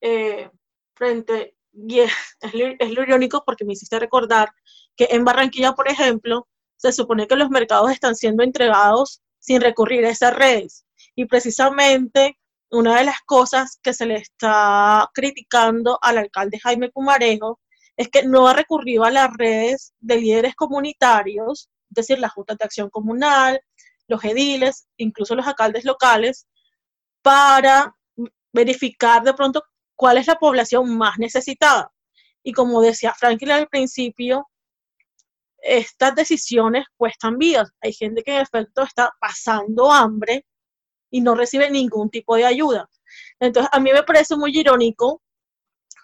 eh, 0.00 0.48
frente, 0.94 1.55
y 1.76 2.00
es, 2.00 2.12
lo 2.54 3.02
irónico 3.02 3.42
porque 3.44 3.64
me 3.64 3.74
hiciste 3.74 3.98
recordar 3.98 4.50
que 4.96 5.08
en 5.10 5.24
Barranquilla, 5.24 5.72
por 5.72 5.88
ejemplo, 5.88 6.48
se 6.76 6.92
supone 6.92 7.26
que 7.26 7.36
los 7.36 7.50
mercados 7.50 7.90
están 7.90 8.14
siendo 8.14 8.42
entregados 8.42 9.22
sin 9.38 9.60
recurrir 9.60 10.04
a 10.06 10.10
esas 10.10 10.34
redes. 10.34 10.84
Y 11.14 11.26
precisamente 11.26 12.38
una 12.70 12.98
de 12.98 13.04
las 13.04 13.20
cosas 13.24 13.78
que 13.82 13.92
se 13.92 14.06
le 14.06 14.16
está 14.16 15.08
criticando 15.14 15.98
al 16.02 16.18
alcalde 16.18 16.58
Jaime 16.58 16.90
Pumarejo 16.90 17.60
es 17.96 18.08
que 18.08 18.24
no 18.24 18.48
ha 18.48 18.52
recurrido 18.52 19.04
a 19.04 19.10
las 19.10 19.32
redes 19.36 19.94
de 20.00 20.16
líderes 20.20 20.54
comunitarios, 20.54 21.70
es 21.90 21.94
decir, 21.94 22.18
la 22.18 22.28
Junta 22.28 22.54
de 22.54 22.64
Acción 22.64 22.90
Comunal, 22.90 23.60
los 24.08 24.22
ediles, 24.24 24.86
incluso 24.96 25.34
los 25.34 25.46
alcaldes 25.46 25.84
locales, 25.84 26.46
para 27.22 27.94
verificar 28.52 29.22
de 29.22 29.34
pronto 29.34 29.62
cuál 29.96 30.18
es 30.18 30.26
la 30.26 30.36
población 30.36 30.96
más 30.96 31.18
necesitada. 31.18 31.90
Y 32.42 32.52
como 32.52 32.80
decía 32.80 33.14
Franklin 33.14 33.50
al 33.52 33.68
principio, 33.68 34.48
estas 35.58 36.14
decisiones 36.14 36.86
cuestan 36.96 37.38
vidas. 37.38 37.70
Hay 37.80 37.92
gente 37.92 38.22
que 38.22 38.36
en 38.36 38.42
efecto 38.42 38.82
está 38.82 39.12
pasando 39.20 39.90
hambre 39.90 40.46
y 41.10 41.20
no 41.20 41.34
recibe 41.34 41.70
ningún 41.70 42.10
tipo 42.10 42.36
de 42.36 42.44
ayuda. 42.44 42.88
Entonces, 43.40 43.70
a 43.72 43.80
mí 43.80 43.92
me 43.92 44.02
parece 44.02 44.36
muy 44.36 44.56
irónico 44.56 45.22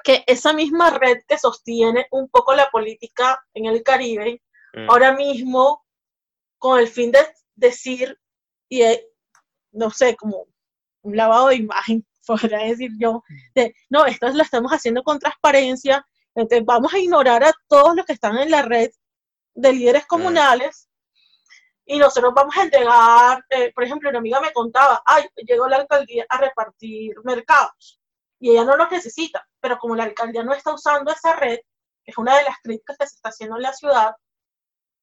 que 0.03 0.25
esa 0.27 0.53
misma 0.53 0.91
red 0.91 1.19
que 1.29 1.39
sostiene 1.39 2.07
un 2.11 2.29
poco 2.29 2.55
la 2.55 2.71
política 2.71 3.41
en 3.55 3.67
el 3.67 3.83
Caribe, 3.83 4.43
mm. 4.75 4.91
ahora 4.91 5.13
mismo, 5.13 5.85
con 6.59 6.79
el 6.79 6.89
fin 6.89 7.13
de 7.13 7.21
decir, 7.55 8.19
y 8.69 8.83
no 9.73 9.91
sé, 9.91 10.17
como 10.17 10.47
un 11.03 11.17
lavado 11.17 11.49
de 11.49 11.57
imagen, 11.57 12.07
podría 12.27 12.59
decir 12.59 12.91
yo, 12.99 13.23
de, 13.55 13.75
no, 13.91 14.07
esto 14.07 14.29
lo 14.29 14.43
estamos 14.43 14.73
haciendo 14.73 15.03
con 15.03 15.19
transparencia, 15.19 16.07
entonces 16.35 16.65
vamos 16.65 16.93
a 16.95 16.99
ignorar 16.99 17.45
a 17.45 17.53
todos 17.69 17.95
los 17.95 18.07
que 18.07 18.15
están 18.15 18.39
en 18.39 18.51
la 18.51 18.63
red 18.63 18.91
de 19.55 19.73
líderes 19.73 20.07
comunales 20.07 20.89
y 21.85 21.99
nosotros 21.99 22.33
vamos 22.35 22.57
a 22.57 22.63
entregar, 22.63 23.45
eh, 23.51 23.73
por 23.75 23.85
ejemplo, 23.85 24.09
una 24.09 24.21
amiga 24.21 24.41
me 24.41 24.53
contaba, 24.53 25.03
ay, 25.05 25.25
llegó 25.37 25.69
la 25.69 25.77
alcaldía 25.77 26.25
a 26.29 26.39
repartir 26.39 27.15
mercados 27.25 28.01
y 28.39 28.51
ella 28.51 28.65
no 28.65 28.77
los 28.77 28.91
necesita, 28.91 29.47
pero 29.61 29.79
como 29.79 29.97
la 29.97 30.05
alcaldía 30.05 30.43
no 30.43 30.55
está 30.55 30.73
usando 30.73 31.13
esa 31.13 31.37
red, 31.37 31.59
que 32.05 32.11
es 32.11 32.19
una 32.19 32.37
de 32.37 32.45
las 32.45 32.57
críticas 32.63 32.97
que 32.99 33.07
se 33.07 33.17
está 33.17 33.29
haciendo 33.29 33.57
en 33.57 33.63
la 33.63 33.73
ciudad, 33.73 34.15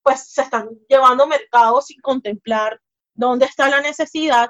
pues 0.01 0.32
se 0.32 0.41
están 0.41 0.69
llevando 0.88 1.27
mercados 1.27 1.88
sin 1.88 2.01
contemplar 2.01 2.82
dónde 3.13 3.45
está 3.45 3.69
la 3.69 3.82
necesidad 3.82 4.49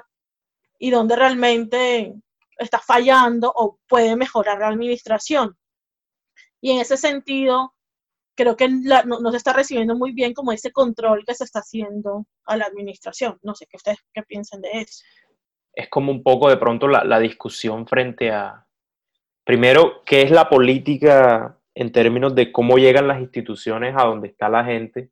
y 0.78 0.90
dónde 0.90 1.16
realmente 1.16 2.14
está 2.64 2.78
fallando 2.78 3.52
o 3.54 3.78
puede 3.88 4.16
mejorar 4.16 4.58
la 4.58 4.68
administración. 4.68 5.56
Y 6.60 6.72
en 6.72 6.80
ese 6.80 6.96
sentido, 6.96 7.74
creo 8.36 8.56
que 8.56 8.68
no, 8.68 9.30
se 9.30 9.36
está 9.36 9.52
recibiendo 9.52 9.96
muy 9.96 10.12
bien 10.12 10.34
como 10.34 10.52
ese 10.52 10.72
control 10.72 11.24
que 11.26 11.34
se 11.34 11.44
está 11.44 11.60
haciendo 11.60 12.26
a 12.44 12.56
la 12.56 12.66
administración. 12.66 13.38
No 13.42 13.54
sé 13.54 13.66
qué 13.66 13.76
ustedes 13.76 13.98
qué 14.12 14.22
piensan 14.22 14.60
de 14.60 14.68
eso. 14.72 15.04
Es 15.72 15.88
como 15.88 16.12
un 16.12 16.22
poco 16.22 16.48
de 16.50 16.56
pronto 16.56 16.88
la, 16.88 17.20
discusión 17.20 17.86
frente 17.86 18.30
a, 18.30 18.66
primero, 19.44 20.02
qué 20.04 20.22
es 20.22 20.30
la 20.30 20.48
política 20.48 21.58
en 21.74 21.92
términos 21.92 22.34
de 22.34 22.52
cómo 22.52 22.76
llegan 22.76 23.08
las 23.08 23.20
instituciones 23.20 23.94
a 23.96 24.04
donde 24.04 24.28
está 24.28 24.48
la 24.48 24.64
gente. 24.64 25.10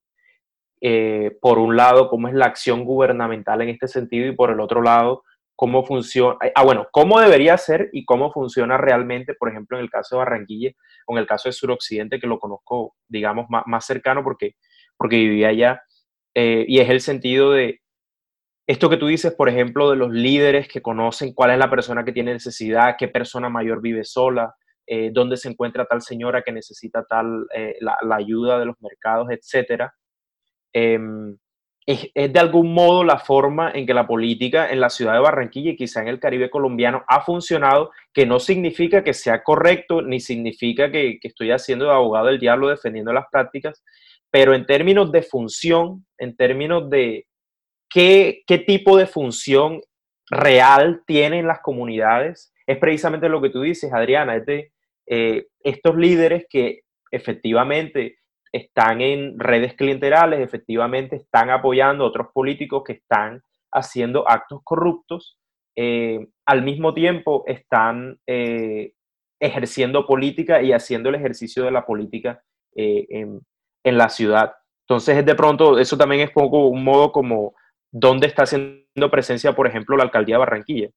Eh, 0.80 1.36
por 1.40 1.58
un 1.58 1.76
lado, 1.76 2.08
cómo 2.08 2.28
es 2.28 2.34
la 2.34 2.46
acción 2.46 2.84
gubernamental 2.84 3.62
en 3.62 3.70
este 3.70 3.88
sentido 3.88 4.26
y 4.26 4.34
por 4.34 4.50
el 4.50 4.60
otro 4.60 4.82
lado, 4.82 5.24
cómo 5.58 5.84
funciona, 5.84 6.38
ah, 6.54 6.62
bueno, 6.62 6.86
cómo 6.92 7.18
debería 7.18 7.58
ser 7.58 7.90
y 7.92 8.04
cómo 8.04 8.30
funciona 8.30 8.78
realmente, 8.78 9.34
por 9.34 9.48
ejemplo, 9.48 9.76
en 9.76 9.82
el 9.82 9.90
caso 9.90 10.14
de 10.14 10.18
Barranquilla 10.20 10.70
o 11.04 11.14
en 11.14 11.18
el 11.18 11.26
caso 11.26 11.48
de 11.48 11.52
Suroccidente, 11.52 12.20
que 12.20 12.28
lo 12.28 12.38
conozco, 12.38 12.94
digamos, 13.08 13.46
más, 13.48 13.84
cercano 13.84 14.22
porque, 14.22 14.54
porque 14.96 15.16
vivía 15.16 15.48
allá, 15.48 15.82
eh, 16.32 16.64
y 16.68 16.78
es 16.78 16.88
el 16.88 17.00
sentido 17.00 17.50
de 17.50 17.80
esto 18.68 18.88
que 18.88 18.98
tú 18.98 19.08
dices, 19.08 19.34
por 19.34 19.48
ejemplo, 19.48 19.90
de 19.90 19.96
los 19.96 20.12
líderes 20.12 20.68
que 20.68 20.80
conocen 20.80 21.34
cuál 21.34 21.50
es 21.50 21.58
la 21.58 21.68
persona 21.68 22.04
que 22.04 22.12
tiene 22.12 22.34
necesidad, 22.34 22.94
qué 22.96 23.08
persona 23.08 23.48
mayor 23.48 23.82
vive 23.82 24.04
sola, 24.04 24.54
eh, 24.86 25.10
dónde 25.12 25.36
se 25.36 25.48
encuentra 25.48 25.86
tal 25.86 26.02
señora 26.02 26.42
que 26.42 26.52
necesita 26.52 27.02
tal, 27.02 27.48
eh, 27.52 27.74
la, 27.80 27.98
la, 28.02 28.14
ayuda 28.14 28.60
de 28.60 28.66
los 28.66 28.76
mercados, 28.80 29.26
etcétera. 29.32 29.92
Em, 30.72 31.36
es, 31.88 32.12
de 32.14 32.38
algún 32.38 32.74
modo 32.74 33.02
la 33.02 33.18
forma 33.18 33.72
en 33.74 33.86
que 33.86 33.94
la 33.94 34.06
política 34.06 34.70
en 34.70 34.78
la 34.78 34.90
ciudad 34.90 35.14
de 35.14 35.20
Barranquilla 35.20 35.70
y 35.70 35.76
quizá 35.76 36.02
en 36.02 36.08
el 36.08 36.20
Caribe 36.20 36.50
colombiano 36.50 37.02
ha 37.08 37.22
funcionado, 37.22 37.92
que 38.12 38.26
no 38.26 38.40
significa 38.40 39.02
que 39.02 39.14
sea 39.14 39.42
correcto, 39.42 40.02
ni 40.02 40.20
significa 40.20 40.90
que, 40.90 41.18
estoy 41.22 41.50
haciendo 41.50 41.86
de 41.86 41.92
abogado 41.92 42.26
del 42.26 42.38
diablo 42.38 42.68
defendiendo 42.68 43.10
las 43.14 43.24
prácticas, 43.32 43.82
pero 44.30 44.54
en 44.54 44.66
términos 44.66 45.10
de 45.12 45.22
función, 45.22 46.04
en 46.18 46.36
términos 46.36 46.90
de 46.90 47.26
qué, 47.88 48.42
qué 48.46 48.58
tipo 48.58 48.98
de 48.98 49.06
función 49.06 49.80
real 50.30 51.02
tienen 51.06 51.46
las 51.46 51.60
comunidades, 51.60 52.52
es 52.66 52.76
precisamente 52.76 53.30
lo 53.30 53.40
que 53.40 53.48
tú 53.48 53.62
dices, 53.62 53.90
Adriana, 53.94 54.36
es 54.36 54.44
de 54.44 54.72
eh, 55.06 55.46
estos 55.60 55.96
líderes 55.96 56.44
que 56.50 56.80
efectivamente 57.10 58.17
están 58.52 59.00
en 59.00 59.38
redes 59.38 59.74
clienterales, 59.74 60.40
efectivamente 60.40 61.16
están 61.16 61.50
apoyando 61.50 62.04
a 62.04 62.08
otros 62.08 62.28
políticos 62.32 62.82
que 62.84 62.94
están 62.94 63.42
haciendo 63.72 64.28
actos 64.28 64.60
corruptos, 64.64 65.38
eh, 65.76 66.26
al 66.46 66.62
mismo 66.62 66.94
tiempo 66.94 67.44
están 67.46 68.18
eh, 68.26 68.92
ejerciendo 69.40 70.06
política 70.06 70.62
y 70.62 70.72
haciendo 70.72 71.08
el 71.08 71.14
ejercicio 71.14 71.64
de 71.64 71.70
la 71.70 71.86
política 71.86 72.42
eh, 72.74 73.06
en, 73.10 73.40
en, 73.84 73.98
la 73.98 74.08
ciudad. 74.08 74.54
Entonces, 74.88 75.24
de 75.24 75.34
pronto, 75.34 75.78
eso 75.78 75.96
también 75.96 76.22
es 76.22 76.30
poco 76.30 76.66
un 76.66 76.82
modo 76.82 77.12
como 77.12 77.54
dónde 77.92 78.26
está 78.26 78.42
haciendo 78.42 79.10
presencia, 79.10 79.54
por 79.54 79.66
ejemplo, 79.66 79.96
la 79.96 80.04
alcaldía 80.04 80.36
de 80.36 80.40
Barranquilla. 80.40 80.88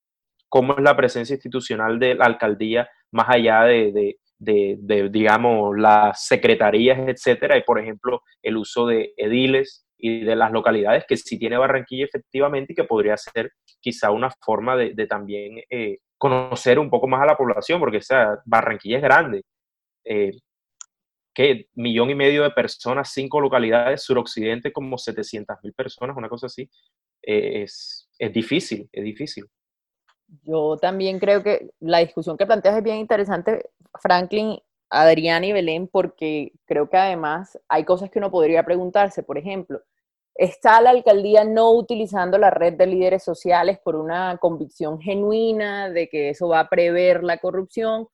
¿Cómo 0.49 0.73
es 0.73 0.83
la 0.83 0.95
presencia 0.97 1.35
institucional 1.35 1.99
de 1.99 2.15
la 2.15 2.25
alcaldía 2.25 2.89
más 3.11 3.27
allá 3.29 3.63
de, 3.63 4.17
digamos, 4.41 5.77
las 5.77 6.25
secretarías, 6.25 6.99
etcétera, 7.07 7.57
y 7.57 7.63
por 7.63 7.79
ejemplo, 7.79 8.21
el 8.41 8.57
uso 8.57 8.87
de 8.87 9.13
ediles 9.17 9.85
y 9.97 10.23
de 10.23 10.35
las 10.35 10.51
localidades 10.51 11.05
que 11.07 11.15
sí 11.15 11.37
tiene 11.37 11.57
Barranquilla 11.57 12.05
efectivamente 12.05 12.73
y 12.73 12.75
que 12.75 12.83
podría 12.85 13.15
ser 13.17 13.51
quizá 13.79 14.09
una 14.09 14.31
forma 14.43 14.75
de, 14.75 15.07
también 15.07 15.61
eh, 15.69 15.99
conocer 16.17 16.79
un 16.79 16.89
poco 16.89 17.07
más 17.07 17.21
a 17.21 17.27
la 17.27 17.37
población, 17.37 17.79
porque 17.79 17.97
o 17.97 18.01
sea, 18.01 18.39
Barranquilla 18.45 18.97
es 18.97 19.03
grande. 19.03 19.43
Eh, 20.03 20.31
que 21.33 21.67
millón 21.75 22.09
y 22.09 22.15
medio 22.15 22.43
de 22.43 22.51
personas, 22.51 23.11
cinco 23.13 23.39
localidades, 23.39 24.03
suroccidente 24.03 24.73
como 24.73 24.97
700 24.97 25.57
mil 25.63 25.73
personas, 25.73 26.17
una 26.17 26.27
cosa 26.27 26.47
así, 26.47 26.69
eh, 27.21 27.63
es, 27.63 28.09
es 28.17 28.33
difícil, 28.33 28.89
es 28.91 29.03
difícil. 29.03 29.45
Yo 30.43 30.77
también 30.77 31.19
creo 31.19 31.43
que 31.43 31.71
la 31.79 31.99
discusión 31.99 32.37
que 32.37 32.45
planteas 32.45 32.77
es 32.77 32.83
bien 32.83 32.97
interesante, 32.97 33.69
Franklin, 34.01 34.57
Adrián 34.89 35.43
y 35.43 35.51
Belén, 35.51 35.87
porque 35.87 36.53
creo 36.65 36.89
que 36.89 36.97
además 36.97 37.59
hay 37.67 37.83
cosas 37.83 38.09
que 38.09 38.19
uno 38.19 38.31
podría 38.31 38.63
preguntarse. 38.63 39.23
Por 39.23 39.37
ejemplo, 39.37 39.81
¿está 40.35 40.81
la 40.81 40.91
alcaldía 40.91 41.43
no 41.43 41.71
utilizando 41.71 42.37
la 42.37 42.49
red 42.49 42.73
de 42.73 42.87
líderes 42.87 43.23
sociales 43.23 43.79
por 43.83 43.95
una 43.95 44.37
convicción 44.37 45.01
genuina 45.01 45.89
de 45.89 46.07
que 46.09 46.29
eso 46.29 46.47
va 46.47 46.61
a 46.61 46.69
prever 46.69 47.23
la 47.23 47.37
corrupción 47.37 48.07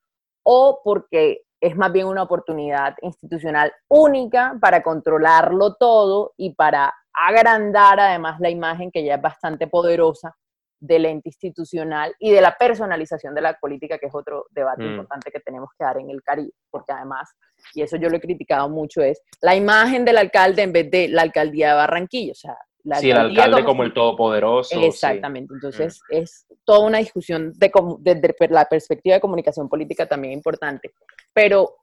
o 0.43 0.81
porque 0.83 1.43
es 1.61 1.75
más 1.75 1.91
bien 1.91 2.07
una 2.07 2.23
oportunidad 2.23 2.95
institucional 3.01 3.71
única 3.89 4.57
para 4.61 4.83
controlarlo 4.83 5.75
todo 5.75 6.33
y 6.37 6.53
para 6.53 6.93
agrandar 7.13 7.99
además 7.99 8.39
la 8.39 8.49
imagen 8.49 8.91
que 8.91 9.03
ya 9.03 9.15
es 9.15 9.21
bastante 9.21 9.67
poderosa 9.67 10.35
del 10.79 11.05
ente 11.05 11.29
institucional 11.29 12.13
y 12.19 12.31
de 12.31 12.41
la 12.41 12.55
personalización 12.57 13.33
de 13.33 13.41
la 13.41 13.53
política, 13.55 13.97
que 13.97 14.07
es 14.07 14.15
otro 14.15 14.45
debate 14.51 14.83
mm. 14.83 14.91
importante 14.91 15.31
que 15.31 15.39
tenemos 15.39 15.69
que 15.77 15.83
dar 15.83 15.97
en 15.97 16.09
el 16.09 16.21
Caribe, 16.21 16.51
porque 16.69 16.91
además, 16.91 17.29
y 17.73 17.81
eso 17.81 17.97
yo 17.97 18.09
lo 18.09 18.17
he 18.17 18.21
criticado 18.21 18.69
mucho, 18.69 19.01
es 19.01 19.21
la 19.41 19.55
imagen 19.55 20.05
del 20.05 20.17
alcalde 20.17 20.61
en 20.61 20.71
vez 20.71 20.91
de 20.91 21.07
la 21.07 21.23
alcaldía 21.23 21.69
de 21.69 21.73
Barranquilla, 21.75 22.31
o 22.31 22.35
sea, 22.35 22.57
la 22.83 22.97
sí, 22.97 23.09
el 23.09 23.17
alcalde 23.17 23.65
como, 23.65 23.83
el 23.83 23.93
todopoderoso. 23.93 24.79
Exactamente, 24.81 25.53
entonces 25.53 25.99
mm. 26.09 26.15
es 26.15 26.45
toda 26.63 26.79
una 26.79 26.99
discusión 26.99 27.53
desde 27.55 28.35
la 28.49 28.65
perspectiva 28.65 29.15
de 29.15 29.21
comunicación 29.21 29.67
política 29.67 30.05
también 30.07 30.33
importante, 30.33 30.93
pero 31.33 31.75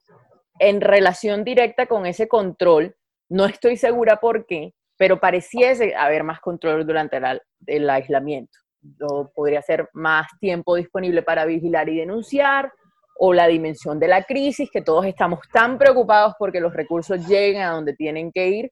en 0.57 0.79
relación 0.79 1.43
directa 1.43 1.85
con 1.85 2.05
ese 2.05 2.29
control, 2.29 2.95
no 3.27 3.45
estoy 3.45 3.75
segura 3.75 4.17
por 4.21 4.45
qué, 4.45 4.73
pero 4.97 5.19
pareciese 5.19 5.93
haber 5.95 6.23
más 6.23 6.39
control 6.39 6.87
durante 6.87 7.19
el 7.67 7.89
aislamiento 7.89 8.57
podría 9.33 9.61
ser 9.61 9.89
más 9.93 10.27
tiempo 10.39 10.75
disponible 10.75 11.23
para 11.23 11.45
vigilar 11.45 11.89
y 11.89 11.97
denunciar, 11.97 12.71
o 13.17 13.33
la 13.33 13.47
dimensión 13.47 13.99
de 13.99 14.07
la 14.07 14.23
crisis, 14.23 14.69
que 14.71 14.81
todos 14.81 15.05
estamos 15.05 15.39
tan 15.51 15.77
preocupados 15.77 16.33
porque 16.37 16.59
los 16.59 16.73
recursos 16.73 17.25
lleguen 17.27 17.61
a 17.61 17.71
donde 17.71 17.93
tienen 17.93 18.31
que 18.31 18.47
ir, 18.47 18.71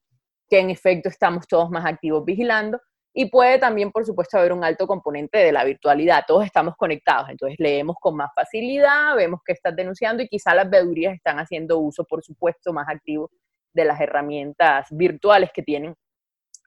que 0.49 0.59
en 0.59 0.69
efecto 0.69 1.09
estamos 1.09 1.47
todos 1.47 1.69
más 1.69 1.85
activos 1.85 2.25
vigilando. 2.25 2.79
Y 3.15 3.29
puede 3.29 3.59
también, 3.59 3.91
por 3.91 4.05
supuesto, 4.05 4.37
haber 4.37 4.53
un 4.53 4.63
alto 4.63 4.87
componente 4.87 5.37
de 5.37 5.51
la 5.51 5.63
virtualidad. 5.63 6.23
Todos 6.27 6.45
estamos 6.45 6.75
conectados, 6.75 7.29
entonces 7.29 7.57
leemos 7.59 7.95
con 8.01 8.15
más 8.15 8.31
facilidad, 8.35 9.15
vemos 9.15 9.39
que 9.45 9.53
estás 9.53 9.75
denunciando 9.75 10.23
y 10.23 10.27
quizá 10.27 10.55
las 10.55 10.69
vedurías 10.69 11.13
están 11.13 11.37
haciendo 11.37 11.77
uso, 11.77 12.03
por 12.03 12.23
supuesto, 12.23 12.73
más 12.73 12.87
activo 12.89 13.29
de 13.71 13.85
las 13.85 14.01
herramientas 14.01 14.87
virtuales 14.91 15.51
que 15.53 15.61
tienen 15.61 15.95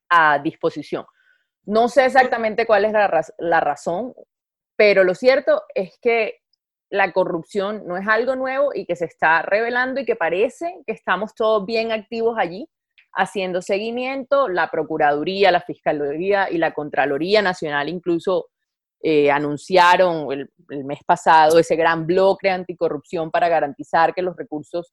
a 0.08 0.38
disposición. 0.38 1.04
No 1.66 1.88
sé 1.88 2.06
exactamente 2.06 2.64
cuál 2.64 2.84
es 2.84 2.92
la, 2.92 3.60
razón, 3.60 4.14
pero 4.76 5.02
lo 5.02 5.14
cierto 5.14 5.62
es 5.74 5.98
que 6.00 6.38
la 6.90 7.12
corrupción 7.12 7.82
no 7.86 7.96
es 7.96 8.06
algo 8.06 8.36
nuevo 8.36 8.70
y 8.72 8.86
que 8.86 8.94
se 8.94 9.06
está 9.06 9.42
revelando 9.42 10.00
y 10.00 10.04
que 10.04 10.14
parece 10.14 10.82
que 10.86 10.92
estamos 10.92 11.34
todos 11.34 11.66
bien 11.66 11.90
activos 11.90 12.36
allí 12.38 12.68
haciendo 13.12 13.60
seguimiento. 13.62 14.48
La 14.48 14.70
Procuraduría, 14.70 15.50
la 15.50 15.60
Fiscalía 15.60 16.48
y 16.50 16.58
la 16.58 16.72
Contraloría 16.72 17.42
Nacional 17.42 17.88
incluso 17.88 18.46
eh, 19.02 19.30
anunciaron 19.30 20.30
el, 20.32 20.48
mes 20.84 21.00
pasado 21.04 21.58
ese 21.58 21.74
gran 21.74 22.06
bloque 22.06 22.48
anticorrupción 22.48 23.30
para 23.30 23.48
garantizar 23.48 24.14
que 24.14 24.22
los 24.22 24.36
recursos 24.36 24.92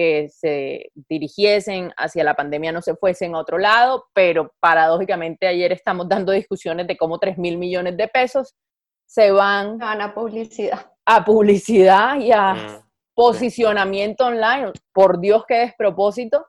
que 0.00 0.30
se 0.30 0.90
dirigiesen 1.10 1.92
hacia 1.98 2.24
la 2.24 2.32
pandemia 2.32 2.72
no 2.72 2.80
se 2.80 2.96
fuesen 2.96 3.34
a 3.34 3.38
otro 3.38 3.58
lado, 3.58 4.06
pero 4.14 4.50
paradójicamente 4.58 5.46
ayer 5.46 5.72
estamos 5.72 6.08
dando 6.08 6.32
discusiones 6.32 6.86
de 6.86 6.96
cómo 6.96 7.18
3 7.18 7.36
mil 7.36 7.58
millones 7.58 7.98
de 7.98 8.08
pesos 8.08 8.56
se 9.04 9.30
van, 9.30 9.78
a 9.82 10.14
publicidad. 10.14 10.90
A 11.04 11.22
publicidad 11.22 12.18
y 12.18 12.32
a 12.32 12.54
mm. 12.54 12.82
posicionamiento 13.14 14.24
online. 14.24 14.72
Por 14.90 15.20
Dios, 15.20 15.44
qué 15.46 15.56
despropósito. 15.58 16.46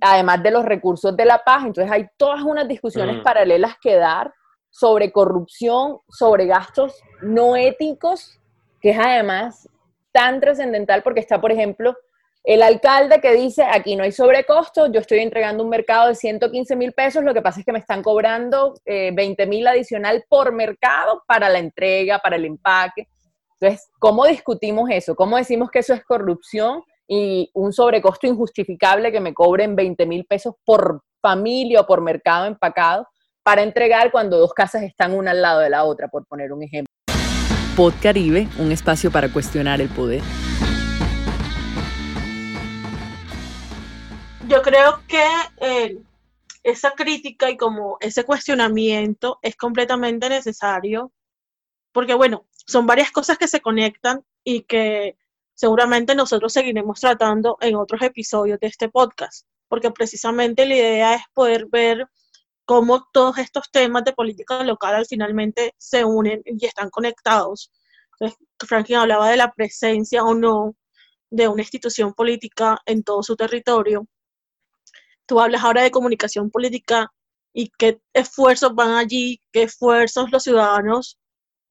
Además 0.00 0.42
de 0.42 0.50
los 0.50 0.64
recursos 0.64 1.14
de 1.14 1.26
la 1.26 1.44
paz. 1.44 1.66
Entonces 1.66 1.92
hay 1.92 2.06
todas 2.16 2.42
unas 2.42 2.66
discusiones 2.66 3.18
mm. 3.18 3.22
paralelas 3.22 3.74
que 3.78 3.96
dar 3.96 4.32
sobre 4.70 5.12
corrupción, 5.12 5.98
sobre 6.08 6.46
gastos 6.46 6.98
no 7.20 7.56
éticos, 7.56 8.40
que 8.80 8.92
es 8.92 8.98
además 8.98 9.68
tan 10.12 10.40
trascendental 10.40 11.02
porque 11.02 11.20
está, 11.20 11.42
por 11.42 11.52
ejemplo, 11.52 11.94
el 12.42 12.62
alcalde 12.62 13.20
que 13.20 13.34
dice, 13.34 13.62
aquí 13.62 13.96
no 13.96 14.04
hay 14.04 14.12
sobrecosto, 14.12 14.90
yo 14.90 15.00
estoy 15.00 15.18
entregando 15.18 15.62
un 15.62 15.68
mercado 15.68 16.08
de 16.08 16.14
115 16.14 16.74
mil 16.74 16.92
pesos, 16.92 17.22
lo 17.22 17.34
que 17.34 17.42
pasa 17.42 17.60
es 17.60 17.66
que 17.66 17.72
me 17.72 17.78
están 17.78 18.02
cobrando 18.02 18.74
20 18.86 19.42
eh, 19.42 19.46
mil 19.46 19.66
adicional 19.66 20.24
por 20.28 20.52
mercado 20.52 21.22
para 21.26 21.48
la 21.48 21.58
entrega, 21.58 22.18
para 22.18 22.36
el 22.36 22.46
empaque. 22.46 23.08
Entonces, 23.60 23.90
¿cómo 23.98 24.24
discutimos 24.24 24.88
eso? 24.90 25.14
¿Cómo 25.14 25.36
decimos 25.36 25.70
que 25.70 25.80
eso 25.80 25.92
es 25.92 26.02
corrupción 26.02 26.82
y 27.06 27.50
un 27.52 27.74
sobrecosto 27.74 28.26
injustificable 28.26 29.12
que 29.12 29.20
me 29.20 29.34
cobren 29.34 29.76
20 29.76 30.06
mil 30.06 30.24
pesos 30.24 30.54
por 30.64 31.02
familia 31.20 31.80
o 31.80 31.86
por 31.86 32.00
mercado 32.00 32.46
empacado 32.46 33.06
para 33.42 33.62
entregar 33.62 34.10
cuando 34.10 34.38
dos 34.38 34.54
casas 34.54 34.82
están 34.82 35.12
una 35.12 35.32
al 35.32 35.42
lado 35.42 35.60
de 35.60 35.68
la 35.68 35.84
otra, 35.84 36.08
por 36.08 36.24
poner 36.26 36.52
un 36.52 36.62
ejemplo? 36.62 36.90
Pod 37.76 37.92
Caribe, 38.02 38.48
un 38.58 38.72
espacio 38.72 39.10
para 39.10 39.30
cuestionar 39.30 39.80
el 39.80 39.88
poder. 39.88 40.22
Yo 44.50 44.62
creo 44.62 45.00
que 45.06 45.24
eh, 45.58 46.02
esa 46.64 46.90
crítica 46.90 47.48
y 47.48 47.56
como 47.56 47.98
ese 48.00 48.24
cuestionamiento 48.24 49.38
es 49.42 49.54
completamente 49.54 50.28
necesario, 50.28 51.12
porque 51.92 52.14
bueno, 52.14 52.46
son 52.66 52.84
varias 52.84 53.12
cosas 53.12 53.38
que 53.38 53.46
se 53.46 53.60
conectan 53.60 54.24
y 54.42 54.62
que 54.62 55.16
seguramente 55.54 56.16
nosotros 56.16 56.52
seguiremos 56.52 56.98
tratando 56.98 57.58
en 57.60 57.76
otros 57.76 58.02
episodios 58.02 58.58
de 58.58 58.66
este 58.66 58.88
podcast, 58.88 59.46
porque 59.68 59.92
precisamente 59.92 60.66
la 60.66 60.74
idea 60.74 61.14
es 61.14 61.22
poder 61.32 61.66
ver 61.70 62.08
cómo 62.64 63.06
todos 63.12 63.38
estos 63.38 63.70
temas 63.70 64.04
de 64.04 64.14
política 64.14 64.64
local 64.64 65.06
finalmente 65.08 65.74
se 65.78 66.04
unen 66.04 66.42
y 66.44 66.66
están 66.66 66.90
conectados. 66.90 67.70
Entonces, 68.18 68.38
Franklin 68.66 68.98
hablaba 68.98 69.30
de 69.30 69.36
la 69.36 69.52
presencia 69.52 70.24
o 70.24 70.34
no 70.34 70.74
de 71.30 71.46
una 71.46 71.62
institución 71.62 72.14
política 72.14 72.78
en 72.84 73.04
todo 73.04 73.22
su 73.22 73.36
territorio 73.36 74.08
tú 75.30 75.38
hablas 75.38 75.62
ahora 75.62 75.82
de 75.82 75.92
comunicación 75.92 76.50
política 76.50 77.12
y 77.52 77.70
qué 77.78 78.00
esfuerzos 78.12 78.74
van 78.74 78.94
allí, 78.94 79.40
qué 79.52 79.62
esfuerzos 79.62 80.32
los 80.32 80.42
ciudadanos 80.42 81.20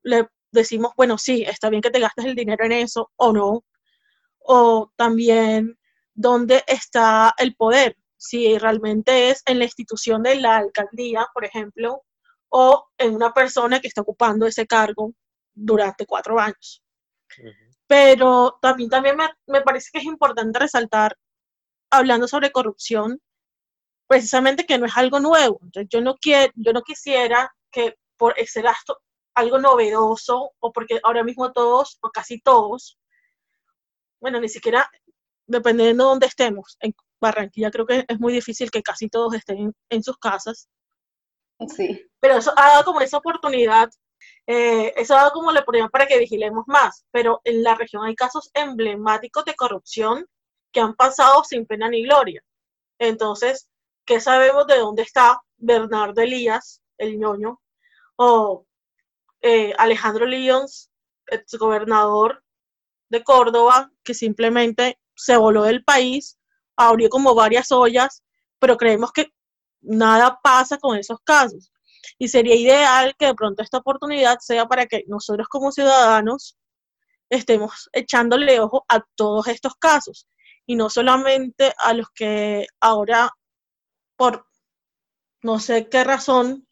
le 0.01 0.29
decimos, 0.53 0.93
bueno, 0.95 1.17
sí, 1.17 1.43
está 1.43 1.69
bien 1.69 1.81
que 1.81 1.91
te 1.91 1.99
gastes 1.99 2.23
el 2.23 2.35
dinero 2.35 2.63
en 2.63 2.71
eso 2.71 3.11
o 3.17 3.33
no. 3.33 3.65
O 4.37 4.93
también 4.95 5.77
dónde 6.13 6.63
está 6.67 7.35
el 7.37 7.53
poder, 7.53 7.97
si 8.15 8.57
realmente 8.57 9.29
es 9.29 9.43
en 9.45 9.59
la 9.59 9.65
institución 9.65 10.23
de 10.23 10.35
la 10.35 10.55
alcaldía, 10.55 11.27
por 11.33 11.43
ejemplo, 11.43 12.03
o 12.47 12.87
en 12.97 13.13
una 13.13 13.33
persona 13.33 13.81
que 13.81 13.89
está 13.89 14.03
ocupando 14.03 14.47
ese 14.47 14.65
cargo 14.65 15.13
durante 15.53 16.05
cuatro 16.05 16.39
años. 16.39 16.81
Pero 17.87 18.57
también, 18.61 18.89
también 18.89 19.17
me, 19.17 19.29
me 19.47 19.61
parece 19.61 19.89
que 19.91 19.99
es 19.99 20.05
importante 20.05 20.59
resaltar, 20.59 21.17
hablando 21.91 22.25
sobre 22.25 22.51
corrupción, 22.51 23.19
precisamente 24.09 24.65
que 24.65 24.79
no 24.79 24.87
es 24.87 24.97
algo 24.97 25.19
nuevo. 25.19 25.59
Entonces, 25.61 25.87
yo 25.89 26.01
no, 26.01 26.15
quiero, 26.15 26.51
yo 26.55 26.73
no 26.73 26.81
quisiera 26.81 27.53
que 27.71 27.95
por 28.17 28.33
ese 28.37 28.61
gasto 28.63 28.99
algo 29.35 29.59
novedoso 29.59 30.51
o 30.59 30.73
porque 30.73 30.99
ahora 31.03 31.23
mismo 31.23 31.53
todos 31.53 31.99
o 32.01 32.09
casi 32.09 32.41
todos, 32.41 32.97
bueno, 34.19 34.41
ni 34.41 34.49
siquiera 34.49 34.89
dependiendo 35.45 36.03
de 36.03 36.09
dónde 36.09 36.25
estemos, 36.25 36.75
en 36.79 36.93
Barranquilla 37.21 37.71
creo 37.71 37.85
que 37.85 38.05
es 38.07 38.19
muy 38.19 38.33
difícil 38.33 38.71
que 38.71 38.81
casi 38.81 39.09
todos 39.09 39.33
estén 39.35 39.73
en 39.89 40.03
sus 40.03 40.17
casas. 40.17 40.67
Sí. 41.67 42.03
Pero 42.19 42.37
eso 42.37 42.51
ha 42.57 42.69
dado 42.69 42.85
como 42.85 43.01
esa 43.01 43.17
oportunidad, 43.17 43.89
eh, 44.47 44.91
eso 44.95 45.13
ha 45.13 45.19
dado 45.19 45.31
como 45.33 45.51
la 45.51 45.61
oportunidad 45.61 45.91
para 45.91 46.07
que 46.07 46.17
vigilemos 46.17 46.63
más, 46.67 47.05
pero 47.11 47.41
en 47.43 47.61
la 47.61 47.75
región 47.75 48.03
hay 48.05 48.15
casos 48.15 48.49
emblemáticos 48.55 49.45
de 49.45 49.55
corrupción 49.55 50.25
que 50.71 50.79
han 50.79 50.95
pasado 50.95 51.43
sin 51.43 51.67
pena 51.67 51.89
ni 51.89 52.03
gloria. 52.03 52.41
Entonces, 52.99 53.69
¿Qué 54.09 54.19
sabemos 54.19 54.65
de 54.65 54.79
dónde 54.79 55.03
está 55.03 55.39
Bernardo 55.57 56.19
Elías, 56.19 56.81
el 56.97 57.19
ñoño? 57.19 57.61
O 58.15 58.65
eh, 59.39 59.71
Alejandro 59.77 60.25
Lyons, 60.25 60.89
ex 61.27 61.53
gobernador 61.59 62.43
de 63.09 63.23
Córdoba, 63.23 63.91
que 64.03 64.15
simplemente 64.15 64.99
se 65.15 65.37
voló 65.37 65.61
del 65.61 65.83
país, 65.83 66.39
abrió 66.75 67.07
como 67.09 67.35
varias 67.35 67.71
ollas, 67.71 68.23
pero 68.57 68.77
creemos 68.77 69.11
que 69.11 69.27
nada 69.81 70.39
pasa 70.41 70.79
con 70.79 70.97
esos 70.97 71.19
casos. 71.23 71.71
Y 72.17 72.29
sería 72.29 72.55
ideal 72.55 73.13
que 73.15 73.27
de 73.27 73.35
pronto 73.35 73.61
esta 73.61 73.77
oportunidad 73.77 74.39
sea 74.39 74.65
para 74.65 74.87
que 74.87 75.03
nosotros 75.05 75.47
como 75.47 75.71
ciudadanos 75.71 76.57
estemos 77.29 77.87
echándole 77.93 78.59
ojo 78.59 78.85
a 78.87 79.01
todos 79.13 79.47
estos 79.49 79.75
casos 79.75 80.27
y 80.65 80.75
no 80.75 80.89
solamente 80.89 81.73
a 81.77 81.93
los 81.93 82.07
que 82.09 82.65
ahora, 82.79 83.29
por 84.19 84.45
no 85.41 85.59
sé 85.61 85.87
qué 85.87 86.03
razón, 86.03 86.67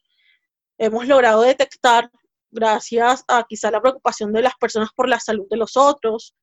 hemos 0.78 1.08
logrado 1.08 1.44
detectar 1.44 2.12
gracias 2.52 3.24
a 3.30 3.46
quizá 3.48 3.72
la 3.72 3.80
preocupación 3.80 4.34
de 4.34 4.42
las 4.42 4.56
personas 4.56 4.90
por 4.94 5.08
la 5.08 5.22
salud 5.22 5.48
de 5.50 5.56
los 5.56 5.78
otros, 5.78 6.36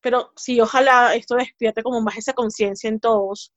pero 0.00 0.32
sí, 0.36 0.58
ojalá 0.58 1.14
esto 1.14 1.34
despierte 1.34 1.82
como 1.82 2.00
más 2.00 2.16
esa 2.16 2.32
conciencia 2.32 2.88
en 2.88 3.00
todos, 3.00 3.52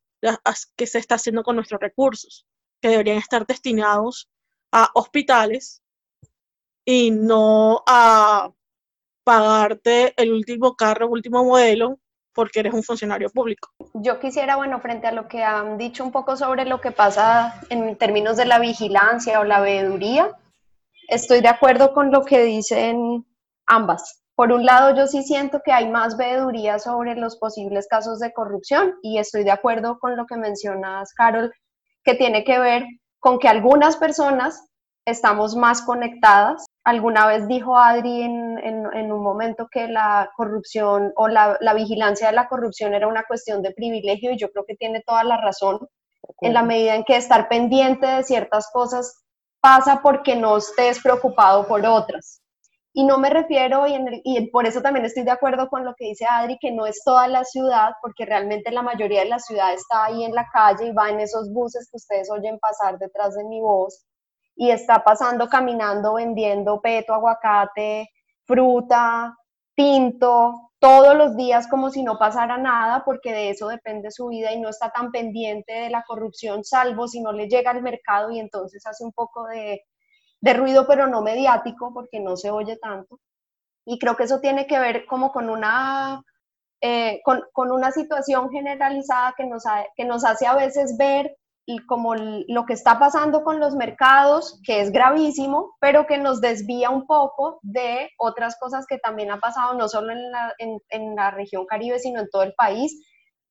que 0.75 0.85
se 0.85 0.99
está 0.99 1.15
haciendo 1.15 1.41
con 1.43 1.55
nuestros 1.55 1.79
recursos, 1.79 2.45
que 2.81 2.89
deberían 2.89 3.17
estar 3.17 3.47
destinados 3.47 4.29
a 4.73 4.89
hospitales 4.93 5.81
y 6.83 7.11
no 7.11 7.81
a 7.87 8.51
pagarte 9.23 10.13
el 10.21 10.33
último 10.33 10.75
carro, 10.75 11.07
último 11.07 11.45
modelo, 11.45 12.01
porque 12.33 12.59
eres 12.61 12.73
un 12.73 12.83
funcionario 12.83 13.29
público. 13.29 13.69
Yo 13.93 14.19
quisiera, 14.19 14.55
bueno, 14.55 14.79
frente 14.79 15.07
a 15.07 15.11
lo 15.11 15.27
que 15.27 15.43
han 15.43 15.77
dicho 15.77 16.03
un 16.03 16.11
poco 16.11 16.35
sobre 16.35 16.65
lo 16.65 16.81
que 16.81 16.91
pasa 16.91 17.61
en 17.69 17.95
términos 17.97 18.37
de 18.37 18.45
la 18.45 18.59
vigilancia 18.59 19.39
o 19.39 19.43
la 19.43 19.59
veeduría, 19.61 20.31
estoy 21.07 21.41
de 21.41 21.49
acuerdo 21.49 21.93
con 21.93 22.11
lo 22.11 22.25
que 22.25 22.43
dicen 22.43 23.25
ambas. 23.65 24.23
Por 24.35 24.51
un 24.51 24.65
lado, 24.65 24.95
yo 24.95 25.05
sí 25.05 25.21
siento 25.21 25.61
que 25.63 25.71
hay 25.71 25.87
más 25.89 26.17
veeduría 26.17 26.79
sobre 26.79 27.15
los 27.15 27.37
posibles 27.37 27.87
casos 27.87 28.19
de 28.19 28.33
corrupción 28.33 28.95
y 29.03 29.19
estoy 29.19 29.43
de 29.43 29.51
acuerdo 29.51 29.99
con 29.99 30.17
lo 30.17 30.25
que 30.25 30.37
mencionas, 30.37 31.13
Carol, 31.13 31.53
que 32.03 32.15
tiene 32.15 32.43
que 32.43 32.57
ver 32.57 32.83
con 33.19 33.37
que 33.37 33.47
algunas 33.47 33.95
personas 33.95 34.65
estamos 35.05 35.55
más 35.55 35.81
conectadas. 35.81 36.65
Alguna 36.83 37.27
vez 37.27 37.47
dijo 37.47 37.77
Adri 37.77 38.23
en, 38.23 39.11
un 39.11 39.23
momento 39.23 39.67
que 39.71 39.87
la 39.87 40.29
corrupción 40.35 41.13
o 41.15 41.27
la, 41.27 41.57
vigilancia 41.75 42.27
de 42.27 42.33
la 42.33 42.47
corrupción 42.47 42.93
era 42.93 43.07
una 43.07 43.23
cuestión 43.23 43.61
de 43.61 43.71
privilegio 43.71 44.31
y 44.31 44.37
yo 44.37 44.49
creo 44.51 44.65
que 44.65 44.75
tiene 44.75 45.01
toda 45.05 45.23
la 45.23 45.37
razón 45.37 45.87
en 46.41 46.53
la 46.53 46.63
medida 46.63 46.95
en 46.95 47.03
que 47.03 47.17
estar 47.17 47.47
pendiente 47.49 48.05
de 48.05 48.23
ciertas 48.23 48.69
cosas 48.71 49.23
pasa 49.61 50.01
porque 50.01 50.35
no 50.35 50.57
estés 50.57 51.01
preocupado 51.01 51.67
por 51.67 51.85
otras. 51.85 52.41
Y 52.95 53.05
no 53.05 53.17
me 53.17 53.31
refiero, 53.31 53.87
y, 53.87 53.97
y, 54.23 54.51
por 54.51 54.67
eso 54.67 54.81
también 54.81 55.05
estoy 55.05 55.23
de 55.23 55.31
acuerdo 55.31 55.67
con 55.67 55.83
lo 55.83 55.95
que 55.95 56.05
dice 56.05 56.27
Adri, 56.29 56.59
que 56.61 56.71
no 56.71 56.85
es 56.85 57.01
toda 57.03 57.27
la 57.27 57.43
ciudad, 57.43 57.93
porque 58.03 58.23
realmente 58.23 58.71
la 58.71 58.83
mayoría 58.83 59.21
de 59.21 59.29
la 59.29 59.39
ciudad 59.39 59.73
está 59.73 60.05
ahí 60.05 60.23
en 60.23 60.35
la 60.35 60.47
calle 60.53 60.87
y 60.87 60.91
va 60.91 61.09
en 61.09 61.19
esos 61.19 61.51
buses 61.51 61.89
que 61.89 61.97
ustedes 61.97 62.29
oyen 62.29 62.59
pasar 62.59 62.99
detrás 62.99 63.33
de 63.35 63.45
mi 63.45 63.61
voz 63.61 64.05
y 64.55 64.71
está 64.71 65.03
pasando 65.03 65.47
caminando 65.47 66.15
vendiendo 66.15 66.81
peto, 66.81 67.13
aguacate, 67.13 68.09
fruta, 68.45 69.35
tinto, 69.75 70.71
todos 70.83 71.15
los 71.15 71.37
días 71.37 71.67
como 71.69 71.89
si 71.89 72.03
no 72.03 72.19
pasara 72.19 72.57
nada, 72.57 73.03
porque 73.05 73.31
de 73.31 73.51
eso 73.51 73.69
depende 73.69 74.11
su 74.11 74.27
vida 74.27 74.51
y 74.51 74.59
no 74.59 74.67
está 74.67 74.91
tan 74.91 75.11
pendiente 75.11 75.71
de 75.71 75.89
la 75.89 76.03
corrupción, 76.03 76.65
salvo 76.65 77.07
si 77.07 77.21
no 77.21 77.31
le 77.31 77.47
llega 77.47 77.71
al 77.71 77.81
mercado 77.81 78.31
y 78.31 78.39
entonces 78.39 78.85
hace 78.85 79.05
un 79.05 79.13
poco 79.13 79.47
de, 79.47 79.81
ruido, 80.53 80.85
pero 80.85 81.07
no 81.07 81.21
mediático, 81.21 81.93
porque 81.93 82.19
no 82.19 82.35
se 82.35 82.51
oye 82.51 82.75
tanto. 82.75 83.21
Y 83.85 83.97
creo 83.97 84.17
que 84.17 84.25
eso 84.25 84.41
tiene 84.41 84.67
que 84.67 84.77
ver 84.77 85.05
como 85.05 85.31
con 85.31 85.49
una, 85.49 86.21
eh, 86.81 87.21
con, 87.23 87.71
una 87.71 87.91
situación 87.91 88.49
generalizada 88.51 89.33
que 89.37 89.45
nos, 89.45 89.63
que 89.95 90.03
nos 90.03 90.25
hace 90.25 90.47
a 90.47 90.55
veces 90.55 90.97
ver 90.97 91.37
como 91.87 92.15
lo 92.15 92.65
que 92.65 92.73
está 92.73 92.99
pasando 92.99 93.43
con 93.43 93.59
los 93.59 93.75
mercados, 93.75 94.59
que 94.65 94.81
es 94.81 94.91
gravísimo, 94.91 95.75
pero 95.79 96.05
que 96.05 96.17
nos 96.17 96.41
desvía 96.41 96.89
un 96.89 97.05
poco 97.05 97.59
de 97.61 98.09
otras 98.17 98.57
cosas 98.59 98.85
que 98.87 98.97
también 98.97 99.31
han 99.31 99.39
pasado, 99.39 99.73
no 99.73 99.87
solo 99.87 100.11
en 100.11 100.31
la, 100.31 100.53
en, 100.57 101.15
la 101.15 101.31
región 101.31 101.65
Caribe, 101.65 101.99
sino 101.99 102.19
en 102.19 102.29
todo 102.29 102.43
el 102.43 102.53
país. 102.53 103.01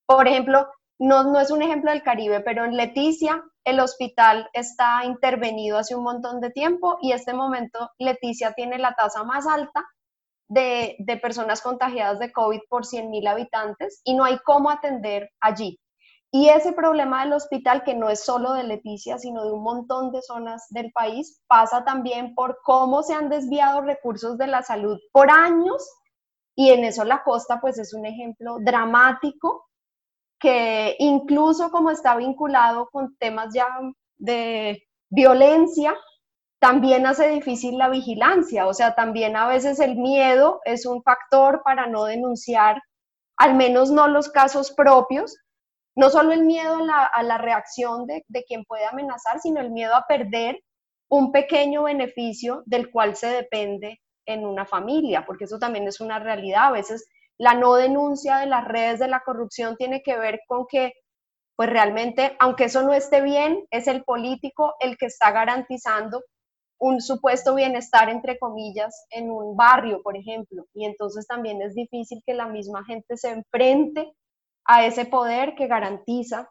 Por 0.07 0.29
ejemplo, 0.29 0.69
no, 0.99 1.25
no 1.25 1.41
es 1.41 1.51
un 1.51 1.63
ejemplo 1.63 1.91
del 1.91 2.03
Caribe, 2.03 2.41
pero 2.41 2.65
en 2.65 2.77
Leticia 2.77 3.43
el 3.65 3.81
hospital 3.81 4.49
está 4.53 5.05
intervenido 5.05 5.79
hace 5.79 5.95
un 5.95 6.05
montón 6.05 6.41
de 6.41 6.51
tiempo 6.51 6.99
y 7.01 7.13
este 7.13 7.33
momento 7.33 7.91
Leticia 7.99 8.53
tiene 8.53 8.79
la 8.79 8.95
tasa 8.95 9.25
más 9.25 9.47
alta 9.47 9.85
de, 10.49 10.97
de 10.99 11.17
personas 11.17 11.63
contagiadas 11.63 12.19
de 12.19 12.31
COVID 12.31 12.61
por 12.69 12.85
100.000 12.85 13.27
habitantes 13.29 14.03
y 14.05 14.15
no 14.15 14.25
hay 14.25 14.39
cómo 14.45 14.69
atender 14.69 15.31
allí. 15.41 15.79
Y 16.35 16.49
ese 16.49 16.73
problema 16.73 17.23
del 17.23 17.35
hospital, 17.35 17.85
que 17.85 17.95
no 17.95 18.09
es 18.09 18.25
solo 18.25 18.55
de 18.55 18.63
Leticia, 18.63 19.19
sino 19.19 19.45
de 19.45 19.53
un 19.53 19.63
montón 19.63 20.13
de 20.13 20.23
zonas 20.23 20.67
del 20.71 20.91
país, 20.91 21.43
pasa 21.47 21.85
también 21.85 22.35
por 22.35 22.59
cómo 22.65 23.03
se 23.03 23.13
han 23.13 23.29
desviado 23.29 23.83
recursos 23.83 24.39
de 24.39 24.47
la 24.47 24.63
salud 24.63 24.99
por 25.13 25.31
años. 25.31 25.87
Y 26.57 26.71
en 26.71 26.85
eso 26.85 27.05
la 27.05 27.23
costa, 27.23 27.61
pues 27.61 27.79
es 27.79 27.93
un 27.93 28.07
ejemplo 28.07 28.57
dramático 28.61 29.67
que 30.41 30.97
incluso 30.99 31.71
como 31.71 31.91
está 31.91 32.17
vinculado 32.17 32.89
con 32.91 33.15
temas 33.19 33.53
ya 33.55 33.69
de 34.17 34.83
violencia, 35.11 35.95
también 36.61 37.07
hace 37.07 37.29
difícil 37.29 37.77
la 37.77 37.91
vigilancia. 37.91 38.67
O 38.67 38.73
sea, 38.73 38.95
también 38.95 39.37
a 39.37 39.49
veces 39.49 39.81
el 39.81 39.97
miedo 39.97 40.61
es 40.65 40.87
un 40.87 41.03
factor 41.03 41.63
para 41.63 41.89
no 41.89 42.05
denunciar, 42.05 42.81
al 43.37 43.55
menos 43.55 43.91
no 43.91 44.09
los 44.09 44.31
casos 44.31 44.73
propios, 44.73 45.37
no 45.95 46.11
solo 46.11 46.33
el 46.33 46.45
miedo 46.45 46.79
a 47.15 47.23
la, 47.23 47.39
reacción 47.39 48.07
de, 48.07 48.25
quien 48.47 48.65
puede 48.65 48.87
amenazar, 48.87 49.41
sino 49.41 49.61
el 49.61 49.71
miedo 49.71 49.95
a 49.95 50.07
perder 50.09 50.61
un 51.11 51.33
pequeño 51.33 51.85
beneficio 51.85 52.63
del 52.67 52.91
cual 52.91 53.17
se 53.17 53.29
depende 53.29 54.01
en 54.27 54.47
una 54.47 54.65
familia, 54.65 55.27
porque 55.27 55.45
eso 55.45 55.59
también 55.59 55.87
es 55.87 56.01
una 56.01 56.19
realidad. 56.19 56.69
A 56.69 56.73
veces 56.73 57.07
la 57.39 57.55
no 57.55 57.75
denuncia 57.75 58.39
de 58.39 58.47
las 58.47 58.67
redes 58.67 59.01
de 59.01 59.09
la 59.09 59.21
corrupción 59.21 59.77
tiene 59.77 60.03
que 60.03 60.19
ver 60.19 60.41
con 60.47 60.67
que, 60.67 60.95
pues 61.57 61.69
realmente, 61.69 62.37
aunque 62.41 62.65
eso 62.65 62.83
no 62.83 62.95
esté 62.95 63.21
bien, 63.21 63.67
es 63.71 63.87
el 63.87 64.05
político 64.05 64.75
el 64.81 64.97
que 64.97 65.07
está 65.07 65.31
garantizando 65.33 66.23
un 66.79 67.01
supuesto 67.01 67.55
bienestar, 67.55 68.09
entre 68.09 68.39
comillas, 68.39 69.07
en 69.11 69.31
un 69.31 69.55
barrio, 69.57 70.03
por 70.03 70.17
ejemplo. 70.17 70.65
Y 70.73 70.87
entonces 70.87 71.27
también 71.27 71.61
es 71.63 71.75
difícil 71.75 72.23
que 72.27 72.35
la 72.35 72.47
misma 72.47 72.85
gente 72.85 73.17
se 73.17 73.31
enfrente 73.31 74.13
a 74.65 74.85
ese 74.85 75.05
poder 75.05 75.55
que 75.55 75.67
garantiza 75.67 76.49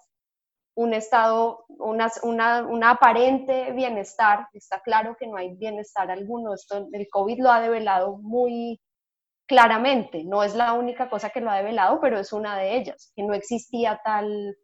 un 0.75 0.93
estado, 0.93 1.65
una, 1.79 2.89
aparente 2.89 3.71
bienestar. 3.73 4.47
Está 4.53 4.79
claro 4.81 5.15
que 5.19 5.27
no 5.27 5.37
hay 5.37 5.55
bienestar 5.55 6.09
alguno. 6.09 6.53
Esto, 6.53 6.87
el 6.91 7.07
COVID 7.09 7.39
lo 7.41 7.51
ha 7.51 7.61
develado 7.61 8.17
muy 8.17 8.79
claramente. 9.47 10.23
No 10.23 10.43
es 10.43 10.55
la 10.55 10.73
única 10.73 11.09
cosa 11.09 11.29
que 11.29 11.41
lo 11.41 11.51
ha 11.51 11.57
develado, 11.57 11.99
pero 12.01 12.17
es 12.19 12.31
una 12.31 12.57
de 12.57 12.77
ellas, 12.77 13.11
que 13.15 13.23
no 13.23 13.33
existía 13.33 13.99
tal, 14.03 14.55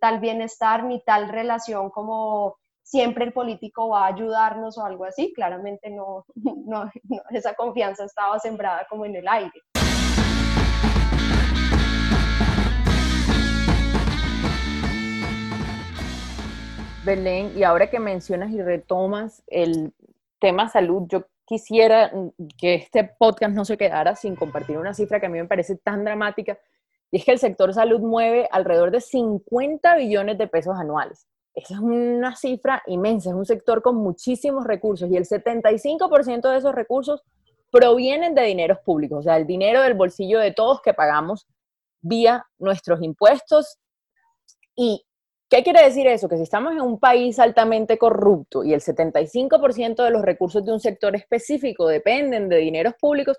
tal 0.00 0.20
bienestar 0.20 0.84
ni 0.84 1.02
tal 1.02 1.28
relación 1.28 1.90
como 1.90 2.56
siempre 2.82 3.24
el 3.24 3.32
político 3.32 3.88
va 3.88 4.04
a 4.04 4.14
ayudarnos 4.14 4.78
o 4.78 4.84
algo 4.84 5.04
así. 5.04 5.32
Claramente 5.34 5.90
no, 5.90 6.24
no 6.66 6.90
esa 7.30 7.54
confianza 7.54 8.04
estaba 8.04 8.38
sembrada 8.38 8.86
como 8.88 9.04
en 9.04 9.16
el 9.16 9.26
aire. 9.26 9.60
Belén, 17.06 17.52
y 17.56 17.62
ahora 17.62 17.88
que 17.88 18.00
mencionas 18.00 18.50
y 18.50 18.60
retomas 18.60 19.44
el 19.46 19.92
tema 20.40 20.68
salud, 20.68 21.04
yo 21.06 21.26
quisiera 21.46 22.12
que 22.58 22.74
este 22.74 23.04
podcast 23.04 23.54
no 23.54 23.64
se 23.64 23.78
quedara 23.78 24.16
sin 24.16 24.34
compartir 24.34 24.76
una 24.76 24.92
cifra 24.92 25.20
que 25.20 25.26
a 25.26 25.28
mí 25.28 25.38
me 25.38 25.46
parece 25.46 25.76
tan 25.76 26.04
dramática, 26.04 26.58
y 27.12 27.18
es 27.18 27.24
que 27.24 27.30
el 27.30 27.38
sector 27.38 27.72
salud 27.72 28.00
mueve 28.00 28.48
alrededor 28.50 28.90
de 28.90 29.00
50 29.00 29.96
billones 29.96 30.36
de 30.36 30.48
pesos 30.48 30.74
anuales. 30.76 31.28
Esa 31.54 31.74
es 31.74 31.80
una 31.80 32.34
cifra 32.34 32.82
inmensa, 32.86 33.30
es 33.30 33.36
un 33.36 33.46
sector 33.46 33.80
con 33.80 33.94
muchísimos 33.94 34.66
recursos 34.66 35.08
y 35.08 35.16
el 35.16 35.24
75% 35.24 36.50
de 36.50 36.58
esos 36.58 36.74
recursos 36.74 37.22
provienen 37.70 38.34
de 38.34 38.42
dineros 38.42 38.78
públicos, 38.80 39.20
o 39.20 39.22
sea, 39.22 39.36
el 39.36 39.46
dinero 39.46 39.80
del 39.80 39.94
bolsillo 39.94 40.40
de 40.40 40.52
todos 40.52 40.82
que 40.82 40.92
pagamos 40.92 41.46
vía 42.00 42.44
nuestros 42.58 43.00
impuestos. 43.00 43.78
Y 44.74 45.06
¿Qué 45.48 45.62
quiere 45.62 45.84
decir 45.84 46.06
eso? 46.08 46.28
Que 46.28 46.36
si 46.36 46.42
estamos 46.42 46.72
en 46.72 46.80
un 46.80 46.98
país 46.98 47.38
altamente 47.38 47.98
corrupto 47.98 48.64
y 48.64 48.74
el 48.74 48.80
75% 48.80 50.02
de 50.02 50.10
los 50.10 50.22
recursos 50.22 50.64
de 50.64 50.72
un 50.72 50.80
sector 50.80 51.14
específico 51.14 51.86
dependen 51.86 52.48
de 52.48 52.56
dineros 52.56 52.94
públicos, 53.00 53.38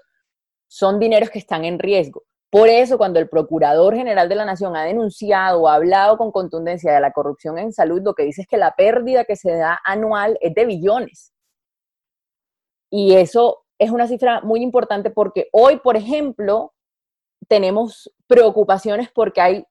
son 0.69 0.99
dineros 0.99 1.29
que 1.29 1.39
están 1.39 1.65
en 1.65 1.79
riesgo. 1.79 2.23
Por 2.49 2.69
eso, 2.69 2.97
cuando 2.97 3.19
el 3.19 3.27
Procurador 3.27 3.93
General 3.93 4.29
de 4.29 4.35
la 4.35 4.45
Nación 4.45 4.77
ha 4.77 4.85
denunciado 4.85 5.61
o 5.61 5.67
ha 5.67 5.75
hablado 5.75 6.17
con 6.17 6.31
contundencia 6.31 6.93
de 6.93 7.01
la 7.01 7.11
corrupción 7.11 7.57
en 7.57 7.73
salud, 7.73 8.01
lo 8.01 8.13
que 8.13 8.23
dice 8.23 8.43
es 8.43 8.47
que 8.47 8.55
la 8.55 8.73
pérdida 8.73 9.25
que 9.25 9.35
se 9.35 9.51
da 9.51 9.79
anual 9.83 10.37
es 10.39 10.53
de 10.53 10.65
billones. 10.65 11.33
Y 12.89 13.15
eso 13.15 13.65
es 13.77 13.91
una 13.91 14.07
cifra 14.07 14.39
muy 14.41 14.61
importante 14.61 15.09
porque 15.09 15.49
hoy, 15.51 15.79
por 15.79 15.97
ejemplo, 15.97 16.73
tenemos 17.49 18.09
preocupaciones 18.27 19.09
porque 19.13 19.41
hay 19.41 19.65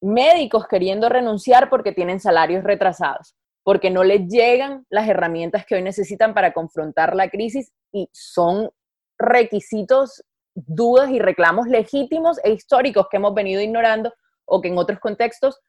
médicos 0.00 0.66
queriendo 0.66 1.08
renunciar 1.08 1.68
porque 1.68 1.92
tienen 1.92 2.20
salarios 2.20 2.64
retrasados. 2.64 3.34
porque 3.62 3.90
no 3.90 4.02
les 4.04 4.26
llegan 4.26 4.86
las 4.88 5.06
herramientas 5.06 5.66
que 5.66 5.74
hoy 5.74 5.82
necesitan 5.82 6.32
para 6.32 6.54
confrontar 6.54 7.14
la 7.14 7.28
crisis 7.28 7.72
y 7.92 8.08
son 8.10 8.70
requisitos, 9.18 10.24
dudas 10.54 11.10
y 11.10 11.18
reclamos 11.18 11.68
legítimos 11.68 12.38
e 12.42 12.52
históricos 12.52 13.06
que 13.10 13.18
hemos 13.18 13.34
venido 13.34 13.60
ignorando 13.60 14.12
o 14.46 14.60
que 14.60 14.68
en 14.68 14.78
otros 14.78 14.98
contextos, 14.98 15.60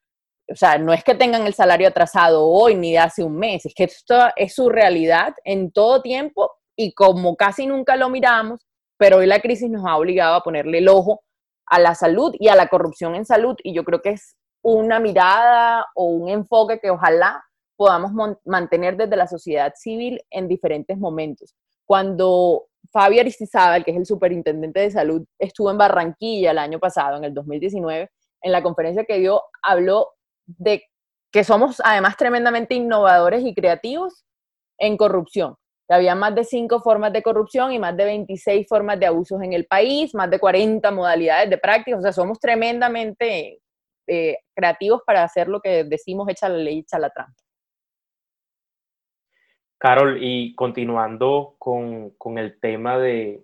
o 0.50 0.56
sea, 0.56 0.78
no 0.78 0.94
es 0.94 1.04
que 1.04 1.16
tengan 1.16 1.46
el 1.46 1.54
salario 1.54 1.90
atrasado 1.90 2.48
hoy 2.48 2.76
ni 2.76 2.94
de 2.94 3.00
hace 3.00 3.24
un 3.24 3.38
mes, 3.38 3.66
es 3.66 3.74
que 3.76 3.84
esto 3.84 4.16
es 4.38 4.56
su 4.56 4.70
realidad 4.70 5.36
en 5.44 5.72
todo 5.72 6.02
tiempo 6.02 6.50
y 6.76 6.94
como 6.94 7.36
casi 7.36 7.68
nunca 7.68 7.98
lo 7.98 8.10
miramos, 8.10 8.66
pero 8.98 9.18
hoy 9.18 9.28
la 9.28 9.42
crisis 9.42 9.70
nos 9.70 9.86
ha 9.86 9.98
obligado 9.98 10.36
a 10.36 10.44
ponerle 10.44 10.78
el 10.78 10.88
ojo 10.88 11.22
a 11.72 11.80
la 11.80 11.96
salud 11.96 12.36
y 12.38 12.50
a 12.50 12.56
la 12.56 12.68
corrupción 12.68 13.16
en 13.16 13.26
salud 13.26 13.56
y 13.64 13.74
yo 13.74 13.86
creo 13.86 14.02
que 14.02 14.10
es 14.10 14.36
una 14.62 15.00
mirada 15.00 15.86
o 15.96 16.04
un 16.04 16.28
enfoque 16.28 16.80
que 16.82 16.92
ojalá 16.92 17.42
podamos 17.78 18.12
mantener 18.44 18.98
desde 18.98 19.16
la 19.16 19.26
sociedad 19.26 19.74
civil 19.76 20.22
en 20.30 20.50
diferentes 20.50 20.98
momentos. 20.98 21.56
Cuando 21.86 22.66
Fabio 22.92 23.22
Aristizábal, 23.22 23.86
que 23.86 23.92
es 23.92 23.98
el 23.98 24.06
superintendente 24.06 24.82
de 24.82 24.92
salud, 24.92 25.26
estuvo 25.40 25.72
en 25.72 25.78
Barranquilla 25.78 26.52
el 26.52 26.58
año 26.58 26.78
pasado, 26.78 27.18
en 27.18 27.24
el 27.24 27.34
2019, 27.34 28.10
en 28.42 28.52
la 28.52 28.62
conferencia 28.62 29.06
que 29.06 29.20
dio, 29.20 29.42
habló 29.64 30.10
de 30.46 30.84
que 31.32 31.46
somos 31.46 31.82
además 31.86 32.18
tremendamente 32.18 32.76
innovadores 32.76 33.46
y 33.46 33.56
creativos 33.56 34.26
en 34.78 34.98
corrupción. 34.98 35.56
Había 35.92 36.16
más 36.16 36.34
de 36.34 36.44
cinco 36.44 36.80
formas 36.80 37.12
de 37.12 37.22
corrupción 37.22 37.72
y 37.72 37.80
más 37.80 37.96
de 37.98 38.06
26 38.06 38.68
formas 38.68 39.00
de 39.00 39.06
abusos 39.06 39.42
en 39.42 39.54
el 39.54 39.66
país, 39.66 40.16
más 40.16 40.30
de 40.30 40.40
40 40.40 40.90
modalidades 40.92 41.50
de 41.50 41.58
prácticas. 41.58 42.00
O 42.00 42.02
sea, 42.02 42.14
somos 42.14 42.40
tremendamente 42.40 43.60
eh, 44.08 44.38
creativos 44.56 45.02
para 45.06 45.24
hacer 45.24 45.48
lo 45.48 45.60
que 45.60 45.84
decimos, 45.84 46.28
echa 46.30 46.50
la 46.50 46.58
ley, 46.58 46.80
echa 46.80 46.98
la 46.98 47.10
trampa. 47.10 47.42
Carol, 49.78 50.20
y 50.22 50.54
continuando 50.56 51.56
con, 51.58 52.14
el 52.38 52.60
tema 52.60 53.00
de, 53.00 53.44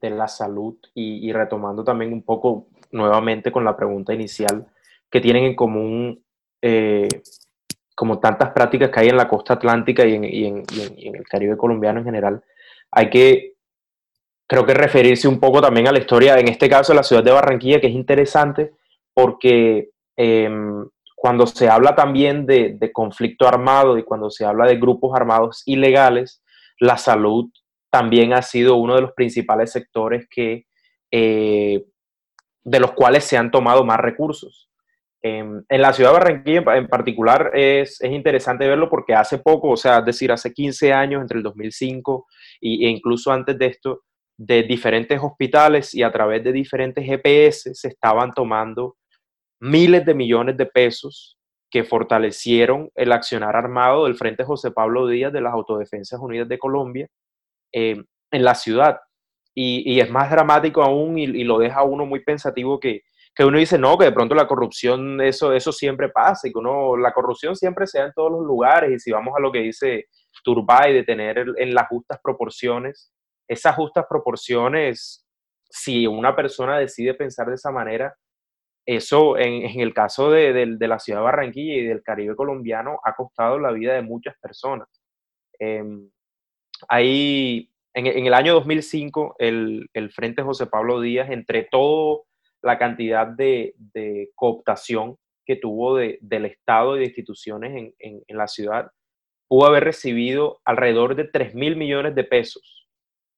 la 0.00 0.26
salud 0.26 0.76
y, 0.94 1.30
retomando 1.32 1.84
también 1.84 2.12
un 2.12 2.22
poco 2.22 2.68
nuevamente 2.90 3.52
con 3.52 3.64
la 3.64 3.76
pregunta 3.76 4.14
inicial, 4.14 4.66
que 5.10 5.20
tienen 5.20 5.44
en 5.44 5.56
común 5.56 6.24
eh, 6.62 7.08
como 8.00 8.18
tantas 8.18 8.52
prácticas 8.52 8.88
que 8.88 9.00
hay 9.00 9.08
en 9.10 9.18
la 9.18 9.28
costa 9.28 9.52
atlántica 9.52 10.06
y 10.06 10.14
en, 10.14 10.64
el 10.64 11.28
Caribe 11.28 11.58
colombiano 11.58 11.98
en 11.98 12.06
general, 12.06 12.42
hay 12.90 13.10
que, 13.10 13.56
creo 14.46 14.64
que 14.64 14.72
referirse 14.72 15.28
un 15.28 15.38
poco 15.38 15.60
también 15.60 15.86
a 15.86 15.92
la 15.92 15.98
historia, 15.98 16.38
en 16.38 16.48
este 16.48 16.66
caso 16.66 16.92
de 16.92 16.96
la 16.96 17.02
ciudad 17.02 17.22
de 17.22 17.30
Barranquilla, 17.30 17.78
que 17.78 17.88
es 17.88 17.92
interesante 17.92 18.72
porque 19.12 19.90
em, 20.16 20.88
cuando 21.14 21.46
se 21.46 21.68
habla 21.68 21.94
también 21.94 22.46
de, 22.46 22.90
conflicto 22.90 23.46
armado 23.46 23.98
y 23.98 24.02
cuando 24.02 24.30
se 24.30 24.46
habla 24.46 24.64
de 24.64 24.76
grupos 24.76 25.14
armados 25.14 25.62
ilegales, 25.66 26.42
la 26.78 26.96
salud 26.96 27.50
también 27.90 28.32
ha 28.32 28.40
sido 28.40 28.76
uno 28.76 28.94
de 28.94 29.02
los 29.02 29.12
principales 29.12 29.72
sectores 29.72 30.26
que, 30.30 30.64
eh, 31.10 31.84
de 32.64 32.80
los 32.80 32.92
cuales 32.92 33.24
se 33.24 33.36
han 33.36 33.50
tomado 33.50 33.84
más 33.84 34.00
recursos. 34.00 34.69
En 35.22 35.64
la 35.68 35.92
ciudad 35.92 36.10
de 36.10 36.18
Barranquilla 36.18 36.76
en 36.76 36.88
particular 36.88 37.50
es, 37.54 38.00
interesante 38.02 38.66
verlo 38.66 38.88
porque 38.88 39.14
hace 39.14 39.38
poco, 39.38 39.70
o 39.70 39.76
sea, 39.76 39.98
es 39.98 40.04
decir, 40.06 40.32
hace 40.32 40.52
15 40.52 40.92
años, 40.92 41.20
entre 41.20 41.38
el 41.38 41.42
2005 41.42 42.26
e 42.60 42.88
incluso 42.88 43.30
antes 43.30 43.58
de 43.58 43.66
esto, 43.66 44.02
de 44.38 44.62
diferentes 44.62 45.20
hospitales 45.22 45.94
y 45.94 46.02
a 46.02 46.10
través 46.10 46.42
de 46.42 46.52
diferentes 46.52 47.04
GPS 47.04 47.74
se 47.74 47.88
estaban 47.88 48.32
tomando 48.32 48.96
miles 49.60 50.06
de 50.06 50.14
millones 50.14 50.56
de 50.56 50.64
pesos 50.64 51.36
que 51.70 51.84
fortalecieron 51.84 52.90
el 52.94 53.12
accionar 53.12 53.54
armado 53.54 54.06
del 54.06 54.16
Frente 54.16 54.44
José 54.44 54.70
Pablo 54.70 55.06
Díaz 55.06 55.32
de 55.32 55.42
las 55.42 55.52
Autodefensas 55.52 56.18
Unidas 56.18 56.48
de 56.48 56.58
Colombia 56.58 57.06
eh, 57.72 58.02
en 58.30 58.44
la 58.44 58.54
ciudad. 58.54 58.98
Y, 59.54 60.00
es 60.00 60.10
más 60.10 60.30
dramático 60.30 60.82
aún 60.82 61.18
y, 61.18 61.26
lo 61.44 61.58
deja 61.58 61.82
uno 61.82 62.06
muy 62.06 62.24
pensativo 62.24 62.80
que, 62.80 63.02
uno 63.38 63.58
dice, 63.58 63.78
no, 63.78 63.96
que 63.96 64.04
de 64.04 64.12
pronto 64.12 64.34
la 64.34 64.46
corrupción, 64.46 65.20
eso, 65.20 65.52
eso 65.52 65.72
siempre 65.72 66.10
pasa 66.10 66.48
y 66.48 66.52
que 66.52 66.58
uno, 66.58 66.96
la 66.96 67.12
corrupción 67.12 67.56
siempre 67.56 67.86
se 67.86 68.00
en 68.00 68.12
todos 68.12 68.30
los 68.30 68.42
lugares 68.42 68.90
y 68.90 68.98
si 68.98 69.10
vamos 69.10 69.34
a 69.36 69.40
lo 69.40 69.50
que 69.50 69.60
dice 69.60 70.06
Turbay 70.44 70.92
de 70.92 71.04
tener 71.04 71.44
en 71.56 71.74
las 71.74 71.88
justas 71.88 72.18
proporciones, 72.22 73.12
esas 73.48 73.74
justas 73.76 74.06
proporciones, 74.08 75.26
si 75.70 76.06
una 76.06 76.36
persona 76.36 76.78
decide 76.78 77.14
pensar 77.14 77.48
de 77.48 77.54
esa 77.54 77.70
manera, 77.70 78.14
eso 78.86 79.38
en, 79.38 79.80
el 79.80 79.94
caso 79.94 80.30
de, 80.30 80.76
la 80.80 80.98
ciudad 80.98 81.20
de 81.20 81.24
Barranquilla 81.24 81.74
y 81.74 81.84
del 81.86 82.02
Caribe 82.02 82.34
colombiano 82.34 82.98
ha 83.04 83.14
costado 83.14 83.58
la 83.58 83.70
vida 83.72 83.94
de 83.94 84.02
muchas 84.02 84.34
personas. 84.40 84.88
Em, 85.58 86.10
ahí, 86.88 87.70
en, 87.94 88.26
el 88.26 88.34
año 88.34 88.54
2005, 88.54 89.36
el, 89.38 89.88
Frente 90.14 90.42
José 90.42 90.66
Pablo 90.66 91.00
Díaz, 91.00 91.30
entre 91.30 91.64
toda 91.70 92.22
la 92.62 92.78
cantidad 92.78 93.26
de, 93.26 93.74
cooptación 94.34 95.16
que 95.44 95.56
tuvo 95.56 95.96
del 95.96 96.44
Estado 96.44 96.96
y 96.96 97.00
de 97.00 97.06
instituciones 97.06 97.92
en, 97.98 98.22
la 98.28 98.46
ciudad, 98.46 98.90
pudo 99.48 99.66
haber 99.66 99.84
recibido 99.84 100.60
alrededor 100.64 101.16
de 101.16 101.24
3 101.24 101.54
mil 101.54 101.76
millones 101.76 102.14
de 102.14 102.24
pesos, 102.24 102.88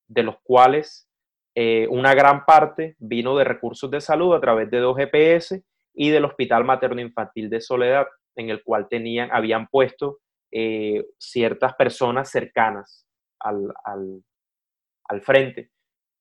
de 0.08 0.22
los 0.22 0.36
cuales 0.42 1.08
eh, 1.54 1.86
una 1.88 2.14
gran 2.14 2.44
parte 2.44 2.96
vino 2.98 3.36
de 3.36 3.44
recursos 3.44 3.90
de 3.90 4.00
salud 4.00 4.34
a 4.34 4.40
través 4.40 4.70
de 4.70 4.78
dos 4.78 4.96
GPS 4.96 5.62
y 5.94 6.10
del 6.10 6.24
Hospital 6.24 6.64
Materno 6.64 7.00
Infantil 7.00 7.50
de 7.50 7.60
Soledad, 7.60 8.06
en 8.36 8.50
el 8.50 8.62
cual 8.62 8.88
tenían, 8.88 9.30
habían 9.32 9.68
puesto 9.68 10.18
eh, 10.50 11.04
ciertas 11.18 11.74
personas 11.74 12.30
cercanas 12.30 13.06
al, 13.40 15.22
frente. 15.22 15.70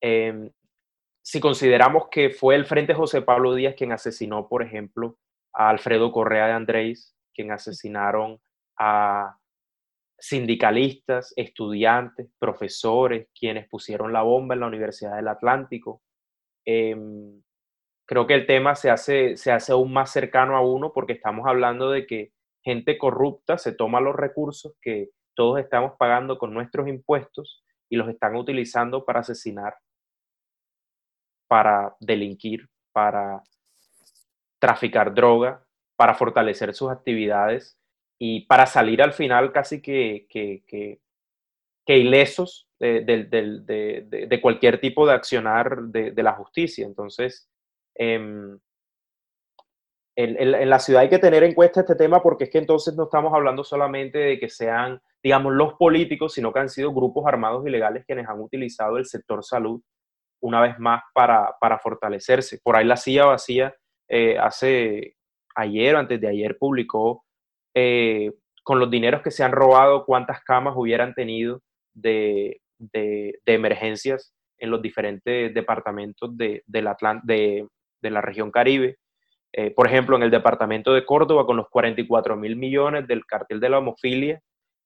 Em, 0.02 0.50
si 1.22 1.40
consideramos 1.40 2.08
que 2.10 2.30
fue 2.30 2.56
el 2.56 2.66
Frente 2.66 2.94
José 2.94 3.22
Pablo 3.22 3.54
Díaz 3.54 3.76
quien 3.78 3.92
asesinó, 3.92 4.48
por 4.48 4.64
ejemplo, 4.64 5.18
a 5.54 5.70
Alfredo 5.70 6.12
Correa 6.12 6.48
de 6.48 6.54
Andrés, 6.54 7.16
quien 7.34 7.52
asesinaron 7.52 8.40
a 8.78 9.38
sindicalistas, 10.18 11.34
estudiantes, 11.36 12.30
profesores, 12.40 13.28
quienes 13.38 13.68
pusieron 13.68 14.14
la 14.14 14.22
bomba 14.22 14.54
en 14.54 14.62
la 14.62 14.68
Universidad 14.68 15.16
del 15.16 15.28
Atlántico. 15.28 16.02
Em, 16.66 17.42
creo 18.06 18.28
que 18.28 18.36
el 18.36 18.46
tema 18.46 18.76
se 18.76 18.92
hace, 18.92 19.36
se 19.36 19.52
hace 19.52 19.72
aún 19.72 19.92
más 19.92 20.12
cercano 20.12 20.56
a 20.56 20.62
uno 20.62 20.94
porque 20.94 21.14
estamos 21.14 21.48
hablando 21.48 21.90
de 21.90 22.06
que 22.06 22.32
gente 22.64 22.98
corrupta 22.98 23.58
se 23.58 23.74
toma 23.74 24.00
los 24.00 24.16
recursos 24.16 24.74
que 24.82 25.10
todos 25.36 25.60
estamos 25.60 25.94
pagando 25.98 26.38
con 26.38 26.54
nuestros 26.54 26.88
impuestos 26.88 27.64
y 27.90 27.96
los 27.96 28.08
están 28.10 28.36
utilizando 28.36 29.06
para 29.06 29.22
asesinar, 29.22 29.76
para 31.52 31.98
delinquir, 32.00 32.70
para 32.94 33.44
traficar 34.58 35.14
droga, 35.14 35.62
para 35.98 36.14
fortalecer 36.14 36.74
sus 36.74 36.90
actividades 36.90 37.78
y 38.18 38.46
para 38.46 38.66
salir 38.66 39.02
al 39.02 39.12
final 39.12 39.52
casi 39.52 39.82
que, 39.82 40.28
ilesos 41.88 42.70
de, 42.80 44.40
cualquier 44.42 44.80
tipo 44.80 45.06
de 45.06 45.12
accionar 45.12 45.82
de, 45.88 46.24
la 46.24 46.32
justicia. 46.32 46.86
Entonces, 46.86 47.50
em, 47.96 48.58
en, 50.16 50.70
la 50.70 50.80
ciudad 50.80 51.02
hay 51.02 51.10
que 51.10 51.20
tener 51.20 51.44
en 51.44 51.54
cuenta 51.54 51.82
este 51.82 51.96
tema 51.96 52.24
porque 52.24 52.46
es 52.46 52.50
que 52.50 52.60
entonces 52.60 52.96
no 52.96 53.04
estamos 53.04 53.34
hablando 53.34 53.66
solamente 53.66 54.20
de 54.20 54.40
que 54.40 54.48
sean, 54.48 55.02
digamos, 55.22 55.52
los 55.52 55.74
políticos, 55.74 56.34
sino 56.34 56.54
que 56.54 56.60
han 56.60 56.70
sido 56.70 56.94
grupos 56.94 57.26
armados 57.28 57.68
ilegales 57.68 58.06
quienes 58.06 58.30
han 58.30 58.40
utilizado 58.40 58.96
el 58.96 59.06
sector 59.06 59.44
salud 59.44 59.82
una 60.42 60.62
vez 60.62 60.78
más 60.80 61.04
para, 61.14 61.56
para 61.60 61.80
fortalecerse. 61.80 62.60
Por 62.64 62.76
ahí 62.76 62.86
la 62.86 62.98
silla 62.98 63.26
vacía 63.26 63.74
eh, 64.10 64.38
hace 64.38 65.16
ayer 65.56 65.96
o 65.96 66.00
antes 66.00 66.20
de 66.20 66.28
ayer 66.28 66.58
publicó 66.58 67.24
eh, 67.74 68.32
con 68.64 68.80
los 68.80 68.90
dineros 68.92 69.22
que 69.22 69.32
se 69.32 69.44
han 69.44 69.52
robado, 69.52 70.06
cuántas 70.06 70.44
camas 70.44 70.74
hubieran 70.76 71.14
tenido 71.14 71.62
de, 71.94 72.62
emergencias 73.46 74.34
en 74.58 74.70
los 74.70 74.82
diferentes 74.82 75.54
departamentos 75.54 76.36
de, 76.38 76.64
de, 76.68 76.82
la 78.12 78.22
región 78.22 78.52
Caribe. 78.52 78.98
Eh, 79.54 79.72
por 79.72 79.88
ejemplo, 79.88 80.16
en 80.16 80.24
el 80.24 80.32
departamento 80.32 80.94
de 80.94 81.06
Córdoba, 81.06 81.46
con 81.46 81.58
los 81.58 81.70
44 81.70 82.36
mil 82.36 82.56
millones 82.56 83.08
del 83.08 83.26
cartel 83.26 83.60
de 83.60 83.70
la 83.70 83.80
homofilia, 83.80 84.42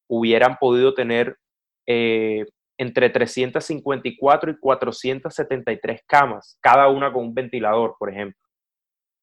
hubieran 0.07 0.57
podido 0.57 0.93
tener 0.93 1.37
entre 2.77 3.09
354 3.09 4.51
y 4.51 4.59
473 4.59 6.01
camas, 6.05 6.57
cada 6.61 6.89
una 6.89 7.11
con 7.11 7.25
un 7.25 7.33
ventilador, 7.33 7.95
por 7.97 8.09
ejemplo. 8.09 8.39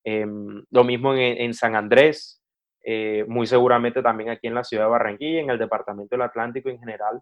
Em, 0.04 0.64
lo 0.70 0.84
mismo 0.84 1.14
en, 1.14 1.54
San 1.54 1.76
Andrés, 1.76 2.42
eh, 2.84 3.24
muy 3.28 3.46
seguramente 3.46 4.02
también 4.02 4.30
aquí 4.30 4.46
en 4.46 4.54
la 4.54 4.64
ciudad 4.64 4.84
de 4.84 4.90
Barranquilla, 4.90 5.40
en 5.40 5.50
el 5.50 5.58
departamento 5.58 6.14
del 6.14 6.22
Atlántico 6.22 6.68
en 6.70 6.78
general. 6.78 7.20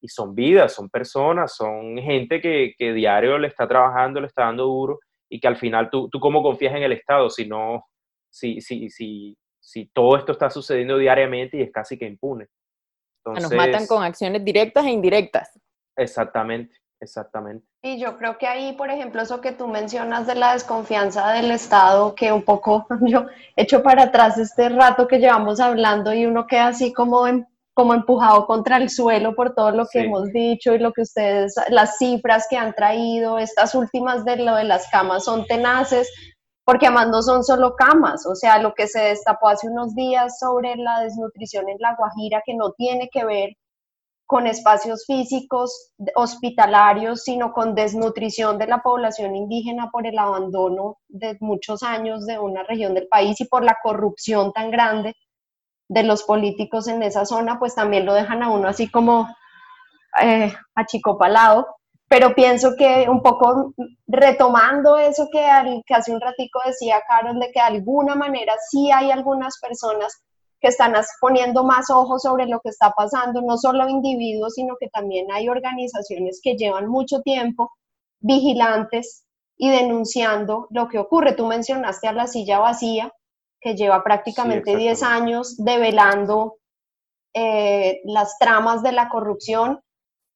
Y 0.00 0.08
son 0.08 0.34
vidas, 0.34 0.74
son 0.74 0.90
personas, 0.90 1.56
son 1.56 1.96
gente 1.98 2.40
que, 2.40 2.74
diario 2.78 3.38
le 3.38 3.48
está 3.48 3.66
trabajando, 3.66 4.20
le 4.20 4.26
está 4.26 4.44
dando 4.44 4.64
duro 4.64 5.00
y 5.28 5.40
que 5.40 5.48
al 5.48 5.56
final 5.56 5.90
tú, 5.90 6.08
tú 6.08 6.20
cómo 6.20 6.42
confías 6.42 6.74
en 6.76 6.84
el 6.84 6.92
Estado 6.92 7.28
si 7.30 7.46
no, 7.46 7.84
si, 8.30 8.60
si, 8.60 8.90
si, 8.90 9.36
si 9.58 9.86
todo 9.86 10.16
esto 10.16 10.32
está 10.32 10.50
sucediendo 10.50 10.98
diariamente 10.98 11.56
y 11.56 11.62
es 11.62 11.72
casi 11.72 11.98
que 11.98 12.06
impune. 12.06 12.46
Nos 13.34 13.52
matan 13.52 13.86
con 13.86 14.02
acciones 14.02 14.44
directas 14.44 14.84
e 14.84 14.90
indirectas. 14.90 15.50
Exactamente, 15.96 16.76
exactamente. 17.00 17.66
Y 17.82 17.98
yo 17.98 18.16
creo 18.18 18.36
que 18.38 18.46
ahí, 18.46 18.72
por 18.72 18.90
ejemplo, 18.90 19.22
eso 19.22 19.40
que 19.40 19.52
tú 19.52 19.68
mencionas 19.68 20.26
de 20.26 20.34
la 20.34 20.52
desconfianza 20.52 21.32
del 21.32 21.50
Estado, 21.50 22.14
que 22.14 22.32
un 22.32 22.42
poco 22.42 22.86
yo 23.02 23.26
echo 23.56 23.82
para 23.82 24.04
atrás 24.04 24.38
este 24.38 24.68
rato 24.68 25.06
que 25.06 25.18
llevamos 25.18 25.60
hablando 25.60 26.12
y 26.12 26.26
uno 26.26 26.46
queda 26.46 26.68
así 26.68 26.92
como, 26.92 27.24
como 27.74 27.94
empujado 27.94 28.46
contra 28.46 28.76
el 28.76 28.90
suelo 28.90 29.34
por 29.34 29.54
todo 29.54 29.70
lo 29.70 29.86
que 29.86 30.00
hemos 30.00 30.32
dicho 30.32 30.74
y 30.74 30.78
lo 30.78 30.92
que 30.92 31.02
ustedes, 31.02 31.54
las 31.68 31.98
cifras 31.98 32.46
que 32.50 32.56
han 32.56 32.74
traído, 32.74 33.38
estas 33.38 33.74
últimas 33.74 34.24
de 34.24 34.36
lo 34.36 34.56
de 34.56 34.64
las 34.64 34.88
camas 34.90 35.24
son 35.24 35.46
tenaces, 35.46 36.10
porque 36.66 36.86
además 36.86 37.08
no 37.10 37.22
son 37.22 37.44
solo 37.44 37.76
camas, 37.76 38.26
o 38.26 38.34
sea, 38.34 38.58
lo 38.58 38.74
que 38.74 38.88
se 38.88 39.00
destapó 39.00 39.48
hace 39.48 39.68
unos 39.68 39.94
días 39.94 40.40
sobre 40.40 40.74
la 40.74 41.00
desnutrición 41.00 41.68
en 41.68 41.76
La 41.78 41.94
Guajira, 41.94 42.42
que 42.44 42.54
no 42.54 42.72
tiene 42.72 43.08
que 43.08 43.24
ver 43.24 43.50
con 44.26 44.48
espacios 44.48 45.04
físicos 45.06 45.92
hospitalarios, 46.16 47.22
sino 47.22 47.52
con 47.52 47.76
desnutrición 47.76 48.58
de 48.58 48.66
la 48.66 48.82
población 48.82 49.36
indígena 49.36 49.90
por 49.92 50.08
el 50.08 50.18
abandono 50.18 50.98
de 51.06 51.36
muchos 51.38 51.84
años 51.84 52.26
de 52.26 52.40
una 52.40 52.64
región 52.64 52.94
del 52.94 53.06
país 53.06 53.40
y 53.40 53.44
por 53.44 53.62
la 53.62 53.76
corrupción 53.80 54.52
tan 54.52 54.72
grande 54.72 55.14
de 55.88 56.02
los 56.02 56.24
políticos 56.24 56.88
en 56.88 57.00
esa 57.04 57.24
zona, 57.24 57.60
pues 57.60 57.76
también 57.76 58.04
lo 58.04 58.12
dejan 58.12 58.42
a 58.42 58.50
uno 58.50 58.66
así 58.66 58.90
como 58.90 59.28
eh, 60.20 60.52
achicopalado 60.74 61.68
pero 62.08 62.34
pienso 62.34 62.76
que 62.76 63.06
un 63.08 63.20
poco 63.20 63.74
retomando 64.06 64.96
eso 64.96 65.28
que, 65.30 65.44
que 65.86 65.94
hace 65.94 66.12
un 66.12 66.20
ratico 66.20 66.60
decía 66.64 67.02
Carol, 67.06 67.38
de 67.40 67.46
que 67.46 67.60
de 67.60 67.66
alguna 67.66 68.14
manera 68.14 68.54
sí 68.70 68.90
hay 68.92 69.10
algunas 69.10 69.58
personas 69.60 70.22
que 70.60 70.68
están 70.68 70.94
poniendo 71.20 71.64
más 71.64 71.90
ojos 71.90 72.22
sobre 72.22 72.46
lo 72.46 72.60
que 72.60 72.70
está 72.70 72.92
pasando, 72.92 73.42
no 73.42 73.58
solo 73.58 73.88
individuos, 73.88 74.54
sino 74.54 74.76
que 74.78 74.88
también 74.88 75.26
hay 75.32 75.48
organizaciones 75.48 76.40
que 76.42 76.56
llevan 76.56 76.88
mucho 76.88 77.20
tiempo 77.22 77.72
vigilantes 78.20 79.24
y 79.58 79.70
denunciando 79.70 80.68
lo 80.70 80.88
que 80.88 80.98
ocurre. 80.98 81.32
Tú 81.32 81.46
mencionaste 81.46 82.08
a 82.08 82.12
la 82.12 82.26
silla 82.26 82.58
vacía, 82.58 83.12
que 83.60 83.74
lleva 83.74 84.02
prácticamente 84.04 84.76
10 84.76 85.02
años 85.02 85.56
develando 85.58 86.56
eh, 87.34 88.00
las 88.04 88.38
tramas 88.38 88.82
de 88.82 88.92
la 88.92 89.08
corrupción 89.08 89.80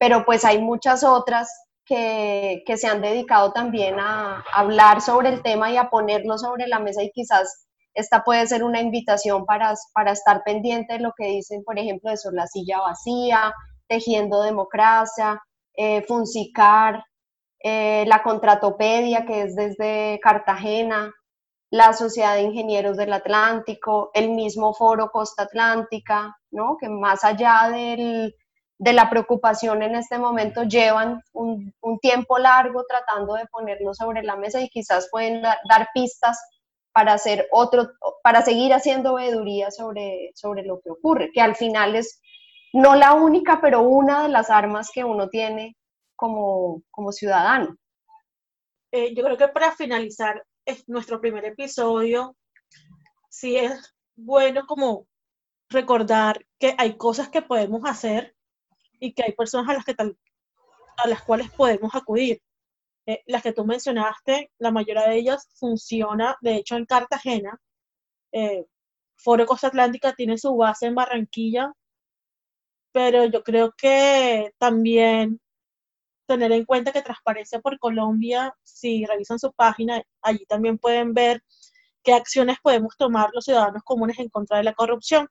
pero 0.00 0.24
pues 0.24 0.46
hay 0.46 0.62
muchas 0.62 1.04
otras 1.04 1.48
que, 1.84 2.64
se 2.76 2.86
han 2.86 3.02
dedicado 3.02 3.52
también 3.52 4.00
a, 4.00 4.42
hablar 4.54 5.02
sobre 5.02 5.28
el 5.28 5.42
tema 5.42 5.70
y 5.70 5.76
a 5.76 5.90
ponerlo 5.90 6.38
sobre 6.38 6.66
la 6.66 6.78
mesa 6.78 7.02
y 7.02 7.10
quizás 7.10 7.66
esta 7.92 8.24
puede 8.24 8.46
ser 8.46 8.64
una 8.64 8.80
invitación 8.80 9.44
para, 9.44 9.74
para 9.92 10.12
estar 10.12 10.42
pendiente 10.42 10.94
de 10.94 11.00
lo 11.00 11.12
que 11.16 11.26
dicen, 11.26 11.62
por 11.64 11.78
ejemplo, 11.78 12.10
eso, 12.10 12.30
la 12.30 12.46
silla 12.46 12.80
vacía, 12.80 13.52
tejiendo 13.88 14.40
democracia, 14.42 15.42
eh, 15.74 16.02
Funsicar, 16.08 17.04
eh, 17.62 18.04
la 18.06 18.22
Contratopedia, 18.22 19.26
que 19.26 19.42
es 19.42 19.54
desde 19.54 20.18
Cartagena, 20.22 21.12
la 21.70 21.92
Sociedad 21.92 22.36
de 22.36 22.42
Ingenieros 22.42 22.96
del 22.96 23.12
Atlántico, 23.12 24.10
el 24.14 24.30
mismo 24.30 24.72
Foro 24.72 25.10
Costa 25.10 25.42
Atlántica, 25.42 26.34
¿no? 26.50 26.76
que 26.80 26.88
más 26.88 27.22
allá 27.22 27.68
del, 27.70 28.34
de 28.80 28.94
la 28.94 29.10
preocupación 29.10 29.82
en 29.82 29.94
este 29.94 30.16
momento 30.16 30.62
llevan 30.62 31.22
un, 31.34 31.74
tiempo 32.00 32.38
largo 32.38 32.82
tratando 32.88 33.34
de 33.34 33.44
ponerlo 33.46 33.92
sobre 33.92 34.22
la 34.22 34.36
mesa 34.36 34.58
y 34.62 34.70
quizás 34.70 35.10
pueden 35.10 35.42
dar 35.42 35.88
pistas 35.92 36.42
para 36.90 37.12
hacer 37.12 37.46
otro, 37.52 37.90
para 38.22 38.40
seguir 38.40 38.72
haciendo 38.72 39.14
veeduría 39.16 39.70
sobre, 39.70 40.30
sobre 40.34 40.62
lo 40.62 40.80
que 40.80 40.90
ocurre, 40.90 41.30
que 41.30 41.42
al 41.42 41.56
final 41.56 41.94
es 41.94 42.22
no 42.72 42.96
la 42.96 43.12
única, 43.12 43.60
pero 43.60 43.82
una 43.82 44.22
de 44.22 44.30
las 44.30 44.48
armas 44.48 44.90
que 44.94 45.04
uno 45.04 45.28
tiene 45.28 45.76
como, 46.16 46.82
como 46.90 47.12
ciudadano. 47.12 47.76
Eh, 48.92 49.14
yo 49.14 49.22
creo 49.24 49.36
que 49.36 49.48
para 49.48 49.72
finalizar 49.72 50.42
nuestro 50.86 51.20
primer 51.20 51.44
episodio, 51.44 52.34
sí 53.28 53.58
es 53.58 53.94
bueno 54.16 54.64
como 54.66 55.06
recordar 55.68 56.46
que 56.58 56.74
hay 56.78 56.96
cosas 56.96 57.28
que 57.28 57.42
podemos 57.42 57.82
hacer 57.84 58.34
y 59.00 59.12
que 59.12 59.24
hay 59.24 59.32
personas 59.32 59.68
a 59.68 59.74
las, 59.74 59.84
que 59.84 59.96
a 59.98 61.08
las 61.08 61.22
cuales 61.22 61.50
podemos 61.50 61.94
acudir. 61.94 62.40
Eh, 63.06 63.22
las 63.26 63.42
que 63.42 63.52
tú 63.52 63.64
mencionaste, 63.64 64.52
la 64.58 64.70
mayoría 64.70 65.08
de 65.08 65.16
ellas 65.16 65.48
funciona, 65.54 66.36
de 66.42 66.56
hecho, 66.56 66.76
en 66.76 66.84
Cartagena. 66.86 67.58
Eh, 68.32 68.66
Foro 69.16 69.46
Costa 69.46 69.68
Atlántica 69.68 70.14
tiene 70.14 70.38
su 70.38 70.54
base 70.56 70.86
en 70.86 70.94
Barranquilla, 70.94 71.72
pero 72.92 73.24
yo 73.24 73.42
creo 73.42 73.72
que 73.76 74.52
también 74.58 75.40
tener 76.26 76.52
en 76.52 76.64
cuenta 76.64 76.92
que 76.92 77.02
Transparencia 77.02 77.60
por 77.60 77.78
Colombia, 77.78 78.54
si 78.62 79.04
revisan 79.04 79.38
su 79.38 79.52
página, 79.52 80.02
allí 80.22 80.46
también 80.46 80.78
pueden 80.78 81.12
ver 81.12 81.42
qué 82.02 82.14
acciones 82.14 82.58
podemos 82.62 82.96
tomar 82.96 83.30
los 83.32 83.44
ciudadanos 83.44 83.82
comunes 83.84 84.18
en 84.18 84.28
contra 84.28 84.58
de 84.58 84.64
la 84.64 84.74
corrupción 84.74 85.28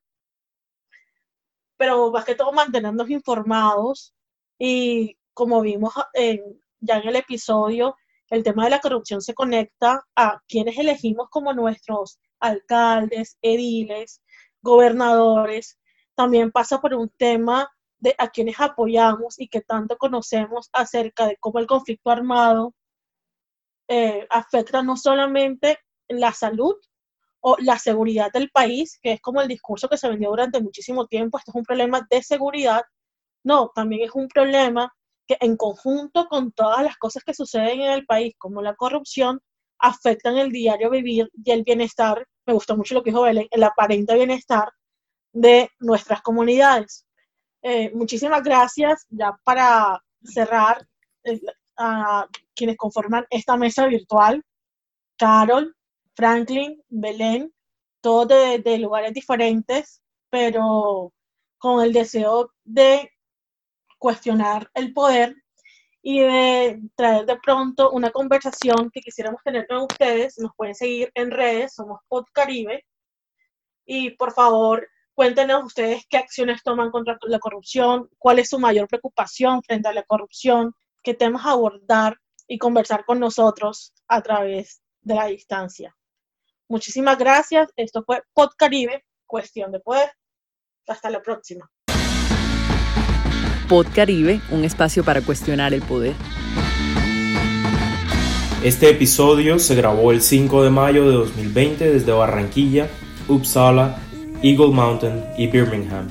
pero 1.79 2.11
más 2.11 2.25
que 2.25 2.35
todo 2.35 2.51
mantenernos 2.51 3.09
informados 3.09 4.13
y 4.59 5.17
como 5.33 5.61
vimos 5.61 5.93
ya 6.81 6.97
en 6.97 7.07
el 7.07 7.15
episodio, 7.15 7.95
el 8.29 8.43
tema 8.43 8.65
de 8.65 8.71
la 8.71 8.81
corrupción 8.81 9.21
se 9.21 9.33
conecta 9.33 10.05
a 10.13 10.41
quienes 10.49 10.77
elegimos 10.77 11.29
como 11.29 11.53
nuestros 11.53 12.19
alcaldes, 12.41 13.37
ediles, 13.41 14.21
gobernadores. 14.61 15.79
También 16.15 16.51
pasa 16.51 16.81
por 16.81 16.93
un 16.93 17.09
tema 17.17 17.71
de 17.97 18.13
a 18.17 18.27
quienes 18.27 18.59
apoyamos 18.59 19.39
y 19.39 19.47
que 19.47 19.61
tanto 19.61 19.97
conocemos 19.97 20.69
acerca 20.73 21.27
de 21.27 21.37
cómo 21.37 21.59
el 21.59 21.67
conflicto 21.67 22.11
armado 22.11 22.73
eh, 23.87 24.27
afecta 24.29 24.83
no 24.83 24.97
solamente 24.97 25.79
la 26.09 26.33
salud, 26.33 26.75
o 27.41 27.55
la 27.59 27.77
seguridad 27.79 28.31
del 28.31 28.49
país, 28.49 28.99
que 29.01 29.13
es 29.13 29.21
como 29.21 29.41
el 29.41 29.47
discurso 29.47 29.87
que 29.87 29.97
se 29.97 30.09
vendió 30.09 30.29
durante 30.29 30.61
muchísimo 30.61 31.07
tiempo, 31.07 31.37
esto 31.37 31.51
es 31.51 31.55
un 31.55 31.63
problema 31.63 32.05
de 32.09 32.21
seguridad, 32.21 32.83
no, 33.43 33.71
también 33.73 34.03
es 34.03 34.11
un 34.13 34.27
problema 34.27 34.93
que 35.27 35.37
en 35.39 35.55
conjunto 35.55 36.27
con 36.27 36.51
todas 36.51 36.83
las 36.83 36.97
cosas 36.97 37.23
que 37.23 37.33
suceden 37.33 37.81
en 37.81 37.91
el 37.91 38.05
país, 38.05 38.35
como 38.37 38.61
la 38.61 38.75
corrupción, 38.75 39.39
afectan 39.79 40.37
el 40.37 40.51
diario 40.51 40.89
vivir 40.89 41.29
y 41.33 41.51
el 41.51 41.63
bienestar, 41.63 42.27
me 42.45 42.53
gustó 42.53 42.75
mucho 42.75 42.95
lo 42.95 43.03
que 43.03 43.11
dijo 43.11 43.21
Belén, 43.21 43.47
el 43.51 43.63
aparente 43.63 44.15
bienestar 44.15 44.69
de 45.31 45.69
nuestras 45.79 46.21
comunidades. 46.21 47.05
Eh, 47.61 47.91
muchísimas 47.93 48.43
gracias, 48.43 49.05
ya 49.09 49.37
para 49.43 50.01
cerrar, 50.23 50.85
eh, 51.23 51.39
a 51.77 52.27
quienes 52.55 52.75
conforman 52.75 53.25
esta 53.29 53.55
mesa 53.55 53.87
virtual, 53.87 54.43
Carol, 55.17 55.75
Franklin, 56.19 56.83
Belén, 56.89 57.53
todos 58.01 58.27
de, 58.27 58.77
lugares 58.77 59.13
diferentes, 59.13 60.01
pero 60.29 61.13
con 61.57 61.81
el 61.81 61.93
deseo 61.93 62.51
de 62.65 63.09
cuestionar 63.97 64.69
el 64.73 64.91
poder 64.91 65.33
y 66.01 66.19
de 66.19 66.81
traer 66.97 67.25
de 67.25 67.37
pronto 67.37 67.91
una 67.91 68.11
conversación 68.11 68.91
que 68.91 68.99
quisiéramos 68.99 69.41
tener 69.43 69.65
con 69.65 69.77
ustedes. 69.77 70.37
Nos 70.39 70.51
pueden 70.57 70.75
seguir 70.75 71.09
en 71.15 71.31
redes, 71.31 71.75
somos 71.75 72.01
Podcaribe. 72.09 72.85
Y 73.85 74.09
por 74.09 74.33
favor, 74.33 74.89
cuéntenos 75.13 75.63
ustedes 75.63 76.05
qué 76.09 76.17
acciones 76.17 76.61
toman 76.63 76.91
contra 76.91 77.17
la 77.27 77.39
corrupción, 77.39 78.09
cuál 78.17 78.39
es 78.39 78.49
su 78.49 78.59
mayor 78.59 78.89
preocupación 78.89 79.63
frente 79.63 79.87
a 79.87 79.93
la 79.93 80.03
corrupción, 80.03 80.73
qué 81.01 81.13
temas 81.13 81.45
abordar 81.45 82.17
y 82.45 82.57
conversar 82.57 83.05
con 83.05 83.21
nosotros 83.21 83.93
a 84.09 84.21
través 84.21 84.81
de 84.99 85.15
la 85.15 85.27
distancia. 85.27 85.95
Muchísimas 86.71 87.17
gracias. 87.17 87.69
Esto 87.75 88.03
fue 88.05 88.21
Podcaribe, 88.31 89.03
Cuestión 89.25 89.71
de 89.71 89.79
Poder. 89.79 90.11
Hasta 90.87 91.09
la 91.09 91.19
próxima. 91.19 91.67
Podcaribe, 93.67 94.39
un 94.51 94.63
espacio 94.63 95.03
para 95.03 95.21
cuestionar 95.21 95.73
el 95.73 95.81
poder. 95.81 96.13
Este 98.63 98.89
episodio 98.91 99.57
se 99.57 99.73
grabó 99.73 100.11
el 100.11 100.21
5 100.21 100.63
de 100.63 100.69
mayo 100.69 101.09
de 101.09 101.13
2020 101.13 101.91
desde 101.91 102.11
Barranquilla, 102.11 102.87
Uppsala, 103.27 103.97
Eagle 104.43 104.71
Mountain 104.71 105.25
y 105.39 105.47
Birmingham. 105.47 106.07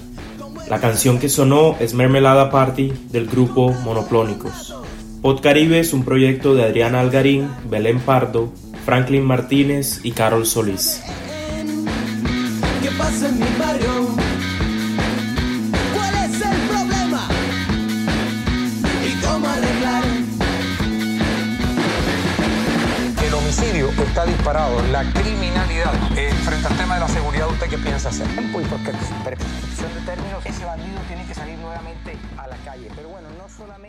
La 0.69 0.81
canción 0.81 1.21
que 1.21 1.29
sonó 1.29 1.77
es 1.79 1.95
Mermelada 1.95 2.51
Party 2.51 2.93
del 3.11 3.29
grupo 3.29 3.71
Monoplónicos. 3.71 4.75
Podcaribe 5.23 5.79
es 5.79 5.93
un 5.93 6.05
proyecto 6.05 6.55
de 6.57 6.65
Adriana 6.65 7.01
Algarín, 7.01 7.49
Belén 7.69 8.01
Pardo, 8.01 8.53
Franklin 8.89 9.23
Martínez 9.23 10.01
y 10.03 10.13
Carol 10.13 10.47
Solís. 10.47 11.03
¿Qué 12.83 12.91
pasa 12.93 13.29
en 13.29 13.39
mi 13.39 13.59
barrio? 13.59 14.17
¿Cuál 15.95 16.15
es 16.25 16.41
el 16.41 16.57
problema? 16.71 17.29
¿Y 19.07 19.13
cómo 19.23 19.47
arreglar? 19.47 20.05
El 23.27 23.35
homicidio 23.35 23.91
está 23.91 24.25
disparado. 24.25 24.81
La 24.91 25.03
criminalidad. 25.13 25.93
Eh, 26.17 26.33
frente 26.47 26.67
al 26.67 26.77
tema 26.79 26.95
de 26.95 27.01
la 27.01 27.09
seguridad, 27.09 27.47
¿usted 27.51 27.69
qué 27.69 27.77
piensa 27.77 28.09
hacer? 28.09 28.27
Pues 28.55 28.67
porque 28.69 28.93
prescripción 29.23 29.93
de 29.97 30.01
términos, 30.07 30.47
ese 30.47 30.65
bandido 30.65 30.99
tiene 31.09 31.27
que 31.27 31.35
salir 31.35 31.59
nuevamente 31.59 32.17
a 32.39 32.47
la 32.47 32.57
calle. 32.65 32.89
Pero 32.97 33.11
bueno, 33.11 33.29
no 33.37 33.51
solamente 33.51 33.88